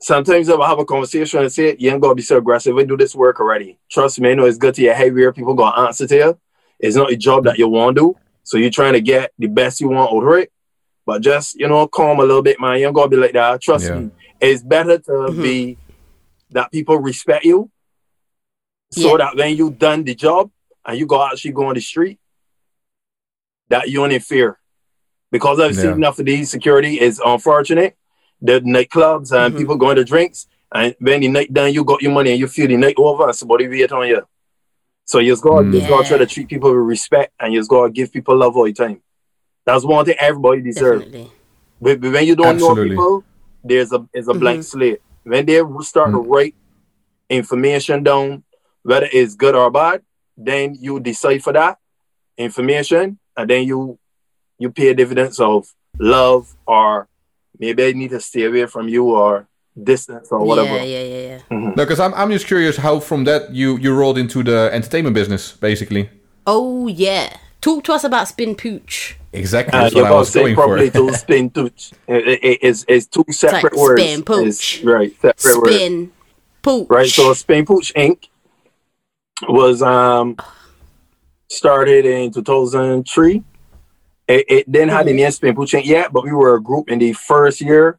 sometimes 0.00 0.48
I 0.48 0.54
will 0.54 0.66
have 0.66 0.78
a 0.78 0.84
conversation 0.84 1.40
and 1.40 1.52
say, 1.52 1.76
you 1.78 1.90
ain't 1.90 2.00
gonna 2.00 2.14
be 2.14 2.22
so 2.22 2.38
aggressive. 2.38 2.74
We 2.74 2.84
do 2.84 2.96
this 2.96 3.14
work 3.14 3.40
already. 3.40 3.78
Trust 3.90 4.20
me, 4.20 4.30
I 4.30 4.34
know 4.34 4.46
it's 4.46 4.58
good 4.58 4.74
to 4.74 4.82
your 4.82 4.94
heavier 4.94 5.32
people 5.32 5.54
gonna 5.54 5.86
answer 5.86 6.06
to 6.06 6.16
you. 6.16 6.38
It's 6.80 6.96
not 6.96 7.12
a 7.12 7.16
job 7.16 7.44
that 7.44 7.58
you 7.58 7.68
want 7.68 7.96
to 7.96 8.02
do. 8.02 8.16
So 8.44 8.56
you're 8.56 8.70
trying 8.70 8.94
to 8.94 9.00
get 9.00 9.32
the 9.38 9.46
best 9.46 9.80
you 9.80 9.88
want 9.88 10.12
out 10.12 10.26
of 10.26 10.38
it. 10.38 10.52
But 11.04 11.22
just, 11.22 11.54
you 11.56 11.68
know, 11.68 11.86
calm 11.88 12.18
a 12.20 12.22
little 12.22 12.42
bit, 12.42 12.60
man. 12.60 12.78
You 12.78 12.86
ain't 12.86 12.94
gonna 12.94 13.08
be 13.08 13.16
like 13.16 13.32
that. 13.32 13.60
Trust 13.60 13.90
Yeah. 13.90 14.00
me. 14.00 14.10
It's 14.40 14.62
better 14.62 14.98
to 14.98 15.12
Mhm. 15.12 15.42
be 15.42 15.78
that 16.50 16.70
people 16.70 16.98
respect 16.98 17.44
you. 17.44 17.70
So 18.92 19.12
Yeah. 19.12 19.16
that 19.18 19.36
when 19.36 19.56
you 19.56 19.70
done 19.70 20.04
the 20.04 20.14
job 20.14 20.50
and 20.84 20.98
you 20.98 21.06
go 21.06 21.24
actually 21.24 21.52
go 21.52 21.66
on 21.66 21.74
the 21.74 21.80
street, 21.80 22.18
that 23.68 23.88
you 23.88 24.04
ain't 24.04 24.12
in 24.12 24.20
fear. 24.20 24.58
Because 25.32 25.58
I've 25.58 25.74
Yeah. 25.74 25.82
seen 25.82 25.90
enough 25.92 26.18
of 26.20 26.26
these 26.26 26.50
security 26.50 27.00
is 27.00 27.20
unfortunate. 27.24 27.96
The 28.40 28.60
nightclubs 28.60 29.32
and 29.32 29.54
Mhm. 29.54 29.58
people 29.58 29.76
going 29.76 29.96
to 29.96 30.04
drinks, 30.04 30.46
and 30.72 30.94
when 31.00 31.20
the 31.22 31.28
night 31.28 31.52
done, 31.52 31.72
you 31.72 31.82
got 31.84 32.02
your 32.02 32.12
money 32.12 32.30
and 32.32 32.38
you 32.38 32.46
feel 32.46 32.68
the 32.68 32.76
night 32.76 32.94
over, 32.98 33.24
and 33.24 33.34
somebody 33.34 33.66
wait 33.66 33.90
on 33.90 34.06
you. 34.06 34.22
So 35.04 35.18
you 35.18 35.32
just 35.32 35.42
gotta, 35.42 35.66
you 35.66 35.72
just 35.72 35.88
gotta 35.88 36.06
try 36.08 36.18
to 36.18 36.26
treat 36.26 36.48
people 36.48 36.70
with 36.70 36.86
respect, 36.86 37.32
and 37.40 37.52
you 37.52 37.58
just 37.60 37.70
gotta 37.70 37.90
give 37.90 38.12
people 38.12 38.36
love 38.36 38.56
all 38.56 38.64
the 38.64 38.72
time. 38.72 39.00
That's 39.64 39.84
one 39.84 40.04
thing 40.04 40.16
everybody 40.20 40.60
deserves. 40.60 41.04
But, 41.80 42.00
but 42.00 42.12
when 42.12 42.26
you 42.26 42.36
don't 42.36 42.54
Absolutely. 42.54 42.96
know 42.96 43.02
people, 43.02 43.24
there's 43.64 43.92
a 43.92 44.06
is 44.12 44.28
a 44.28 44.34
blank 44.34 44.60
Mhm. 44.60 44.64
slate. 44.64 45.00
When 45.24 45.46
they 45.46 45.62
start 45.80 46.10
to 46.12 46.18
write 46.18 46.54
information 47.30 48.02
down, 48.02 48.44
whether 48.82 49.08
it's 49.12 49.34
good 49.34 49.54
or 49.54 49.70
bad, 49.70 50.02
then 50.36 50.76
you 50.78 51.00
decipher 51.00 51.52
that 51.52 51.78
information, 52.36 53.18
and 53.36 53.50
then 53.50 53.66
you 53.66 53.98
you 54.62 54.70
pay 54.70 54.94
dividends 54.94 55.38
of 55.40 55.58
love 55.98 56.44
or 56.66 57.08
maybe 57.58 57.80
I 57.88 57.92
need 57.92 58.10
to 58.10 58.20
stay 58.20 58.44
away 58.44 58.66
from 58.66 58.88
you 58.88 59.04
or 59.22 59.46
distance 59.90 60.28
or 60.30 60.38
whatever. 60.48 60.76
Yeah, 60.76 60.84
yeah, 60.94 61.02
yeah, 61.16 61.40
yeah. 61.50 61.58
No, 61.76 61.82
because 61.84 62.00
I'm, 62.00 62.14
I'm 62.14 62.30
just 62.30 62.46
curious 62.46 62.76
how 62.76 63.00
from 63.00 63.24
that 63.24 63.42
you, 63.54 63.76
you 63.78 63.90
rolled 63.94 64.18
into 64.18 64.42
the 64.42 64.70
entertainment 64.72 65.14
business, 65.14 65.52
basically. 65.68 66.08
Oh 66.46 66.86
yeah. 66.88 67.36
Talk 67.60 67.84
to 67.84 67.92
us 67.92 68.04
about 68.04 68.26
Spin 68.28 68.54
Pooch. 68.56 69.16
Exactly. 69.32 69.72
Uh, 69.78 69.82
That's 69.82 69.94
you 69.94 70.02
what 70.02 70.12
I 70.12 70.14
was 70.14 70.30
say 70.30 70.40
going 70.42 70.54
properly 70.54 70.90
for. 70.90 71.10
to 71.10 71.14
spin 71.24 71.48
Pooch. 71.50 71.92
It, 72.08 72.40
it, 72.42 72.58
it's, 72.62 72.84
it's 72.88 73.06
two 73.06 73.24
separate 73.30 73.72
like 73.72 73.82
words. 73.82 74.02
spin 74.02 74.22
pooch. 74.22 74.80
It's- 74.80 74.84
right, 74.84 75.12
separate 75.20 75.56
words. 75.62 75.74
Spin 75.76 76.12
Pooch. 76.62 76.86
Right. 76.90 77.08
So 77.08 77.32
Spin 77.34 77.64
Pooch 77.64 77.92
Inc. 77.94 78.28
was 79.48 79.80
um 79.82 80.36
started 81.48 82.04
in 82.04 82.32
2003. 82.32 83.42
It, 84.32 84.46
it 84.48 84.72
didn't 84.72 84.88
have 84.90 85.04
the 85.04 85.12
name 85.12 85.30
Spin 85.30 85.54
Pooch 85.54 85.74
yet, 85.74 86.10
but 86.10 86.24
we 86.24 86.32
were 86.32 86.54
a 86.54 86.62
group 86.62 86.90
in 86.90 86.98
the 86.98 87.12
first 87.12 87.60
year, 87.60 87.98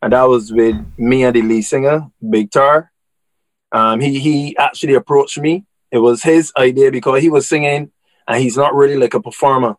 and 0.00 0.14
that 0.14 0.22
was 0.22 0.50
with 0.50 0.76
me 0.96 1.24
and 1.24 1.36
the 1.36 1.42
lead 1.42 1.62
singer, 1.62 2.06
Big 2.30 2.50
Tar. 2.50 2.90
Um, 3.70 4.00
he 4.00 4.18
he 4.18 4.56
actually 4.56 4.94
approached 4.94 5.38
me. 5.38 5.66
It 5.90 5.98
was 5.98 6.22
his 6.22 6.52
idea 6.56 6.90
because 6.90 7.20
he 7.20 7.28
was 7.28 7.46
singing, 7.46 7.92
and 8.26 8.42
he's 8.42 8.56
not 8.56 8.74
really 8.74 8.96
like 8.96 9.12
a 9.12 9.20
performer. 9.20 9.76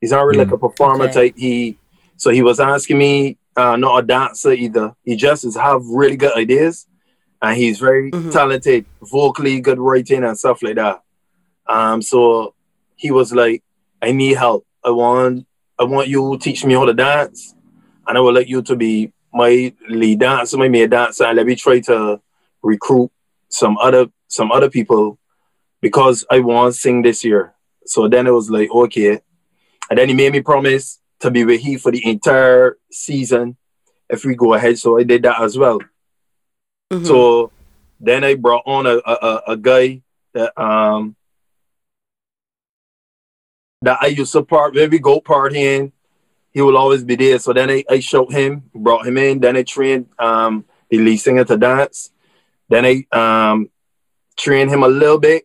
He's 0.00 0.10
not 0.10 0.22
really 0.26 0.40
like 0.40 0.50
a 0.52 0.58
performer 0.58 1.04
Okay. 1.04 1.28
type. 1.28 1.34
He 1.36 1.78
so 2.16 2.30
he 2.30 2.42
was 2.42 2.58
asking 2.58 2.98
me, 2.98 3.38
uh, 3.56 3.76
not 3.76 4.02
a 4.02 4.06
dancer 4.06 4.50
either. 4.52 4.94
He 5.04 5.14
just 5.14 5.44
is 5.44 5.56
have 5.56 5.86
really 5.86 6.16
good 6.16 6.36
ideas 6.36 6.86
and 7.40 7.56
he's 7.56 7.78
very 7.78 8.10
Mhm. 8.10 8.32
talented, 8.32 8.86
vocally, 9.02 9.60
good 9.60 9.78
writing 9.78 10.24
and 10.24 10.36
stuff 10.36 10.62
like 10.64 10.74
that. 10.76 11.00
Um, 11.68 12.02
so 12.02 12.54
he 12.96 13.12
was 13.12 13.32
like, 13.32 13.62
"I 14.02 14.10
need 14.10 14.36
help. 14.36 14.64
I 14.88 14.90
want, 14.90 15.46
I 15.78 15.84
want 15.84 16.08
you 16.08 16.20
to 16.32 16.38
teach 16.42 16.64
me 16.64 16.74
how 16.74 16.86
to 16.86 16.94
dance, 16.94 17.54
and 18.06 18.16
I 18.16 18.20
would 18.20 18.34
like 18.34 18.48
you 18.48 18.62
to 18.62 18.74
be 18.76 19.12
my 19.32 19.72
lead 19.88 20.20
dancer, 20.20 20.56
my 20.56 20.68
main 20.68 20.88
dancer, 20.90 21.24
and 21.24 21.36
let 21.36 21.46
me 21.46 21.54
try 21.54 21.80
to 21.80 22.20
recruit 22.62 23.10
some 23.50 23.76
other, 23.78 24.06
some 24.28 24.50
other 24.50 24.70
people 24.70 25.18
because 25.80 26.24
I 26.30 26.40
want 26.40 26.74
to 26.74 26.80
sing 26.80 27.02
this 27.02 27.22
year." 27.24 27.54
So 27.84 28.08
then 28.08 28.26
it 28.26 28.32
was 28.32 28.48
like, 28.50 28.70
okay, 28.70 29.20
and 29.90 29.98
then 29.98 30.08
he 30.08 30.14
made 30.14 30.32
me 30.32 30.40
promise 30.40 31.00
to 31.20 31.30
be 31.30 31.44
with 31.44 31.60
he 31.60 31.76
for 31.76 31.92
the 31.92 32.02
entire 32.14 32.78
season 32.90 33.56
if 34.08 34.24
we 34.24 34.34
go 34.34 34.54
ahead. 34.54 34.78
So 34.78 34.98
I 34.98 35.02
did 35.04 35.22
that 35.24 35.40
as 35.42 35.56
well. 35.58 35.80
Mhm. 36.92 37.06
So 37.06 37.50
then 38.00 38.24
I 38.24 38.34
brought 38.34 38.62
on 38.66 38.86
a, 38.86 38.96
a, 39.04 39.14
a- 39.30 39.42
a 39.52 39.56
guy 39.56 40.02
that 40.32 40.50
um 40.60 41.16
that 43.82 43.98
I 44.00 44.06
used 44.06 44.32
to 44.32 44.42
part 44.42 44.74
we 44.74 44.98
go 44.98 45.20
partying, 45.20 45.92
he 46.50 46.60
will 46.62 46.76
always 46.76 47.04
be 47.04 47.16
there. 47.16 47.38
So 47.38 47.52
then 47.52 47.70
I, 47.70 47.84
I 47.88 48.00
showed 48.00 48.32
him, 48.32 48.64
brought 48.74 49.06
him 49.06 49.16
in, 49.18 49.40
then 49.40 49.56
I 49.56 49.62
trained 49.62 50.08
um 50.18 50.64
the 50.90 50.98
lead 50.98 51.18
singer 51.18 51.44
to 51.44 51.56
dance. 51.56 52.10
Then 52.68 52.84
I 52.84 53.06
um 53.50 53.70
trained 54.36 54.70
him 54.70 54.82
a 54.82 54.88
little 54.88 55.18
bit. 55.18 55.44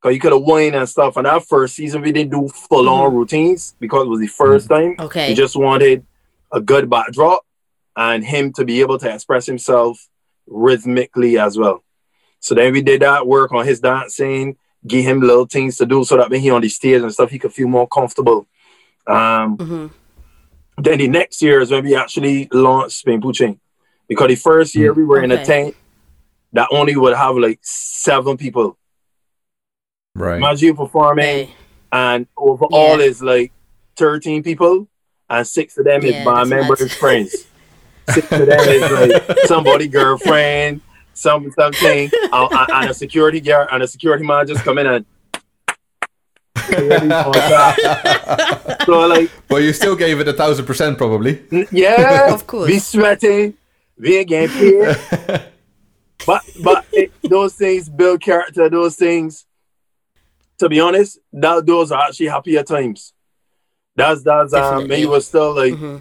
Cause 0.00 0.12
you 0.12 0.20
could 0.20 0.32
have 0.32 0.42
wine 0.42 0.74
and 0.74 0.86
stuff. 0.86 1.16
And 1.16 1.24
that 1.24 1.46
first 1.46 1.76
season 1.76 2.02
we 2.02 2.12
didn't 2.12 2.30
do 2.30 2.46
full 2.48 2.90
on 2.90 3.14
routines 3.14 3.74
because 3.80 4.04
it 4.04 4.10
was 4.10 4.20
the 4.20 4.28
1st 4.28 4.68
time. 4.68 4.96
Okay. 4.98 5.28
He 5.28 5.34
just 5.34 5.56
wanted 5.56 6.04
a 6.52 6.60
good 6.60 6.90
backdrop 6.90 7.40
and 7.96 8.22
him 8.22 8.52
to 8.52 8.66
be 8.66 8.82
able 8.82 8.98
to 8.98 9.12
express 9.12 9.46
himself 9.46 10.06
rhythmically 10.46 11.38
as 11.38 11.56
well. 11.56 11.82
So 12.40 12.54
then 12.54 12.74
we 12.74 12.82
did 12.82 13.00
that 13.00 13.26
work 13.26 13.52
on 13.52 13.64
his 13.64 13.80
dancing, 13.80 14.58
give 14.86 15.04
him 15.04 15.20
little 15.20 15.46
things 15.46 15.76
to 15.78 15.86
do 15.86 16.04
so 16.04 16.16
that 16.16 16.28
when 16.30 16.40
he 16.40 16.50
on 16.50 16.60
the 16.60 16.68
stage 16.68 17.00
and 17.02 17.12
stuff, 17.12 17.30
he 17.30 17.38
could 17.38 17.52
feel 17.52 17.68
more 17.68 17.86
comfortable. 17.88 18.46
Um, 19.06 19.56
Mhm. 19.58 19.90
Then 20.76 20.98
the 20.98 21.08
next 21.08 21.40
year 21.40 21.60
is 21.60 21.70
when 21.70 21.84
we 21.84 21.94
actually 21.94 22.48
launched 22.52 22.96
Spain 22.98 23.20
Puching. 23.20 23.60
Because 24.08 24.28
the 24.28 24.34
first 24.34 24.74
year 24.74 24.92
we 24.92 25.04
were 25.04 25.22
in 25.22 25.30
a 25.30 25.44
tent 25.44 25.76
that 26.52 26.68
only 26.72 26.96
would 26.96 27.16
have 27.16 27.36
like 27.36 27.60
seven 27.62 28.36
people. 28.36 28.76
Right. 30.14 30.36
Imagine 30.38 30.66
you 30.68 30.74
performing 30.74 31.24
Hey. 31.24 31.54
and 31.92 32.26
overall 32.36 32.98
Yeah. 32.98 33.06
is 33.06 33.22
like 33.22 33.52
13 33.96 34.42
people 34.42 34.88
and 35.30 35.46
six 35.46 35.78
of 35.78 35.84
them 35.84 36.02
Yeah, 36.02 36.08
is 36.08 36.24
band 36.24 36.36
that's 36.36 36.50
members 36.50 36.92
friends 36.94 37.46
six 38.10 38.30
of 38.32 38.46
them 38.46 38.60
is 38.68 38.90
like 38.90 39.38
somebody 39.46 39.88
girlfriend 39.88 40.80
some 41.14 41.50
something 41.52 42.10
uh, 42.32 42.44
uh, 42.52 42.66
and 42.74 42.90
a 42.90 42.94
security 42.94 43.40
guard 43.40 43.68
and 43.72 43.82
a 43.82 43.88
security 43.88 44.24
man 44.24 44.46
just 44.46 44.64
come 44.64 44.78
in 44.78 44.86
and 44.86 45.06
so 48.86 49.06
like 49.06 49.30
but 49.48 49.62
you 49.62 49.72
still 49.72 49.96
gave 49.96 50.18
it 50.20 50.28
a 50.28 50.32
thousand 50.32 50.64
percent, 50.66 50.96
probably. 50.98 51.42
yeah 51.70 52.32
Of 52.32 52.46
course. 52.46 52.68
we 52.68 52.78
sweating 52.78 53.54
we 53.98 54.16
ain't 54.18 54.28
getting 54.28 54.48
paid 54.56 54.96
but 56.26 56.42
but 56.62 56.84
it, 56.92 57.12
those 57.22 57.54
things 57.54 57.88
build 57.88 58.20
character 58.20 58.68
those 58.68 58.96
things 58.96 59.46
to 60.58 60.68
be 60.68 60.78
honest, 60.78 61.18
that 61.32 61.66
those 61.66 61.90
are 61.90 62.00
actually 62.06 62.28
happier 62.28 62.62
times. 62.62 63.12
That's 63.96 64.22
that's 64.22 64.52
um 64.54 64.86
when 64.88 65.00
you 65.00 65.08
was 65.10 65.26
still 65.26 65.52
like 65.54 65.74
Mhm. 65.74 66.00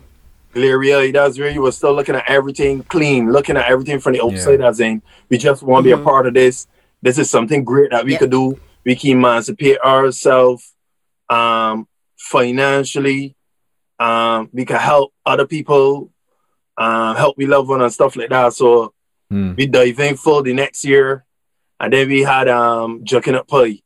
Leary, 0.55 1.11
that's 1.11 1.39
where 1.39 1.49
you 1.49 1.61
was 1.61 1.77
still 1.77 1.93
looking 1.93 2.15
at 2.15 2.29
everything 2.29 2.83
clean, 2.83 3.31
looking 3.31 3.57
at 3.57 3.69
everything 3.69 3.99
from 3.99 4.13
the 4.13 4.23
outside 4.23 4.61
as 4.61 4.79
in 4.79 5.01
we 5.29 5.37
just 5.37 5.63
want 5.63 5.83
to 5.83 5.89
be 5.89 5.95
Mhm. 5.95 6.01
a 6.01 6.03
part 6.03 6.27
of 6.27 6.33
this. 6.33 6.67
This 7.01 7.17
is 7.17 7.29
something 7.29 7.63
great 7.63 7.91
that 7.91 8.05
we 8.05 8.11
Yep. 8.11 8.19
could 8.19 8.31
do. 8.31 8.59
We 8.85 8.95
can 8.95 9.11
emancipate 9.11 9.79
ourselves 9.79 10.73
um 11.29 11.87
financially. 12.17 13.35
Um 13.99 14.49
we 14.53 14.65
can 14.65 14.77
help 14.79 15.13
other 15.25 15.47
people, 15.47 16.11
um 16.77 17.15
help 17.15 17.37
we 17.37 17.45
loved 17.45 17.69
one 17.69 17.81
and 17.81 17.91
stuff 17.93 18.15
like 18.15 18.29
that. 18.29 18.53
So 18.53 18.93
Mm. 19.31 19.57
we 19.57 19.65
dive 19.65 19.99
in 19.99 20.15
full 20.15 20.43
the 20.43 20.53
next 20.53 20.85
year, 20.85 21.25
and 21.79 21.91
then 21.91 22.07
we 22.07 22.21
had 22.21 22.47
um 22.47 23.03
jucking 23.03 23.35
up 23.35 23.47
pie. 23.47 23.79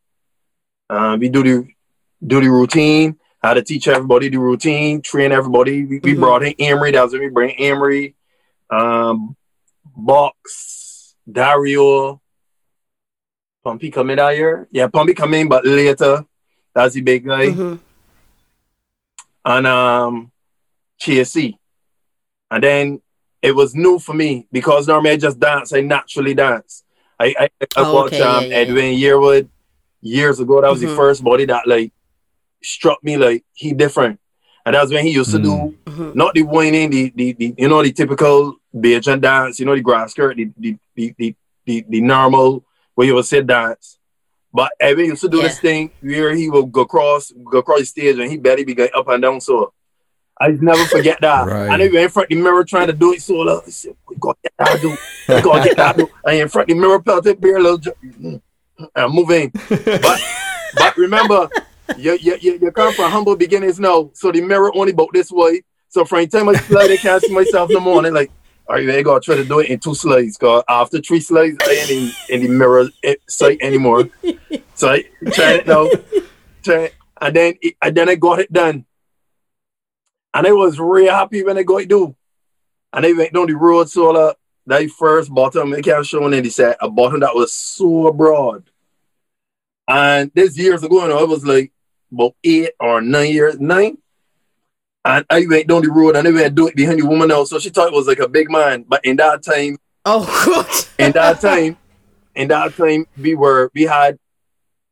Uh, 0.89 1.17
we 1.19 1.29
do 1.29 1.43
the 1.43 1.67
do 2.25 2.41
the 2.41 2.49
routine. 2.49 3.15
How 3.41 3.53
to 3.53 3.61
teach 3.61 3.87
everybody 3.87 4.29
the 4.29 4.37
routine, 4.39 5.01
train 5.01 5.31
everybody. 5.31 5.83
We, 5.85 5.99
we 5.99 6.13
Mhm. 6.15 6.19
brought 6.19 6.43
in 6.43 6.53
Emery. 6.59 6.91
That 6.91 7.03
was 7.03 7.13
when 7.13 7.21
we 7.21 7.29
bring 7.29 7.55
Emery, 7.59 8.15
um, 8.69 9.35
Box, 9.95 11.15
Dario, 11.31 12.21
Pumpy 13.65 13.91
come 13.91 14.09
in 14.09 14.17
that 14.17 14.35
year. 14.37 14.67
Yeah, 14.71 14.87
Pumpy 14.87 15.13
come 15.15 15.33
in, 15.33 15.47
but 15.49 15.65
later. 15.65 16.25
That's 16.73 16.93
the 16.93 17.01
big 17.01 17.25
guy 17.25 17.47
Mhm. 17.47 17.79
and 19.45 19.67
um 19.67 20.31
TSC. 21.01 21.57
And 22.51 22.63
then 22.63 23.01
it 23.41 23.51
was 23.55 23.75
new 23.75 23.99
for 23.99 24.13
me 24.13 24.47
because 24.51 24.87
normally 24.87 25.11
I 25.11 25.17
just 25.17 25.39
dance, 25.39 25.73
I 25.73 25.81
naturally 25.81 26.33
dance. 26.33 26.83
I 27.19 27.35
I, 27.39 27.49
I 27.61 27.65
Oh, 27.77 27.93
watched 27.93 28.13
okay, 28.13 28.19
yeah, 28.19 28.37
um 28.37 28.45
yeah, 28.45 28.55
Edwin 28.57 28.95
Yearwood 28.95 29.49
years 30.01 30.39
ago. 30.39 30.61
That 30.61 30.69
was 30.69 30.81
Mhm. 30.81 30.89
the 30.89 30.95
first 30.95 31.23
body 31.23 31.45
that 31.45 31.67
like 31.67 31.91
struck 32.63 33.03
me 33.03 33.17
like 33.17 33.43
he 33.53 33.73
different. 33.73 34.19
And 34.65 34.75
that 34.75 34.81
was 34.81 34.91
when 34.91 35.05
he 35.05 35.11
used 35.11 35.31
to 35.31 35.39
do 35.39 35.73
Mhm. 35.85 36.15
not 36.15 36.33
the 36.33 36.43
whining, 36.43 36.89
the, 36.89 37.11
the 37.15 37.33
the 37.33 37.55
you 37.57 37.69
know 37.69 37.81
the 37.81 37.91
typical 37.93 38.55
Bajan 38.75 39.21
dance, 39.21 39.59
you 39.59 39.65
know 39.65 39.75
the 39.75 39.81
grass 39.81 40.11
skirt, 40.11 40.35
the 40.37 40.51
the 40.57 40.77
the 40.95 41.13
the, 41.17 41.35
the, 41.65 41.85
the 41.89 42.01
normal 42.01 42.65
where 42.95 43.07
you 43.07 43.15
would 43.15 43.25
sit 43.25 43.47
dance. 43.47 43.97
But 44.53 44.71
Evan 44.79 45.05
used 45.05 45.21
to 45.21 45.29
do 45.29 45.41
this 45.41 45.59
thing 45.59 45.91
where 46.01 46.33
he 46.35 46.49
would 46.49 46.71
go 46.71 46.81
across 46.81 47.31
go 47.31 47.59
across 47.59 47.79
the 47.79 47.85
stage 47.85 48.17
and 48.19 48.29
he 48.29 48.37
barely 48.37 48.65
be 48.65 48.73
going 48.75 48.89
up 48.95 49.07
and 49.07 49.21
down. 49.21 49.39
So 49.41 49.71
I 50.39 50.49
never 50.49 50.83
forget 50.85 51.19
that. 51.21 51.45
Right. 51.47 51.71
And 51.71 51.81
even 51.81 52.01
in 52.03 52.09
front 52.09 52.31
of 52.31 52.37
the 52.37 52.43
mirror 52.43 52.63
trying 52.63 52.87
to 52.87 52.93
do 52.93 53.13
it 53.13 53.21
so 53.21 53.35
loud. 53.35 53.63
I 53.65 53.69
said, 53.69 53.95
we 54.09 54.15
gotta 54.17 54.37
get 54.43 54.53
that 54.59 54.81
do. 54.81 54.89
We 55.29 55.41
gotta 55.41 55.63
get 55.69 55.77
that 55.77 55.97
do. 55.97 56.09
And 56.25 56.37
in 56.39 56.47
front 56.49 56.69
of 56.69 56.75
the 56.75 56.81
mirror 56.81 57.01
pelted 57.01 57.39
beer 57.39 57.59
little 57.61 57.77
ju- 57.77 57.93
mm, 58.03 58.41
and 58.95 59.13
moving. 59.13 59.51
But 59.69 60.21
but 60.75 60.97
remember, 60.97 61.49
you, 61.95 62.17
you, 62.21 62.37
you, 62.41 62.59
you 62.61 62.71
come 62.71 62.93
from 62.93 63.11
humble 63.11 63.35
beginnings 63.35 63.79
now. 63.79 64.09
So 64.13 64.31
the 64.31 64.41
mirror 64.41 64.71
only 64.75 64.91
about 64.91 65.09
this 65.13 65.31
way. 65.31 65.63
So 65.89 66.05
from 66.05 66.19
the 66.19 66.27
time 66.27 66.49
I 66.49 66.53
slide, 66.55 66.91
I 66.91 67.19
see 67.19 67.33
myself 67.33 67.69
in 67.69 67.73
the 67.73 67.79
morning. 67.79 68.13
Like, 68.13 68.31
all 68.67 68.75
right, 68.75 68.89
I 68.89 69.01
gotta 69.01 69.21
try 69.21 69.35
to 69.35 69.45
do 69.45 69.59
it 69.59 69.69
in 69.69 69.79
two 69.79 69.95
slides. 69.95 70.37
Cause 70.37 70.63
after 70.67 70.99
three 70.99 71.21
slides, 71.21 71.57
I 71.61 71.71
ain't 71.71 71.91
in, 71.91 72.11
in 72.27 72.41
the 72.41 72.49
mirror 72.49 72.89
eh, 73.03 73.15
sight 73.27 73.59
anymore. 73.61 74.09
So 74.73 74.89
I 74.89 75.03
tried 75.31 75.57
it 75.57 75.67
now. 75.67 75.89
Try 76.63 76.75
it. 76.75 76.95
And 77.19 77.35
then 77.35 77.53
it, 77.61 77.75
and 77.81 77.95
then 77.95 78.09
I 78.09 78.15
got 78.15 78.39
it 78.39 78.51
done. 78.51 78.85
And 80.33 80.45
I 80.45 80.51
was 80.51 80.79
real 80.79 81.11
happy 81.11 81.43
when 81.43 81.57
I 81.57 81.63
got 81.63 81.81
it 81.81 81.89
done. 81.89 82.15
And 82.93 83.05
I 83.05 83.13
went 83.13 83.33
down 83.33 83.47
the 83.47 83.55
road 83.55 83.89
so 83.89 84.15
uh, 84.15 84.33
that 84.67 84.89
first 84.91 85.33
bottom 85.33 85.73
I 85.73 85.81
kept 85.81 86.05
showing 86.05 86.33
and 86.33 86.45
he 86.45 86.51
said 86.51 86.75
a 86.81 86.89
bottom 86.89 87.21
that 87.21 87.33
was 87.33 87.53
so 87.53 88.11
broad. 88.11 88.69
And 89.87 90.31
this 90.35 90.57
years 90.57 90.83
ago, 90.83 91.03
you 91.03 91.07
know, 91.07 91.23
it 91.23 91.29
was 91.29 91.45
like 91.45 91.71
about 92.11 92.35
eight 92.43 92.71
or 92.79 93.01
nine 93.01 93.31
years, 93.31 93.59
nine. 93.59 93.97
And 95.05 95.25
I 95.29 95.45
went 95.47 95.67
down 95.67 95.83
the 95.83 95.91
road 95.91 96.15
and 96.15 96.27
I 96.27 96.31
went 96.31 96.55
do 96.55 96.67
it 96.67 96.75
behind 96.75 96.99
the 96.99 97.05
woman 97.05 97.29
now. 97.29 97.43
So 97.45 97.59
she 97.59 97.69
thought 97.69 97.87
it 97.87 97.93
was 97.93 98.07
like 98.07 98.19
a 98.19 98.27
big 98.27 98.49
man. 98.51 98.83
But 98.87 99.05
in 99.05 99.15
that 99.17 99.43
time, 99.43 99.77
Oh 100.05 100.25
in 100.99 101.11
that 101.13 101.39
time, 101.41 101.77
in 102.35 102.47
that 102.49 102.75
time, 102.75 103.05
we 103.17 103.35
were 103.35 103.71
we 103.73 103.83
had 103.83 104.17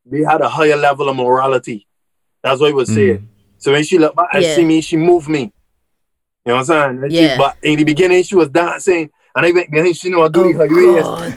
we 0.05 0.23
had 0.23 0.41
a 0.41 0.49
higher 0.49 0.75
level 0.77 1.09
of 1.09 1.15
morality. 1.15 1.85
That's 2.43 2.61
what 2.61 2.67
he 2.67 2.73
was 2.73 2.93
saying. 2.93 3.17
Mm. 3.19 3.27
So 3.57 3.71
when 3.71 3.83
she 3.83 3.97
looked 3.97 4.15
back 4.15 4.29
and 4.33 4.43
Yeah. 4.43 4.55
see 4.55 4.65
me, 4.65 4.81
she 4.81 4.97
moved 4.97 5.27
me. 5.27 5.51
You 6.45 6.51
know 6.51 6.55
what 6.55 6.59
I'm 6.59 6.65
saying? 6.65 7.03
And 7.03 7.11
she- 7.11 7.17
Yeah. 7.21 7.37
but 7.37 7.57
in 7.63 7.77
the 7.79 7.83
beginning, 7.83 8.21
she 8.23 8.35
was 8.35 8.49
dancing, 8.49 9.09
and 9.35 9.45
I 9.45 9.51
went 9.51 9.71
behind. 9.71 9.97
She 9.97 10.09
know 10.09 10.23
I 10.23 10.27
do 10.27 10.41
Oh 10.45 10.53
her. 10.53 10.67
God. 10.67 11.33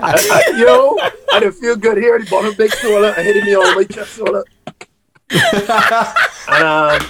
I, 0.00 0.42
I, 0.48 0.50
yo, 0.56 0.98
I 1.30 1.40
didn't 1.40 1.56
feel 1.56 1.76
good 1.76 1.98
here. 1.98 2.18
The 2.18 2.24
bottom 2.24 2.54
big 2.54 2.72
solar, 2.72 3.12
I 3.16 3.22
hit 3.22 3.44
me 3.44 3.54
on 3.54 3.74
my 3.74 3.84
chest 3.84 4.14
solar. 4.14 4.44
And 5.30 6.62
um, 6.62 7.00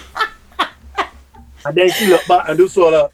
and 1.66 1.76
then 1.76 1.90
she 1.90 2.06
looked 2.06 2.28
back 2.28 2.48
and 2.48 2.56
do 2.58 2.68
solar. 2.68 3.08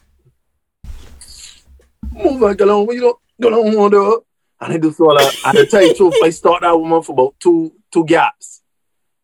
Move 2.11 2.41
like 2.41 2.61
along, 2.61 2.91
you 2.91 3.01
don't 3.01 3.19
go 3.41 3.65
on 3.67 3.75
one 3.75 3.91
door. 3.91 4.23
And 4.61 4.73
I 4.73 4.77
do 4.77 4.91
solar. 4.91 5.21
And 5.45 5.57
to 5.57 5.65
tell 5.65 5.81
you 5.81 5.89
the 5.89 5.95
truth, 5.95 6.13
I 6.23 6.29
start 6.29 6.61
that 6.61 6.71
woman 6.77 7.01
for 7.01 7.13
about 7.13 7.35
two 7.39 7.73
two 7.91 8.05
gaps. 8.05 8.61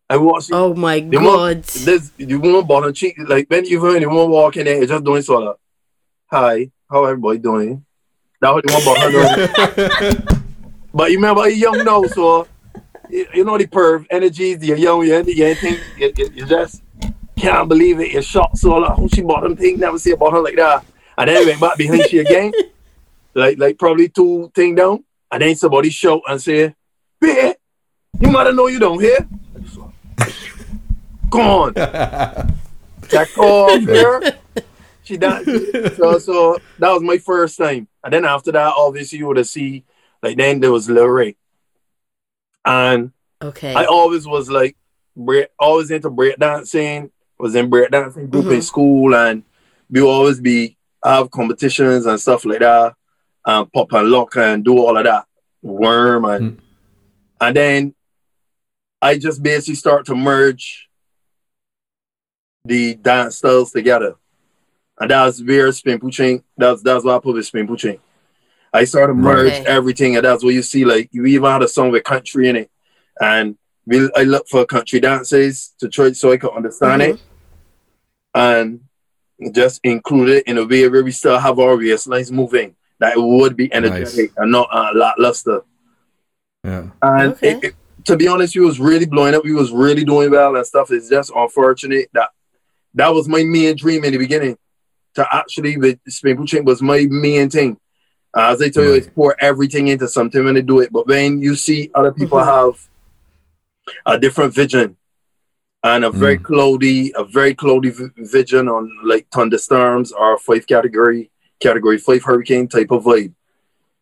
I 0.08 0.16
watched 0.16 0.50
Oh 0.52 0.74
my 0.74 0.98
the 1.00 1.18
woman, 1.18 1.32
God. 1.32 1.62
this 1.62 2.10
the 2.16 2.34
woman 2.36 2.66
bottom 2.66 2.92
cheek 2.92 3.16
like 3.28 3.46
when 3.48 3.64
you 3.64 3.80
heard 3.80 4.02
the 4.02 4.08
woman 4.08 4.30
walk 4.30 4.56
in 4.56 4.64
there, 4.64 4.82
it's 4.82 4.90
just 4.90 5.04
doing 5.04 5.22
solar. 5.22 5.54
Hi, 6.30 6.70
how 6.90 7.04
everybody 7.04 7.38
doing? 7.38 7.84
That 8.40 8.50
was 8.54 8.62
the 8.66 8.72
one 8.72 8.84
bottom 8.84 10.26
doing. 10.28 10.36
But 10.92 11.12
you 11.12 11.18
remember 11.18 11.48
you're 11.48 11.72
young 11.72 11.84
now, 11.84 12.02
so 12.02 12.48
you, 13.10 13.44
know 13.44 13.58
the 13.58 13.66
perv 13.66 14.06
energies, 14.10 14.62
you're 14.62 14.76
young, 14.76 15.02
you, 15.02 15.22
you 15.26 15.54
think 15.54 15.80
you, 15.96 16.12
you, 16.16 16.30
you 16.34 16.46
just 16.46 16.82
can't 17.36 17.68
believe 17.68 18.00
it. 18.00 18.12
You're 18.12 18.22
shocked, 18.22 18.58
so 18.58 18.76
like, 18.76 18.98
oh, 18.98 19.08
she 19.08 19.22
bought 19.22 19.42
them 19.42 19.56
thing, 19.56 19.78
never 19.78 19.98
see 19.98 20.12
a 20.12 20.16
bottom 20.16 20.42
like 20.42 20.56
that. 20.56 20.84
And 21.16 21.28
then 21.28 21.46
went 21.46 21.60
back 21.60 21.76
behind 21.76 22.08
she 22.08 22.18
again, 22.18 22.52
like 23.34 23.58
like 23.58 23.78
probably 23.78 24.08
two 24.08 24.50
thing 24.54 24.74
down, 24.74 25.04
and 25.30 25.42
then 25.42 25.56
somebody 25.56 25.90
shout 25.90 26.22
and 26.28 26.40
say, 26.40 26.74
"Bear, 27.20 27.54
you 28.18 28.30
might 28.30 28.54
know 28.54 28.66
you 28.66 28.78
don't 28.78 29.00
hear." 29.02 29.28
Come 31.30 31.40
on, 31.40 31.72
that 31.74 33.28
call 33.34 33.78
here. 33.78 34.20
She 35.02 35.16
done 35.16 35.44
so 35.96 36.18
so 36.18 36.58
that 36.78 36.90
was 36.90 37.02
my 37.02 37.18
first 37.18 37.58
time. 37.58 37.88
And 38.02 38.12
then 38.12 38.24
after 38.24 38.52
that, 38.52 38.74
obviously 38.76 39.18
you 39.18 39.26
would 39.26 39.36
have 39.36 39.48
see 39.48 39.84
like 40.22 40.36
then 40.36 40.60
there 40.60 40.72
was 40.72 40.88
Lil 40.88 41.06
Ray. 41.06 41.36
And 42.64 43.12
Okay. 43.42 43.74
I 43.74 43.84
always 43.86 44.26
was 44.26 44.50
like 44.50 44.76
break, 45.16 45.48
always 45.58 45.90
into 45.90 46.10
break 46.10 46.38
dancing, 46.38 47.10
was 47.38 47.54
in 47.54 47.70
break 47.70 47.90
dancing 47.90 48.28
group 48.28 48.46
in 48.46 48.58
Mhm. 48.58 48.62
school 48.62 49.14
and 49.14 49.42
we 49.90 50.02
always 50.02 50.40
be 50.40 50.76
have 51.04 51.30
competitions 51.30 52.06
and 52.06 52.20
stuff 52.20 52.44
like 52.44 52.60
that. 52.60 52.94
and 53.46 53.72
pop 53.72 53.90
and 53.94 54.10
lock 54.10 54.36
and 54.36 54.62
do 54.62 54.76
all 54.76 54.98
of 54.98 55.04
that. 55.04 55.24
Worm 55.62 56.26
and 56.26 56.60
and 57.40 57.56
then 57.56 57.94
I 59.00 59.16
just 59.16 59.42
basically 59.42 59.76
start 59.76 60.04
to 60.06 60.14
merge 60.14 60.88
the 62.66 62.94
dance 62.96 63.38
styles 63.38 63.72
together. 63.72 64.16
And 65.00 65.10
that's 65.10 65.42
where 65.42 65.72
spin 65.72 65.98
pushing. 65.98 66.44
That's 66.58 66.82
that's 66.82 67.02
why 67.02 67.16
I 67.16 67.18
put 67.18 67.34
with 67.34 67.46
spin 67.46 67.66
pushing. 67.66 67.98
I 68.72 68.84
started 68.84 69.14
to 69.14 69.18
merge 69.18 69.52
Okay. 69.52 69.64
everything, 69.66 70.16
and 70.16 70.24
that's 70.24 70.44
what 70.44 70.54
you 70.54 70.62
see. 70.62 70.84
Like 70.84 71.08
you 71.12 71.26
even 71.26 71.50
had 71.50 71.62
a 71.62 71.68
song 71.68 71.90
with 71.90 72.04
country 72.04 72.48
in 72.48 72.56
it, 72.56 72.70
and 73.20 73.56
we 73.86 74.08
I 74.14 74.22
look 74.22 74.46
for 74.48 74.64
country 74.64 75.00
dances 75.00 75.74
to 75.80 75.88
try 75.88 76.12
so 76.12 76.30
I 76.32 76.36
could 76.36 76.52
understand 76.52 77.02
Mhm. 77.02 77.14
it, 77.14 77.20
and 78.34 78.80
just 79.52 79.80
include 79.84 80.28
it 80.28 80.44
in 80.46 80.58
a 80.58 80.64
way 80.64 80.88
where 80.88 81.02
we 81.02 81.10
still 81.10 81.38
have 81.38 81.58
our 81.58 81.76
waistlines 81.76 82.30
moving. 82.30 82.76
That 83.00 83.16
it 83.16 83.20
would 83.22 83.56
be 83.56 83.72
energetic 83.72 84.32
and 84.36 84.52
not 84.52 84.68
uh, 84.70 84.90
lackluster. 84.94 85.62
yeah. 86.62 86.84
And 87.02 87.32
Okay. 87.32 87.52
it, 87.52 87.64
it- 87.64 87.74
to 88.04 88.16
be 88.16 88.28
honest, 88.28 88.56
we 88.56 88.62
was 88.64 88.80
really 88.80 89.04
blowing 89.04 89.34
up. 89.34 89.44
We 89.44 89.52
was 89.52 89.70
really 89.72 90.04
doing 90.04 90.30
well 90.30 90.56
and 90.56 90.66
stuff. 90.66 90.90
It's 90.90 91.10
just 91.10 91.30
unfortunate 91.36 92.08
that 92.14 92.30
that 92.94 93.08
was 93.12 93.28
my 93.28 93.42
main 93.44 93.76
dream 93.76 94.04
in 94.04 94.12
the 94.12 94.18
beginning. 94.18 94.56
To 95.16 95.26
actually 95.34 95.76
with 95.76 95.98
spin 96.08 96.36
pushing 96.38 96.64
was 96.64 96.80
my 96.80 97.06
main 97.10 97.50
thing. 97.50 97.76
Uh, 98.36 98.50
as 98.52 98.58
they 98.60 98.70
tell 98.70 98.84
you, 98.84 98.90
Right. 98.92 98.98
it's 99.02 99.10
pour 99.14 99.34
everything 99.40 99.88
into 99.88 100.06
something 100.08 100.44
when 100.44 100.54
they 100.54 100.62
do 100.62 100.80
it. 100.80 100.92
But 100.92 101.06
when 101.08 101.42
you 101.42 101.56
see 101.56 101.90
other 101.94 102.12
people 102.12 102.38
Mhm. 102.38 102.46
have 102.46 102.88
a 104.06 104.18
different 104.18 104.54
vision 104.54 104.96
and 105.82 106.04
a 106.04 106.10
very 106.10 106.38
Mm. 106.38 106.44
cloudy, 106.44 107.12
a 107.16 107.24
very 107.24 107.54
cloudy 107.54 107.90
v- 107.90 108.08
vision 108.18 108.68
on 108.68 108.88
like 109.04 109.26
thunderstorms 109.32 110.12
or 110.12 110.38
five 110.38 110.66
category, 110.66 111.30
category 111.58 111.98
five 111.98 112.22
hurricane 112.22 112.68
type 112.68 112.90
of 112.92 113.02
vibe, 113.04 113.32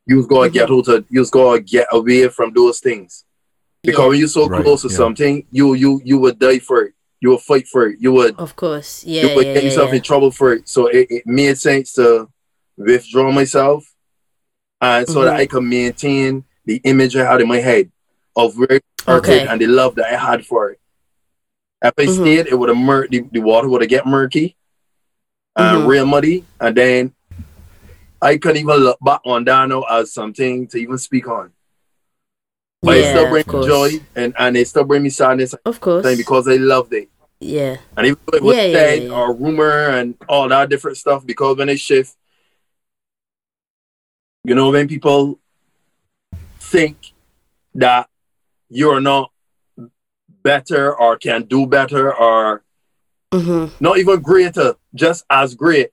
you 0.07 0.27
gotta 0.27 0.51
get 0.51 0.71
out 0.71 0.89
of, 0.89 1.05
you 1.09 1.25
gotta 1.25 1.61
get 1.61 1.87
away 1.93 2.29
from 2.29 2.53
those 2.53 2.81
things. 2.81 3.25
Because 3.83 3.99
Yeah, 4.03 4.09
when 4.09 4.19
you're 4.19 4.29
so 4.29 4.47
Right, 4.49 4.63
close 4.63 4.83
to 4.83 4.89
yeah. 4.89 4.97
something, 4.97 5.47
you 5.51 5.73
you 5.75 6.01
you 6.05 6.19
would 6.19 6.39
die 6.39 6.59
for 6.59 6.83
it. 6.83 6.93
You 7.21 7.31
would 7.31 7.41
fight 7.41 7.67
for 7.67 7.87
it. 7.87 7.97
You 8.01 8.13
would 8.13 8.35
of 8.39 8.55
course. 8.57 9.05
Yeah. 9.07 9.23
you 9.27 9.35
would 9.37 9.47
yeah, 9.47 9.55
get 9.55 9.63
yeah, 9.63 9.69
yourself 9.71 9.91
yeah. 9.91 9.97
in 9.97 10.03
trouble 10.03 10.31
for 10.31 10.53
it. 10.53 10.69
So 10.69 10.87
it, 10.89 11.07
it 11.11 11.23
made 11.27 11.57
sense 11.57 11.93
to 11.95 12.29
withdraw 12.77 13.31
myself, 13.33 13.85
and 14.81 15.09
so 15.09 15.23
that 15.25 15.35
Mhm. 15.35 15.41
I 15.41 15.47
can 15.47 15.69
maintain 15.69 16.45
the 16.65 16.81
image 16.85 17.17
I 17.17 17.25
had 17.31 17.41
in 17.41 17.49
my 17.49 17.59
head 17.59 17.91
of 18.37 18.57
where 18.57 18.73
it 18.73 18.85
Okay. 19.07 19.47
and 19.47 19.61
the 19.61 19.67
love 19.67 19.95
that 19.97 20.13
I 20.13 20.17
had 20.17 20.45
for 20.47 20.71
it. 20.71 20.81
If 21.83 21.93
I 21.99 22.05
Mhm. 22.07 22.15
stayed, 22.15 22.47
it 22.49 22.59
would 22.59 22.69
have 22.69 22.79
mur- 22.79 23.09
the, 23.09 23.25
the 23.33 23.41
water 23.41 23.69
would 23.69 23.81
have 23.83 23.91
get 23.91 24.07
murky 24.07 24.57
and 25.57 25.83
Mhm. 25.83 25.87
real 25.89 26.07
muddy, 26.07 26.45
and 26.61 26.77
then 26.77 27.13
I 28.21 28.37
couldn't 28.37 28.59
even 28.63 28.77
look 28.79 28.99
back 29.01 29.21
on 29.25 29.45
Dano 29.45 29.83
as 29.83 30.13
something 30.13 30.67
to 30.69 30.79
even 30.79 30.99
speak 30.99 31.29
on. 31.29 31.53
But 32.83 32.97
it 32.99 33.11
still 33.11 33.29
brings 33.31 33.47
me 33.47 33.67
joy 33.67 33.91
and, 34.15 34.35
and 34.39 34.57
it 34.57 34.69
still 34.69 34.85
brings 34.85 35.03
me 35.03 35.11
sadness 35.11 35.55
Of 35.65 35.81
course. 35.81 36.17
because 36.17 36.47
I 36.47 36.57
loved 36.57 36.93
it. 36.95 37.09
Yeah. 37.41 37.77
And 37.97 38.07
even 38.07 38.19
though 38.27 38.37
it 38.37 38.43
was 38.43 38.57
Yeah, 38.57 38.65
yeah, 38.67 38.73
said 38.75 39.03
yeah, 39.03 39.09
yeah. 39.09 39.15
or 39.15 39.33
rumor 39.35 39.89
and 39.91 40.15
all 40.29 40.49
that 40.49 40.69
different 40.69 40.97
stuff, 40.97 41.25
because 41.27 41.57
when 41.57 41.67
they 41.69 41.77
shift, 41.77 42.15
you 44.45 44.55
know, 44.55 44.71
when 44.71 44.89
people 44.89 45.39
think 46.61 47.13
that 47.75 48.09
you're 48.69 49.01
not 49.01 49.31
better 50.43 50.95
or 50.95 51.17
can 51.17 51.43
do 51.45 51.67
better 51.67 52.15
or 52.15 52.63
Mhm. 53.33 53.71
not 53.81 53.99
even 53.99 54.21
greater, 54.21 54.75
just 54.95 55.25
as 55.29 55.55
great, 55.55 55.91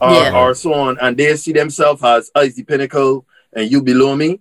or, 0.00 0.10
Yeah. 0.12 0.36
or 0.38 0.54
so 0.54 0.74
on, 0.74 0.98
and 1.00 1.16
they 1.16 1.34
see 1.36 1.52
themselves 1.52 2.02
as 2.02 2.30
as 2.34 2.54
the 2.56 2.62
pinnacle 2.64 3.26
and 3.52 3.70
you 3.70 3.82
below 3.82 4.16
me. 4.16 4.40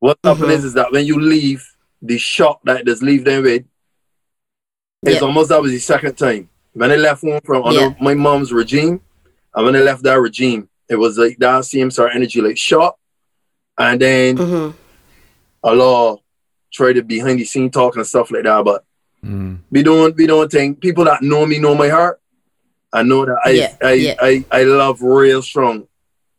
What 0.00 0.20
Mhm. 0.22 0.38
happens 0.38 0.64
is 0.64 0.74
that 0.74 0.92
when 0.92 1.06
you 1.06 1.20
leave, 1.20 1.68
the 2.00 2.18
shock 2.18 2.60
that 2.64 2.84
just 2.84 3.02
leave 3.02 3.24
them 3.24 3.44
with, 3.44 3.64
it's 5.04 5.20
Yeah. 5.20 5.26
almost 5.26 5.50
that 5.50 5.62
was 5.62 5.70
the 5.70 5.78
second 5.78 6.16
time. 6.16 6.48
When 6.72 6.90
I 6.90 6.96
left 6.96 7.22
home 7.22 7.40
from 7.44 7.62
under 7.64 7.80
Yeah. 7.80 7.94
my 8.00 8.14
mom's 8.14 8.52
regime, 8.52 9.00
and 9.54 9.64
when 9.64 9.76
I 9.76 9.80
left 9.80 10.02
that 10.02 10.20
regime, 10.20 10.68
it 10.92 10.98
was 10.98 11.16
like 11.18 11.36
that 11.38 11.64
same 11.64 11.90
sort 11.90 12.10
of 12.10 12.16
energy, 12.16 12.40
like 12.40 12.56
shot. 12.58 12.96
and 13.78 13.98
then 14.00 14.36
Mhm. 14.36 14.74
a 15.64 15.74
lot 15.74 16.20
try 16.70 16.92
to 16.92 17.02
behind 17.02 17.38
the 17.40 17.44
scene 17.44 17.70
talk 17.70 17.96
and 17.96 18.06
stuff 18.06 18.30
like 18.30 18.44
that, 18.44 18.62
but 18.64 18.84
Mm. 19.24 19.58
we 19.70 19.82
don't 19.82 20.14
we 20.16 20.26
don't 20.26 20.50
think 20.52 20.78
people 20.80 21.04
that 21.04 21.22
know 21.22 21.46
me 21.46 21.58
know 21.58 21.74
my 21.74 21.88
heart. 21.88 22.20
I 22.92 23.02
know 23.02 23.24
that 23.24 23.38
I 23.44 23.50
Yeah, 23.50 23.76
I, 23.82 23.92
yeah. 23.92 24.14
I 24.20 24.44
I 24.50 24.62
love 24.64 25.00
real 25.00 25.40
strong. 25.42 25.86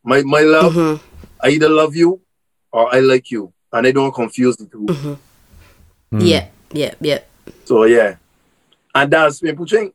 My 0.04 0.22
my 0.22 0.42
love, 0.42 0.74
Mhm. 0.74 1.00
I 1.42 1.50
either 1.50 1.70
love 1.70 1.96
you 1.96 2.22
or 2.72 2.94
I 2.94 3.00
like 3.00 3.32
you, 3.32 3.52
and 3.72 3.88
I 3.88 3.92
don't 3.92 4.14
confuse 4.14 4.56
the 4.58 4.66
2 4.66 4.86
Mhm. 4.86 5.18
Mm. 6.14 6.28
Yeah. 6.28 6.46
Yeah. 6.72 6.94
Yeah. 7.02 7.20
So 7.66 7.86
yeah, 7.86 8.18
and 8.94 9.12
that's 9.12 9.40
been 9.40 9.56
pushing. 9.56 9.92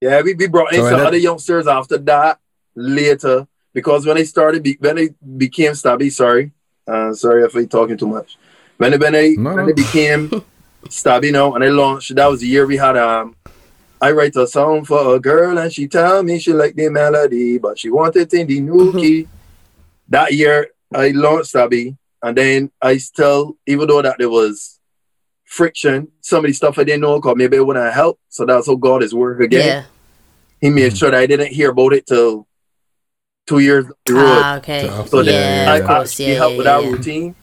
Yeah, 0.00 0.20
we, 0.20 0.34
we 0.34 0.46
brought 0.48 0.72
in 0.74 0.80
So 0.82 0.90
some 0.90 1.06
other 1.06 1.16
youngsters 1.16 1.66
after 1.66 1.96
that 1.96 2.38
later 2.74 3.46
because 3.72 4.06
when 4.06 4.18
I 4.18 4.22
started, 4.24 4.66
when 4.80 4.98
I 4.98 5.08
became 5.36 5.72
stabby, 5.72 6.10
sorry, 6.12 6.52
uh, 6.86 7.12
sorry 7.14 7.44
if 7.44 7.56
I 7.56 7.64
talking 7.64 7.96
too 7.96 8.06
much. 8.08 8.36
When 8.76 8.94
I, 8.94 8.96
when 8.96 9.14
I 9.16 9.34
No, 9.38 9.54
when. 9.54 9.68
I 9.70 9.72
became 9.72 10.30
stabby, 10.88 11.26
you 11.26 11.32
know, 11.32 11.54
and 11.54 11.64
I 11.64 11.68
launched, 11.68 12.14
that 12.14 12.26
was 12.26 12.40
the 12.40 12.46
year 12.48 12.66
we 12.66 12.76
had 12.76 12.96
um. 12.96 13.36
I 14.00 14.10
write 14.10 14.34
a 14.34 14.48
song 14.48 14.84
for 14.84 15.14
a 15.14 15.20
girl 15.20 15.56
and 15.58 15.72
she 15.72 15.86
tell 15.86 16.24
me 16.24 16.40
she 16.40 16.52
like 16.52 16.74
the 16.74 16.88
melody, 16.88 17.58
but 17.58 17.78
she 17.78 17.88
wanted 17.88 18.34
in 18.34 18.48
the 18.48 18.60
new 18.60 18.92
Mhm. 18.92 19.00
key. 19.00 19.28
That 20.08 20.32
year 20.32 20.68
I 20.92 21.10
launched 21.10 21.54
Stabby, 21.54 21.96
and 22.20 22.36
then 22.36 22.72
I 22.82 22.96
still, 22.96 23.56
even 23.64 23.86
though 23.86 24.02
that 24.02 24.16
there 24.18 24.28
was 24.28 24.80
friction, 25.44 26.08
some 26.20 26.44
of 26.44 26.48
the 26.48 26.52
stuff 26.52 26.78
I 26.78 26.84
didn't 26.84 27.02
know 27.02 27.20
because 27.20 27.36
maybe 27.36 27.58
it 27.58 27.64
wouldn't 27.66 27.94
help. 27.94 28.18
So 28.28 28.44
that's 28.44 28.66
how 28.66 28.74
God 28.74 29.02
is 29.04 29.14
working 29.14 29.44
again. 29.44 29.66
Yeah. 29.66 29.82
He 30.60 30.70
made 30.70 30.92
Mhm. 30.92 30.98
sure 30.98 31.10
that 31.12 31.20
I 31.20 31.26
didn't 31.26 31.52
hear 31.52 31.70
about 31.70 31.92
it 31.92 32.06
till 32.06 32.46
two 33.46 33.58
years 33.58 33.84
down 33.84 33.94
the. 34.16 34.40
Ah, 34.44 34.56
okay. 34.58 34.86
So 34.86 34.92
after- 34.92 35.10
so 35.10 35.20
yeah, 35.20 35.32
then 35.32 35.68
I 35.68 35.76
of 35.78 35.86
course. 35.86 36.10
actually 36.10 36.28
Yeah, 36.32 36.34
helped 36.38 36.52
yeah, 36.52 36.58
with 36.58 36.66
yeah, 36.66 36.80
that 36.80 36.90
routine, 36.90 37.34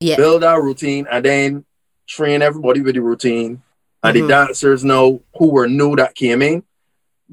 Yeah. 0.00 0.16
build 0.16 0.44
our 0.44 0.62
routine, 0.62 1.06
and 1.10 1.24
then 1.24 1.64
train 2.08 2.42
everybody 2.42 2.80
with 2.80 2.94
the 2.94 3.02
routine. 3.02 3.62
And 4.02 4.16
Mhm. 4.16 4.20
the 4.22 4.28
dancers 4.28 4.84
know 4.84 5.22
who 5.36 5.50
were 5.50 5.68
new 5.68 5.94
that 5.96 6.14
came 6.14 6.40
in, 6.42 6.62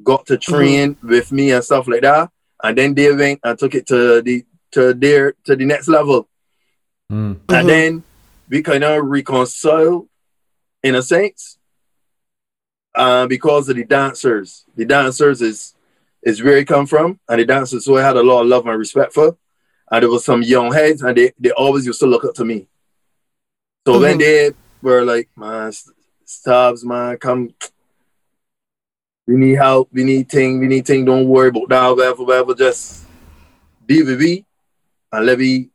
got 0.03 0.25
to 0.27 0.37
train 0.37 0.97
with 1.01 1.31
me 1.31 1.51
and 1.51 1.63
stuff 1.63 1.87
like 1.87 2.01
that. 2.01 2.29
And 2.63 2.77
then 2.77 2.93
they 2.93 3.13
went 3.13 3.39
and 3.43 3.57
took 3.57 3.73
it 3.73 3.87
to 3.87 4.21
the 4.21 4.43
to 4.71 4.93
their 4.93 5.33
to 5.45 5.55
the 5.55 5.65
next 5.65 5.87
level. 5.87 6.27
Mm. 7.11 7.39
And 7.49 7.69
then 7.69 8.03
we 8.49 8.61
kind 8.61 8.83
of 8.83 9.05
reconcile 9.05 10.07
in 10.83 10.95
a 10.95 11.01
sense. 11.01 11.57
Uh, 12.93 13.27
because 13.27 13.69
of 13.69 13.75
the 13.75 13.83
dancers. 13.85 14.65
The 14.75 14.83
dancers 14.83 15.41
is 15.41 15.75
is 16.27 16.43
where 16.43 16.57
it 16.57 16.67
come 16.67 16.85
from, 16.85 17.19
and 17.29 17.39
the 17.39 17.45
dancers 17.45 17.85
who 17.85 17.97
I 17.97 18.03
had 18.03 18.17
a 18.17 18.23
lot 18.23 18.41
of 18.41 18.47
love 18.47 18.67
and 18.67 18.77
respect 18.77 19.13
for. 19.13 19.37
And 19.89 20.03
there 20.03 20.09
was 20.09 20.25
some 20.25 20.43
young 20.43 20.73
heads, 20.73 21.01
and 21.01 21.17
they, 21.17 21.31
they 21.39 21.51
always 21.51 21.85
used 21.85 22.01
to 22.01 22.05
look 22.07 22.25
up 22.25 22.35
to 22.35 22.45
me. 22.45 22.67
So 23.87 23.99
when 24.01 24.17
Mhm. 24.17 24.19
they 24.19 24.51
were 24.81 25.05
like, 25.05 25.29
man, 25.37 25.71
Stubbs, 26.25 26.83
man, 26.83 27.17
come. 27.17 27.53
We 29.25 29.35
need 29.35 29.55
help. 29.55 29.87
We 29.93 30.03
need 30.03 30.27
thing. 30.29 30.59
We 30.59 30.67
need 30.67 30.85
thing. 30.85 31.05
Don't 31.05 31.27
worry 31.29 31.47
about 31.49 31.69
that. 31.69 31.95
Whatever, 31.95 32.23
whatever. 32.23 32.53
Just 32.53 33.05
be 33.85 34.03
with 34.03 34.19
me, 34.19 34.45
and 35.13 35.25
let 35.25 35.39
me 35.39 35.69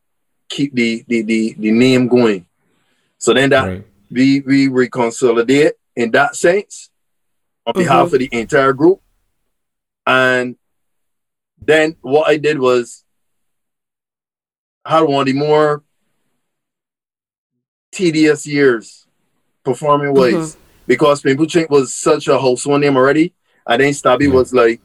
keep 0.50 0.74
the 0.74 1.04
the 1.08 1.22
the, 1.22 1.54
the 1.58 1.70
name 1.70 2.06
going. 2.08 2.44
So 3.16 3.32
then 3.32 3.48
that 3.50 3.64
Right. 3.66 3.86
we 4.10 4.40
we 4.40 4.68
reconsolidate 4.68 5.72
in 5.96 6.10
that 6.10 6.36
sense 6.36 6.90
on 7.66 7.72
behalf 7.74 8.12
of 8.12 8.18
the 8.18 8.28
entire 8.32 8.74
group. 8.74 9.00
And 10.06 10.56
then 11.60 11.96
what 12.00 12.28
I 12.28 12.36
did 12.36 12.58
was 12.58 13.04
had 14.84 15.02
one 15.02 15.20
of 15.20 15.26
the 15.26 15.38
more 15.38 15.84
tedious 17.92 18.46
years 18.46 19.06
performing 19.64 20.14
ways 20.14 20.56
because 20.86 21.20
Pimple 21.22 21.46
Chink 21.46 21.70
was 21.70 21.94
such 21.94 22.26
a 22.28 22.38
household 22.38 22.80
name 22.80 22.96
already. 22.96 23.32
And 23.66 23.80
then 23.80 23.92
Stabby 23.92 24.24
Yeah. 24.28 24.34
was 24.34 24.52
like 24.52 24.80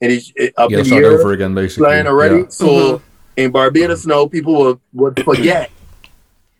and 0.00 0.10
his 0.10 0.32
up 0.56 0.70
Yeah, 0.70 0.78
in 0.78 0.82
the 0.82 0.88
start 0.88 1.04
year 1.04 1.12
over 1.12 1.32
again, 1.32 1.54
basically. 1.54 1.84
flying 1.84 2.06
already. 2.08 2.40
Yeah. 2.40 2.48
So 2.48 2.66
Mhm. 2.66 3.02
in 3.36 3.50
Barbados 3.52 4.04
now, 4.04 4.26
people 4.26 4.56
would, 4.56 4.80
would 4.92 5.24
forget. 5.24 5.70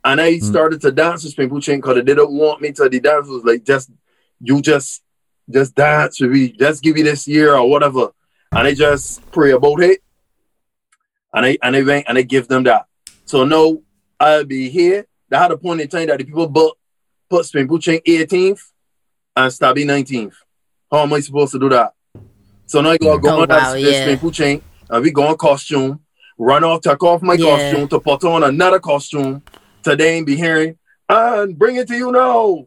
And 0.04 0.20
I 0.20 0.34
Mm. 0.34 0.42
started 0.42 0.80
to 0.82 0.92
dance 0.92 1.24
with 1.24 1.36
people 1.36 1.60
chain 1.60 1.78
because 1.78 1.96
they 1.96 2.02
didn't 2.02 2.30
want 2.30 2.60
me 2.60 2.70
to 2.72 2.88
the 2.88 3.00
dance 3.00 3.26
was 3.28 3.44
like 3.44 3.64
just 3.64 3.90
you 4.40 4.60
just 4.60 5.02
just 5.52 5.74
dance 5.74 6.20
with 6.20 6.30
me, 6.30 6.52
just 6.52 6.82
give 6.82 6.94
me 6.94 7.02
this 7.02 7.26
year 7.28 7.54
or 7.54 7.68
whatever. 7.68 8.08
And 8.52 8.66
I 8.68 8.74
just 8.74 9.30
pray 9.32 9.52
about 9.52 9.80
it. 9.82 10.00
And 11.34 11.46
I 11.46 11.58
and 11.62 11.76
I 11.76 11.82
went 11.82 12.06
and 12.08 12.18
I 12.18 12.22
give 12.22 12.48
them 12.48 12.64
that. 12.64 12.86
So 13.24 13.44
now 13.44 13.78
I'll 14.20 14.44
be 14.44 14.68
here. 14.68 15.06
They 15.28 15.36
had 15.38 15.50
a 15.50 15.56
point 15.56 15.80
in 15.80 15.88
time 15.88 16.08
that 16.08 16.18
the 16.18 16.24
people 16.24 16.48
put 16.50 16.74
put 17.30 17.44
Spin 17.46 17.66
Chain 17.78 18.00
18th 18.06 18.60
and 19.36 19.50
Stabby 19.50 19.84
19th. 19.86 20.34
How 20.90 21.04
am 21.04 21.12
I 21.14 21.20
supposed 21.20 21.52
to 21.52 21.58
do 21.58 21.70
that? 21.70 21.92
So 22.66 22.80
now 22.82 22.90
I 22.90 22.98
gotta 22.98 23.18
go 23.18 23.28
Oh, 23.30 23.42
on 23.42 23.48
wow, 23.48 23.72
that 23.74 23.80
yeah. 23.80 24.30
Chain 24.30 24.62
and 24.90 25.02
we 25.02 25.10
go 25.10 25.26
on 25.26 25.36
costume, 25.38 26.00
run 26.38 26.64
off, 26.64 26.82
take 26.82 27.02
off 27.02 27.22
my 27.22 27.34
Yeah. 27.34 27.44
costume 27.44 27.88
to 27.88 28.00
put 28.00 28.22
on 28.24 28.42
another 28.42 28.78
costume 28.78 29.42
today 29.82 30.18
and 30.18 30.26
be 30.26 30.36
hearing 30.36 30.76
and 31.08 31.58
bring 31.58 31.76
it 31.76 31.88
to 31.88 31.96
you 31.96 32.12
now. 32.12 32.66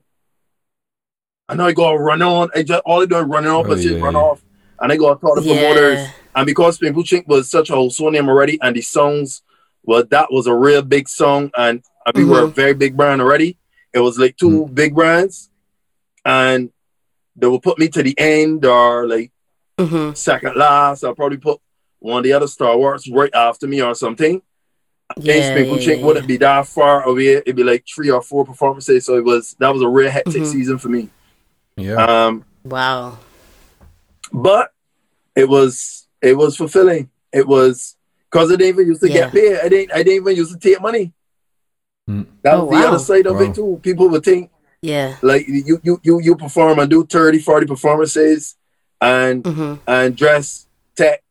And 1.50 1.60
now 1.60 1.68
I 1.68 1.74
go 1.74 1.94
run 1.94 2.22
on. 2.22 2.50
I 2.56 2.64
just 2.64 2.82
all 2.86 3.02
I 3.02 3.06
do 3.06 3.18
is 3.18 3.26
running 3.26 3.52
off, 3.52 3.66
Oh, 3.66 3.70
but 3.70 3.82
shit 3.82 3.94
yeah, 3.94 4.04
run 4.04 4.16
yeah. 4.16 4.20
off. 4.22 4.42
And 4.80 4.92
I 4.92 4.98
go 4.98 5.14
talk 5.16 5.36
to 5.36 5.42
promoters. 5.42 6.00
Yeah. 6.00 6.12
And 6.36 6.46
because 6.46 6.78
Pimple 6.78 7.04
Chink 7.04 7.28
was 7.28 7.50
such 7.50 7.70
a 7.70 7.74
household 7.76 8.14
name 8.14 8.28
already, 8.28 8.60
and 8.62 8.76
the 8.76 8.82
songs, 8.82 9.42
well, 9.84 10.04
that 10.10 10.32
was 10.32 10.48
a 10.48 10.56
real 10.56 10.82
big 10.82 11.08
song, 11.08 11.52
and, 11.56 11.82
and 12.06 12.16
we 12.16 12.26
were 12.26 12.44
a 12.44 12.48
Mhm. 12.48 12.56
very 12.56 12.74
big 12.74 12.98
brand 12.98 13.22
already. 13.22 13.58
It 13.94 14.00
was 14.00 14.18
like 14.20 14.36
2 14.38 14.68
big 14.74 14.94
brands, 14.96 15.50
and 16.26 16.72
they 17.36 17.48
will 17.48 17.62
put 17.62 17.80
me 17.80 17.88
to 17.90 18.04
the 18.04 18.18
end 18.18 18.66
or 18.66 19.08
like 19.08 19.32
hmm 19.80 20.12
second 20.14 20.56
last. 20.56 21.04
I'll 21.04 21.16
probably 21.16 21.38
put 21.38 21.60
one 22.00 22.18
of 22.20 22.24
the 22.24 22.34
other 22.34 22.48
Star 22.48 22.76
Wars 22.78 23.08
right 23.10 23.34
after 23.34 23.68
me 23.68 23.82
or 23.82 23.94
something. 23.96 24.42
Yeah, 25.18 25.36
and 25.36 25.54
Pimple 25.56 25.80
yeah, 25.80 25.94
Chink 25.94 26.00
yeah, 26.00 26.06
wouldn't 26.06 26.28
be 26.28 26.38
that 26.38 26.68
far 26.68 27.04
away. 27.04 27.28
It'd 27.36 27.56
be 27.56 27.64
like 27.64 27.86
three 27.94 28.10
or 28.10 28.22
four 28.22 28.44
performances. 28.46 29.06
So 29.06 29.16
it 29.18 29.24
was 29.24 29.56
that 29.60 29.72
was 29.74 29.82
a 29.84 29.88
real 29.88 30.10
hectic 30.10 30.44
Mhm. 30.44 30.46
season 30.52 30.78
for 30.80 30.90
me. 30.90 31.10
Yeah. 31.78 31.96
Um, 31.96 32.46
Wow. 32.64 33.20
but 34.32 34.72
it 35.36 35.48
was 35.48 36.08
it 36.22 36.36
was 36.38 36.56
fulfilling. 36.58 37.10
It 37.34 37.48
was 37.48 37.98
because 38.32 38.52
I 38.52 38.56
didn't 38.56 38.68
even 38.76 38.88
used 38.88 39.02
to 39.02 39.08
Yeah. 39.10 39.14
get 39.30 39.34
paid. 39.34 39.60
I 39.60 39.70
didn't 39.70 39.92
I 39.94 39.98
didn't 40.04 40.14
even 40.14 40.36
used 40.36 40.54
to 40.54 40.60
take 40.60 40.82
money. 40.82 41.14
Mm. 42.10 42.28
That 42.44 42.54
Oh, 42.56 42.66
was 42.66 42.70
the 42.70 42.86
wow. 42.86 42.88
other 42.88 43.00
side 43.00 43.26
of 43.28 43.36
Wow. 43.36 43.42
it 43.42 43.56
too. 43.56 43.80
People 43.84 44.10
would 44.10 44.24
think 44.24 44.52
Yeah. 44.82 45.18
like 45.22 45.48
you 45.48 45.80
you 45.84 46.00
you 46.04 46.20
you 46.22 46.36
perform 46.36 46.80
and 46.80 46.90
do 46.90 47.06
30, 47.06 47.40
40 47.40 47.66
performances 47.68 48.56
and 49.02 49.46
hmm 49.46 49.74
and 49.88 50.16
dress 50.16 50.68
tech 50.96 51.22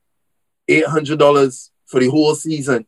eight 0.69 0.87
hundred 0.87 1.19
dollars 1.19 1.71
for 1.87 2.01
the 2.01 2.09
whole 2.09 2.35
season. 2.35 2.87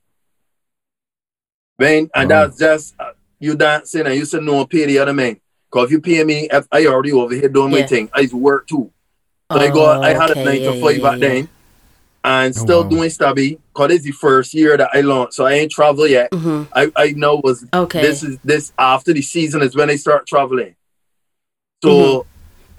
Man, 1.79 2.09
and 2.15 2.31
Wow. 2.31 2.47
that's 2.47 2.59
just 2.59 2.95
uh, 2.99 3.13
you 3.39 3.55
dancing 3.55 4.07
and 4.07 4.15
you 4.15 4.25
said 4.25 4.43
no 4.43 4.65
pay 4.67 4.87
the 4.87 4.99
other 4.99 5.13
man. 5.13 5.41
Cause 5.77 5.85
if 5.85 5.91
you 5.91 6.01
pay 6.01 6.25
me, 6.25 6.49
if 6.51 6.67
I 6.73 6.87
already 6.87 7.13
over 7.13 7.35
here 7.35 7.51
doing 7.51 7.71
my 7.71 7.83
thing. 7.83 8.09
I 8.15 8.21
used 8.21 8.33
to 8.33 8.39
work 8.39 8.67
too. 8.67 8.91
So 9.53 9.59
I 9.59 9.69
go. 9.69 9.85
I 9.85 10.15
had 10.15 10.31
a 10.31 10.33
Okay, 10.33 10.45
nine 10.45 10.63
yeah, 10.63 10.71
to 10.71 10.81
five 10.81 10.97
yeah, 10.97 11.03
back 11.03 11.21
yeah. 11.21 11.29
then, 11.29 11.49
and 12.25 12.57
oh, 12.57 12.63
still 12.65 12.83
wow. 12.83 12.89
doing 12.89 13.11
stubby. 13.11 13.61
Cause 13.75 13.91
it's 13.91 14.05
the 14.05 14.13
first 14.13 14.55
year 14.55 14.79
that 14.79 14.89
I 14.95 15.03
launched, 15.03 15.35
so 15.35 15.45
I 15.45 15.53
ain't 15.53 15.71
travel 15.71 16.07
yet. 16.07 16.31
Mm-hmm. 16.31 16.73
I, 16.75 16.91
I 16.97 17.11
know 17.11 17.43
was 17.45 17.67
Okay. 17.75 18.01
this 18.01 18.23
is 18.23 18.39
this 18.43 18.73
after 18.79 19.13
the 19.13 19.21
season 19.21 19.61
is 19.61 19.77
when 19.77 19.91
I 19.91 19.97
start 19.97 20.27
traveling. 20.27 20.77
So 21.85 21.91
mm-hmm. 21.91 22.29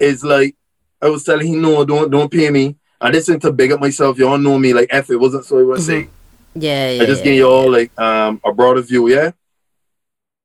it's 0.00 0.24
like 0.24 0.56
I 1.00 1.08
was 1.08 1.22
telling 1.22 1.46
him, 1.46 1.62
no, 1.62 1.84
don't 1.84 2.10
don't 2.10 2.32
pay 2.32 2.50
me. 2.50 2.74
And 3.00 3.14
this 3.14 3.28
ain't 3.28 3.42
to 3.42 3.52
big 3.52 3.70
up 3.70 3.78
myself. 3.78 4.18
Y'all 4.18 4.38
know 4.38 4.58
me. 4.58 4.72
Like 4.74 4.88
if 4.92 5.08
it 5.08 5.18
wasn't 5.18 5.44
so 5.44 5.60
I 5.60 5.62
would 5.62 5.82
say 5.82 6.08
Yeah, 6.56 6.90
yeah. 6.90 7.02
I 7.04 7.06
just 7.06 7.20
yeah. 7.20 7.24
give 7.26 7.36
y'all 7.36 7.70
like 7.70 7.96
um 7.96 8.40
a 8.44 8.52
broader 8.52 8.82
view, 8.82 9.08
yeah. 9.08 9.30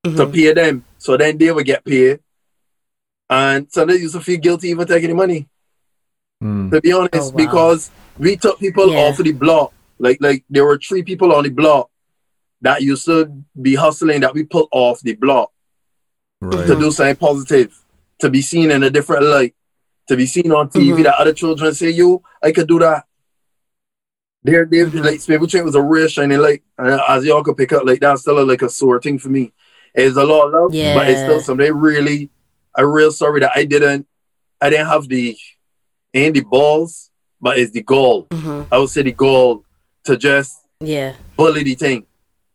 To 0.04 0.10
mm-hmm. 0.10 0.32
pay 0.32 0.52
them. 0.52 0.84
So 0.98 1.16
then 1.16 1.36
they 1.36 1.50
would 1.50 1.66
get 1.66 1.84
paid. 1.84 2.20
And 3.30 3.66
so 3.70 3.84
they 3.84 3.94
used 3.96 4.14
to 4.14 4.20
feel 4.20 4.38
guilty 4.38 4.68
even 4.68 4.86
taking 4.86 5.08
the 5.10 5.14
money. 5.14 5.48
Mm. 6.42 6.70
To 6.70 6.80
be 6.80 6.92
honest, 6.92 7.14
Oh, 7.14 7.30
wow. 7.30 7.36
because 7.36 7.90
we 8.18 8.36
took 8.36 8.58
people 8.58 8.90
Yeah. 8.92 8.98
off 9.00 9.18
of 9.18 9.24
the 9.24 9.32
block. 9.32 9.72
Like 9.98 10.18
like 10.20 10.44
there 10.50 10.64
were 10.64 10.78
three 10.78 11.02
people 11.02 11.32
on 11.32 11.44
the 11.44 11.50
block 11.50 11.88
that 12.60 12.82
used 12.82 13.06
to 13.06 13.30
be 13.60 13.74
hustling 13.74 14.20
that 14.20 14.34
we 14.34 14.44
put 14.44 14.68
off 14.72 15.00
the 15.00 15.14
block 15.14 15.50
Right. 16.40 16.66
to 16.66 16.74
do 16.76 16.90
something 16.90 17.16
positive, 17.16 17.72
to 18.18 18.28
be 18.28 18.42
seen 18.42 18.70
in 18.70 18.82
a 18.82 18.90
different 18.90 19.24
light, 19.24 19.54
to 20.08 20.16
be 20.16 20.26
seen 20.26 20.50
on 20.52 20.68
TV 20.68 20.92
Mhm. 21.00 21.04
that 21.04 21.14
other 21.20 21.32
children 21.32 21.72
say, 21.74 21.90
"Yo, 21.90 22.22
I 22.42 22.52
could 22.52 22.68
do 22.68 22.78
that." 22.80 23.04
There, 24.42 24.66
there, 24.66 24.86
like 24.86 25.20
Spable 25.20 25.48
Train 25.48 25.64
was 25.64 25.74
a 25.74 25.80
real 25.80 26.08
shining 26.08 26.38
light, 26.38 26.62
and 26.76 27.00
as 27.08 27.24
y'all 27.24 27.42
could 27.42 27.56
pick 27.56 27.72
up, 27.72 27.84
like 27.86 28.00
that's 28.00 28.20
still 28.20 28.38
a, 28.38 28.44
like 28.44 28.60
a 28.60 28.68
sore 28.68 29.00
thing 29.00 29.18
for 29.18 29.30
me. 29.30 29.52
It's 29.94 30.16
a 30.16 30.24
lot 30.24 30.46
of 30.48 30.52
love, 30.52 30.70
but 30.72 31.08
it's 31.08 31.20
still 31.20 31.36
Yeah. 31.36 31.42
something 31.42 31.72
really. 31.74 32.30
I'm 32.76 32.86
real 32.86 33.12
sorry 33.12 33.40
that 33.40 33.52
I 33.54 33.64
didn't, 33.64 34.06
I 34.60 34.70
didn't 34.70 34.86
have 34.86 35.08
the, 35.08 35.36
ain't 36.12 36.34
the 36.34 36.40
balls, 36.42 37.10
but 37.40 37.58
it's 37.58 37.72
the 37.72 37.82
goal. 37.82 38.26
Mhm. 38.30 38.66
I 38.72 38.78
would 38.78 38.90
say 38.90 39.02
the 39.02 39.12
goal 39.12 39.64
to 40.04 40.16
just 40.16 40.56
Yeah. 40.80 41.14
bully 41.36 41.62
the 41.62 41.74
thing, 41.74 42.06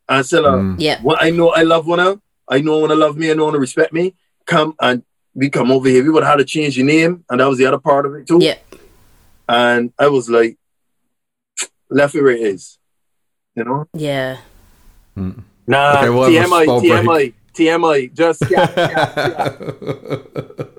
and 0.07 0.25
still, 0.25 0.45
uh, 0.45 0.51
Mm. 0.57 0.75
Yeah. 0.79 1.01
when 1.01 1.17
I 1.19 1.29
know 1.29 1.49
I 1.49 1.63
love 1.63 1.87
one 1.87 1.99
of, 1.99 2.19
I 2.47 2.59
know 2.61 2.79
wanna 2.79 2.95
love 2.95 3.17
me, 3.17 3.31
I 3.31 3.33
know 3.33 3.45
one 3.45 3.53
to 3.53 3.59
respect 3.59 3.93
me. 3.93 4.15
Come 4.45 4.75
and 4.81 5.03
we 5.35 5.49
come 5.49 5.71
over 5.71 5.87
here. 5.87 6.03
We 6.03 6.09
would 6.09 6.23
have 6.23 6.39
to 6.39 6.43
change 6.45 6.75
your 6.77 6.87
name, 6.87 7.23
and 7.29 7.39
that 7.39 7.47
was 7.47 7.57
the 7.59 7.65
other 7.67 7.77
part 7.77 8.05
of 8.05 8.15
it 8.15 8.27
too. 8.27 8.39
Yeah. 8.41 8.55
And 9.47 9.93
I 9.97 10.07
was 10.07 10.29
like, 10.29 10.57
left 11.89 12.15
it 12.15 12.21
where 12.23 12.31
it 12.33 12.41
is, 12.41 12.77
you 13.55 13.63
know. 13.63 13.87
Yeah. 13.93 14.37
Nah, 15.15 15.97
Okay, 15.99 16.09
we'll 16.09 16.23
have 16.23 16.33
a 16.33 16.47
TMI, 16.47 16.65
TMI, 16.81 17.05
break. 17.05 17.35
TMI. 17.59 18.13
Just 18.13 18.43
yeah, 18.49 18.71
yeah, 18.77 18.89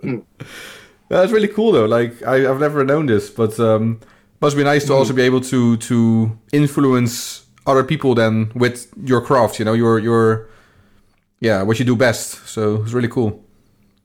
yeah. 0.03 0.17
That's 1.09 1.33
really 1.33 1.49
cool 1.49 1.73
though. 1.73 1.87
Like 1.87 2.23
I, 2.23 2.49
I've 2.49 2.61
never 2.61 2.85
known 2.85 3.07
this, 3.07 3.31
but 3.31 3.59
um, 3.61 4.01
must 4.41 4.57
be 4.57 4.65
nice 4.65 4.87
to 4.87 4.95
also 4.95 5.13
be 5.13 5.23
able 5.23 5.41
to 5.43 5.77
to 5.77 6.39
influence 6.53 7.47
other 7.67 7.85
people 7.85 8.15
then 8.15 8.53
with 8.55 8.93
your 9.05 9.21
craft. 9.21 9.59
You 9.59 9.65
know, 9.65 9.75
your 9.75 9.99
your 9.99 10.49
yeah, 11.41 11.63
what 11.63 11.79
you 11.79 11.85
do 11.85 11.97
best. 11.97 12.47
So 12.47 12.83
it's 12.83 12.93
really 12.93 13.09
cool. 13.09 13.45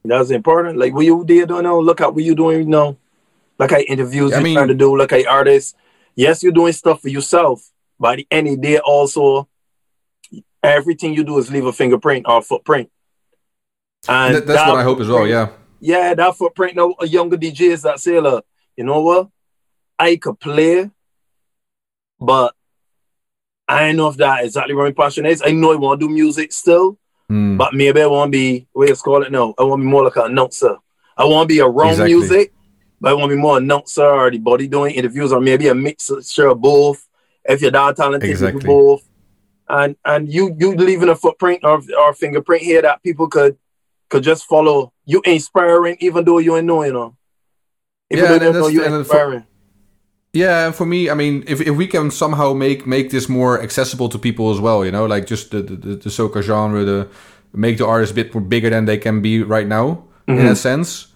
That's 0.04 0.32
important. 0.32 0.78
Like 0.78 0.94
what 0.94 1.06
you 1.06 1.24
did, 1.26 1.50
don't 1.50 1.64
know. 1.64 1.80
Look 1.80 2.02
at 2.02 2.14
what 2.14 2.24
you 2.24 2.36
doing. 2.36 2.60
You 2.60 2.66
know, 2.66 2.98
like 3.60 3.72
I 3.72 3.82
interviews 3.82 4.34
I 4.34 4.40
you 4.42 4.54
trying 4.54 4.68
to 4.70 4.76
do. 4.76 4.98
Like 4.98 5.14
I 5.14 5.24
artists. 5.26 5.76
Yes, 6.16 6.42
you're 6.42 6.54
doing 6.54 6.74
stuff 6.74 7.02
for 7.02 7.10
yourself. 7.10 7.70
By 8.00 8.18
the 8.18 8.28
end 8.32 8.48
of 8.48 8.56
the 8.56 8.62
day, 8.62 8.80
also, 8.80 9.48
everything 10.66 11.14
you 11.14 11.24
do 11.24 11.38
is 11.38 11.52
leave 11.52 11.66
a 11.66 11.74
fingerprint 11.74 12.26
or 12.28 12.42
footprint. 12.42 12.90
And 14.08 14.36
That- 14.36 14.46
that's 14.48 14.60
that 14.64 14.70
what 14.72 14.80
I 14.80 14.84
hope 14.84 15.00
as 15.00 15.08
well. 15.08 15.26
Yeah. 15.28 15.50
yeah, 15.80 16.14
that 16.14 16.36
footprint 16.38 16.76
now 16.76 16.94
a 17.00 17.08
younger 17.08 17.38
DJs 17.38 17.82
that 17.84 18.00
say, 18.00 18.20
look, 18.20 18.46
you 18.78 18.84
know 18.84 19.02
what? 19.02 19.30
I 19.98 20.18
could 20.18 20.40
play, 20.40 20.90
but 22.20 22.54
I 23.68 23.88
don't 23.88 23.96
know 23.96 24.10
if 24.10 24.18
that 24.18 24.44
exactly 24.46 24.76
where 24.76 24.86
my 24.86 24.92
passion 24.92 25.26
is. 25.26 25.42
I 25.44 25.52
know 25.52 25.72
I 25.72 25.76
want 25.76 26.00
to 26.00 26.08
do 26.08 26.14
music 26.14 26.52
still, 26.52 26.98
Mm. 27.32 27.58
but 27.58 27.74
maybe 27.74 28.02
I 28.02 28.06
want 28.06 28.32
to 28.32 28.38
be, 28.38 28.68
what 28.74 28.88
you 28.90 28.96
call 28.96 29.24
it 29.24 29.32
now? 29.32 29.56
I 29.58 29.64
want 29.64 29.80
to 29.80 29.84
be 29.86 29.90
more 29.90 30.04
like 30.04 30.16
an 30.18 30.26
announcer. 30.32 30.76
I 31.18 31.26
want 31.26 31.50
to 31.50 31.56
be 31.56 31.62
around 31.62 31.92
Exactly. 31.92 32.14
music, 32.14 32.54
but 33.02 33.10
I 33.10 33.14
want 33.14 33.32
to 33.32 33.36
be 33.36 33.42
more 33.42 33.58
announcer 33.58 34.06
or 34.06 34.30
the 34.30 34.38
body 34.38 34.68
doing 34.68 34.94
interviews 34.94 35.32
or 35.32 35.42
maybe 35.42 35.68
a 35.68 35.74
mixture 35.74 36.48
of 36.48 36.62
both. 36.62 37.08
If 37.44 37.62
you're 37.64 37.72
that 37.72 37.96
talented, 37.96 38.30
Exactly. 38.30 38.62
do 38.62 38.68
both. 38.68 39.02
And 39.68 39.96
and 40.06 40.32
you 40.32 40.56
you 40.60 40.76
leaving 40.76 41.10
a 41.10 41.16
footprint 41.16 41.62
or, 41.64 41.82
or 42.00 42.14
fingerprint 42.14 42.64
here 42.64 42.82
that 42.82 43.02
people 43.04 43.28
could 43.28 43.58
could 44.10 44.24
just 44.24 44.46
follow. 44.46 44.94
You 45.06 45.22
inspiring 45.26 45.98
even 46.00 46.26
though 46.26 46.40
you 46.40 46.56
ain't 46.56 46.66
know, 46.66 46.84
you 46.84 46.94
know. 46.94 47.16
Even 48.12 48.24
Yeah, 48.24 48.30
though 48.30 48.34
and 48.36 48.44
you 48.44 48.52
don't 48.52 48.62
know 48.62 48.68
you 48.68 48.84
for- 48.84 49.00
inspiring. 49.00 49.44
Yeah, 50.34 50.66
and 50.66 50.76
for 50.76 50.86
me, 50.86 51.10
I 51.10 51.14
mean, 51.14 51.46
if, 51.48 51.62
if 51.62 51.78
we 51.78 51.88
can 51.88 52.12
somehow 52.12 52.54
make 52.54 52.86
make 52.86 53.10
this 53.10 53.30
more 53.30 53.62
accessible 53.62 54.10
to 54.10 54.20
people 54.20 54.52
as 54.52 54.60
well, 54.60 54.84
you 54.84 54.92
know, 54.92 55.06
like 55.06 55.28
just 55.28 55.52
the 55.52 55.62
the, 55.62 55.76
the, 55.76 55.96
the 55.96 56.10
soca 56.10 56.42
genre, 56.42 56.84
the 56.84 57.08
make 57.54 57.78
the 57.78 57.88
artists 57.88 58.12
a 58.12 58.16
bit 58.16 58.34
more 58.34 58.44
bigger 58.44 58.70
than 58.70 58.84
they 58.84 58.98
can 58.98 59.22
be 59.22 59.42
right 59.42 59.66
now, 59.66 60.04
in 60.28 60.36
mm-hmm. 60.36 60.48
a 60.48 60.56
sense, 60.56 61.08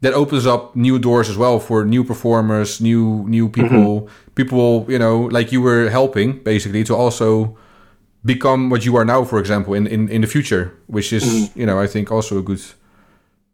that 0.00 0.14
opens 0.14 0.46
up 0.46 0.74
new 0.74 0.98
doors 0.98 1.28
as 1.28 1.36
well 1.36 1.60
for 1.60 1.84
new 1.84 2.02
performers, 2.02 2.80
new 2.80 3.24
new 3.28 3.48
mm-hmm. 3.48 3.62
people, 3.62 4.08
people, 4.34 4.86
you 4.88 4.98
know, 4.98 5.20
like 5.20 5.52
you 5.52 5.60
were 5.60 5.88
helping 5.88 6.42
basically 6.42 6.82
to 6.84 6.94
also 6.94 7.56
become 8.26 8.70
what 8.70 8.84
you 8.84 8.96
are 8.96 9.04
now, 9.04 9.24
for 9.24 9.38
example, 9.38 9.74
in 9.74 9.86
in, 9.86 10.08
in 10.08 10.20
the 10.20 10.26
future, 10.26 10.70
which 10.86 11.12
is, 11.12 11.24
you 11.56 11.66
know, 11.66 11.84
I 11.84 11.86
think 11.86 12.10
also 12.10 12.38
a 12.38 12.42
good 12.42 12.60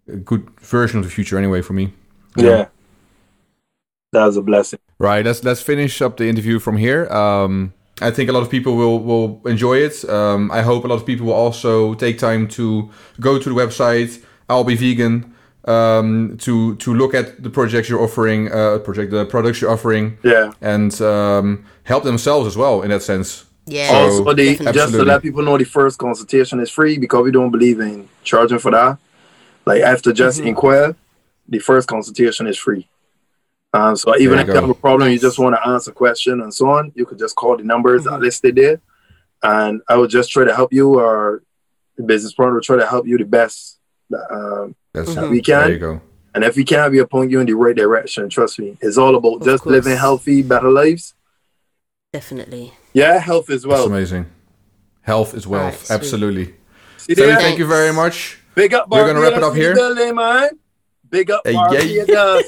a 0.09 0.17
good 0.17 0.43
version 0.61 0.99
of 1.01 1.05
the 1.05 1.11
future 1.11 1.39
anyway 1.39 1.63
for 1.63 1.75
me. 1.75 1.93
Yeah. 2.37 2.67
That 4.13 4.27
was 4.27 4.37
a 4.37 4.43
blessing. 4.43 4.79
Right. 4.99 5.25
Let's 5.25 5.43
let's 5.45 5.63
finish 5.63 6.03
up 6.03 6.17
the 6.17 6.29
interview 6.29 6.59
from 6.59 6.77
here. 6.77 7.07
Um, 7.13 7.73
I 8.01 8.11
think 8.11 8.29
a 8.31 8.33
lot 8.33 8.43
of 8.43 8.51
people 8.51 8.73
will 8.77 8.99
will 9.01 9.41
enjoy 9.47 9.77
it. 9.79 10.05
Um, 10.09 10.51
I 10.51 10.63
hope 10.63 10.85
a 10.85 10.89
lot 10.89 10.97
of 11.01 11.07
people 11.07 11.27
will 11.27 11.47
also 11.47 11.95
take 11.95 12.19
time 12.19 12.47
to 12.49 12.91
go 13.21 13.39
to 13.39 13.49
the 13.49 13.55
website. 13.55 14.23
Isle 14.49 14.65
Be 14.65 14.77
Vegan. 14.77 15.25
Um, 15.65 16.37
to 16.39 16.75
to 16.77 16.93
look 16.93 17.15
at 17.15 17.43
the 17.43 17.49
projects 17.51 17.89
you're 17.89 18.03
offering, 18.03 18.51
uh, 18.53 18.79
project 18.85 19.13
the 19.13 19.25
products 19.25 19.61
you're 19.61 19.71
offering, 19.71 20.19
Yeah. 20.25 20.51
and 20.61 21.01
um, 21.01 21.65
help 21.85 22.03
themselves 22.03 22.47
as 22.49 22.57
well 22.57 22.83
in 22.83 22.91
that 22.91 23.03
sense. 23.03 23.45
Yeah. 23.67 23.89
So- 23.89 23.95
also, 23.95 24.25
the, 24.35 24.45
definitely. 24.45 24.65
just 24.67 24.75
to 24.75 24.81
Absolutely. 24.83 25.05
let 25.07 25.23
people 25.23 25.43
know, 25.43 25.59
the 25.59 25.65
first 25.65 25.99
consultation 25.99 26.61
is 26.61 26.71
free 26.71 26.99
because 26.99 27.23
we 27.25 27.31
don't 27.31 27.51
believe 27.51 27.81
in 27.81 28.09
charging 28.25 28.59
for 28.59 28.71
that. 28.73 28.99
Like 29.65 29.83
after 29.83 30.13
just 30.13 30.39
Mm-hmm. 30.39 30.49
inquire, 30.49 30.97
the 31.49 31.59
first 31.59 31.89
consultation 31.89 32.47
is 32.47 32.59
free. 32.59 32.89
Um, 33.75 33.97
so 33.97 34.15
even 34.17 34.33
There 34.37 34.41
if 34.41 34.47
you 34.49 34.55
you 34.55 34.61
have 34.61 34.71
a 34.71 34.75
problem, 34.75 35.11
you 35.11 35.19
just 35.19 35.39
want 35.39 35.55
to 35.57 35.67
answer 35.69 35.93
a 35.93 35.95
question 35.95 36.41
and 36.43 36.53
so 36.53 36.69
on, 36.71 36.93
you 36.95 37.07
could 37.07 37.19
just 37.19 37.35
call 37.37 37.57
the 37.57 37.63
numbers 37.65 38.05
that 38.05 38.11
Mhm. 38.11 38.17
are 38.17 38.21
listed 38.21 38.55
there, 38.57 38.81
and 39.43 39.81
I 39.89 39.97
will 39.97 40.09
just 40.09 40.31
try 40.31 40.45
to 40.45 40.55
help 40.55 40.73
you, 40.73 40.99
or 40.99 41.43
the 41.97 42.03
business 42.03 42.35
partner 42.35 42.55
will 42.55 42.61
try 42.63 42.77
to 42.77 42.87
help 42.87 43.07
you 43.07 43.17
the 43.17 43.25
best 43.25 43.79
that, 44.11 44.27
um, 44.31 44.75
That's 44.93 45.15
that 45.15 45.31
we 45.31 45.41
there 45.41 45.63
can. 45.63 45.71
you 45.73 45.79
go. 45.79 46.01
And 46.35 46.45
if 46.45 46.57
we 46.57 46.65
can, 46.65 46.91
we'll 46.91 47.07
point 47.07 47.31
you 47.31 47.41
in 47.41 47.47
the 47.47 47.55
right 47.55 47.77
direction. 47.77 48.29
Trust 48.29 48.59
me, 48.59 48.77
it's 48.83 48.99
all 48.99 49.15
about 49.15 49.37
Of 49.41 49.45
just 49.45 49.63
course. 49.65 49.73
living 49.73 49.97
healthy, 49.97 50.43
better 50.43 50.71
lives. 50.71 51.15
Definitely. 52.13 52.73
Yeah, 52.93 53.19
health 53.19 53.51
as 53.51 53.63
That's 53.63 53.85
amazing. 53.87 54.27
Health 55.03 55.35
is 55.35 55.47
wealth. 55.47 55.63
Alright, 55.65 55.79
sweet. 55.81 55.95
Absolutely. 55.95 56.55
So 56.99 57.15
there? 57.15 57.37
thank 57.37 57.59
you 57.59 57.67
very 57.67 57.93
much. 57.93 58.39
Big 58.55 58.75
up, 58.75 58.89
We're 58.91 59.07
gonna 59.07 59.21
wrap 59.21 59.33
it 59.33 59.43
up 59.43 59.55
here. 59.55 59.75
Building, 59.75 60.15
man. 60.15 60.51
Big 61.11 61.31
up, 61.31 61.43
Hey, 61.45 61.55
Barbados. 61.55 62.09
yeah. 62.09 62.41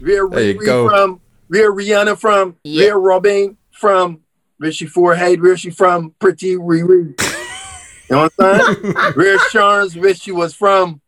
Where 0.00 0.28
There 0.30 0.42
you 0.52 0.58
Riri 0.58 0.64
go. 0.64 0.88
from? 0.88 1.20
Where 1.48 1.70
are 1.70 1.74
Rihanna 1.74 2.18
from? 2.18 2.56
Yeah. 2.64 2.84
Where 2.86 2.98
Robin 3.00 3.56
from? 3.72 4.20
Where 4.58 4.70
she 4.72 4.86
forehead? 4.86 5.40
Where 5.42 5.56
she 5.56 5.70
from? 5.70 6.14
Pretty 6.18 6.56
Riri. 6.56 7.18
you 8.10 8.16
know 8.16 8.28
what 8.28 8.32
I'm 8.38 8.74
saying? 8.82 8.94
Where 9.14 9.38
Sean's 9.50 9.96
where 9.96 10.14
she 10.14 10.30
was 10.32 10.54
from? 10.54 11.00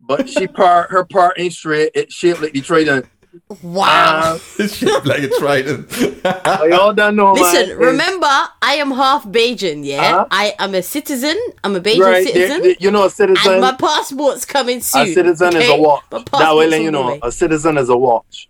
But 0.00 0.28
she 0.28 0.46
part 0.46 0.90
her 0.90 1.04
part 1.04 1.38
ain't 1.38 1.52
straight. 1.54 1.90
It 1.94 2.12
shaped 2.12 2.40
like 2.42 2.52
Detroit. 2.52 3.06
And, 3.50 3.58
Wow. 3.74 4.34
uh, 4.34 4.38
it's 4.58 4.76
shaped 4.76 5.06
like 5.06 5.22
a 5.22 5.28
trident. 5.38 5.86
I 6.24 6.70
all 6.80 6.92
done 6.94 7.16
know, 7.16 7.32
Listen, 7.32 7.68
man. 7.70 7.78
remember, 7.78 8.26
I 8.62 8.74
am 8.74 8.90
half 8.92 9.24
Bajan, 9.24 9.84
yeah? 9.84 10.10
Huh? 10.12 10.26
I 10.30 10.54
am 10.58 10.74
a 10.74 10.82
citizen. 10.82 11.36
I'm 11.62 11.74
a 11.76 11.80
Bajan 11.80 11.98
right? 12.00 12.24
there- 12.24 12.32
citizen. 12.32 12.62
there- 12.62 12.76
you 12.78 12.90
know, 12.90 13.04
a 13.04 13.10
citizen. 13.10 13.52
and 13.52 13.60
my 13.60 13.72
passport's 13.72 14.44
coming 14.44 14.80
soon. 14.80 15.02
a 15.08 15.12
citizen 15.12 15.56
is 15.56 15.68
a 15.68 15.76
watch. 15.76 16.02
That 16.10 16.18
way, 16.20 16.24
passport's 16.30 16.70
let 16.70 16.82
you 16.82 16.90
know, 16.90 17.06
way. 17.08 17.20
a 17.22 17.32
citizen 17.32 17.76
is 17.78 17.88
a 17.88 17.96
watch. 17.96 18.48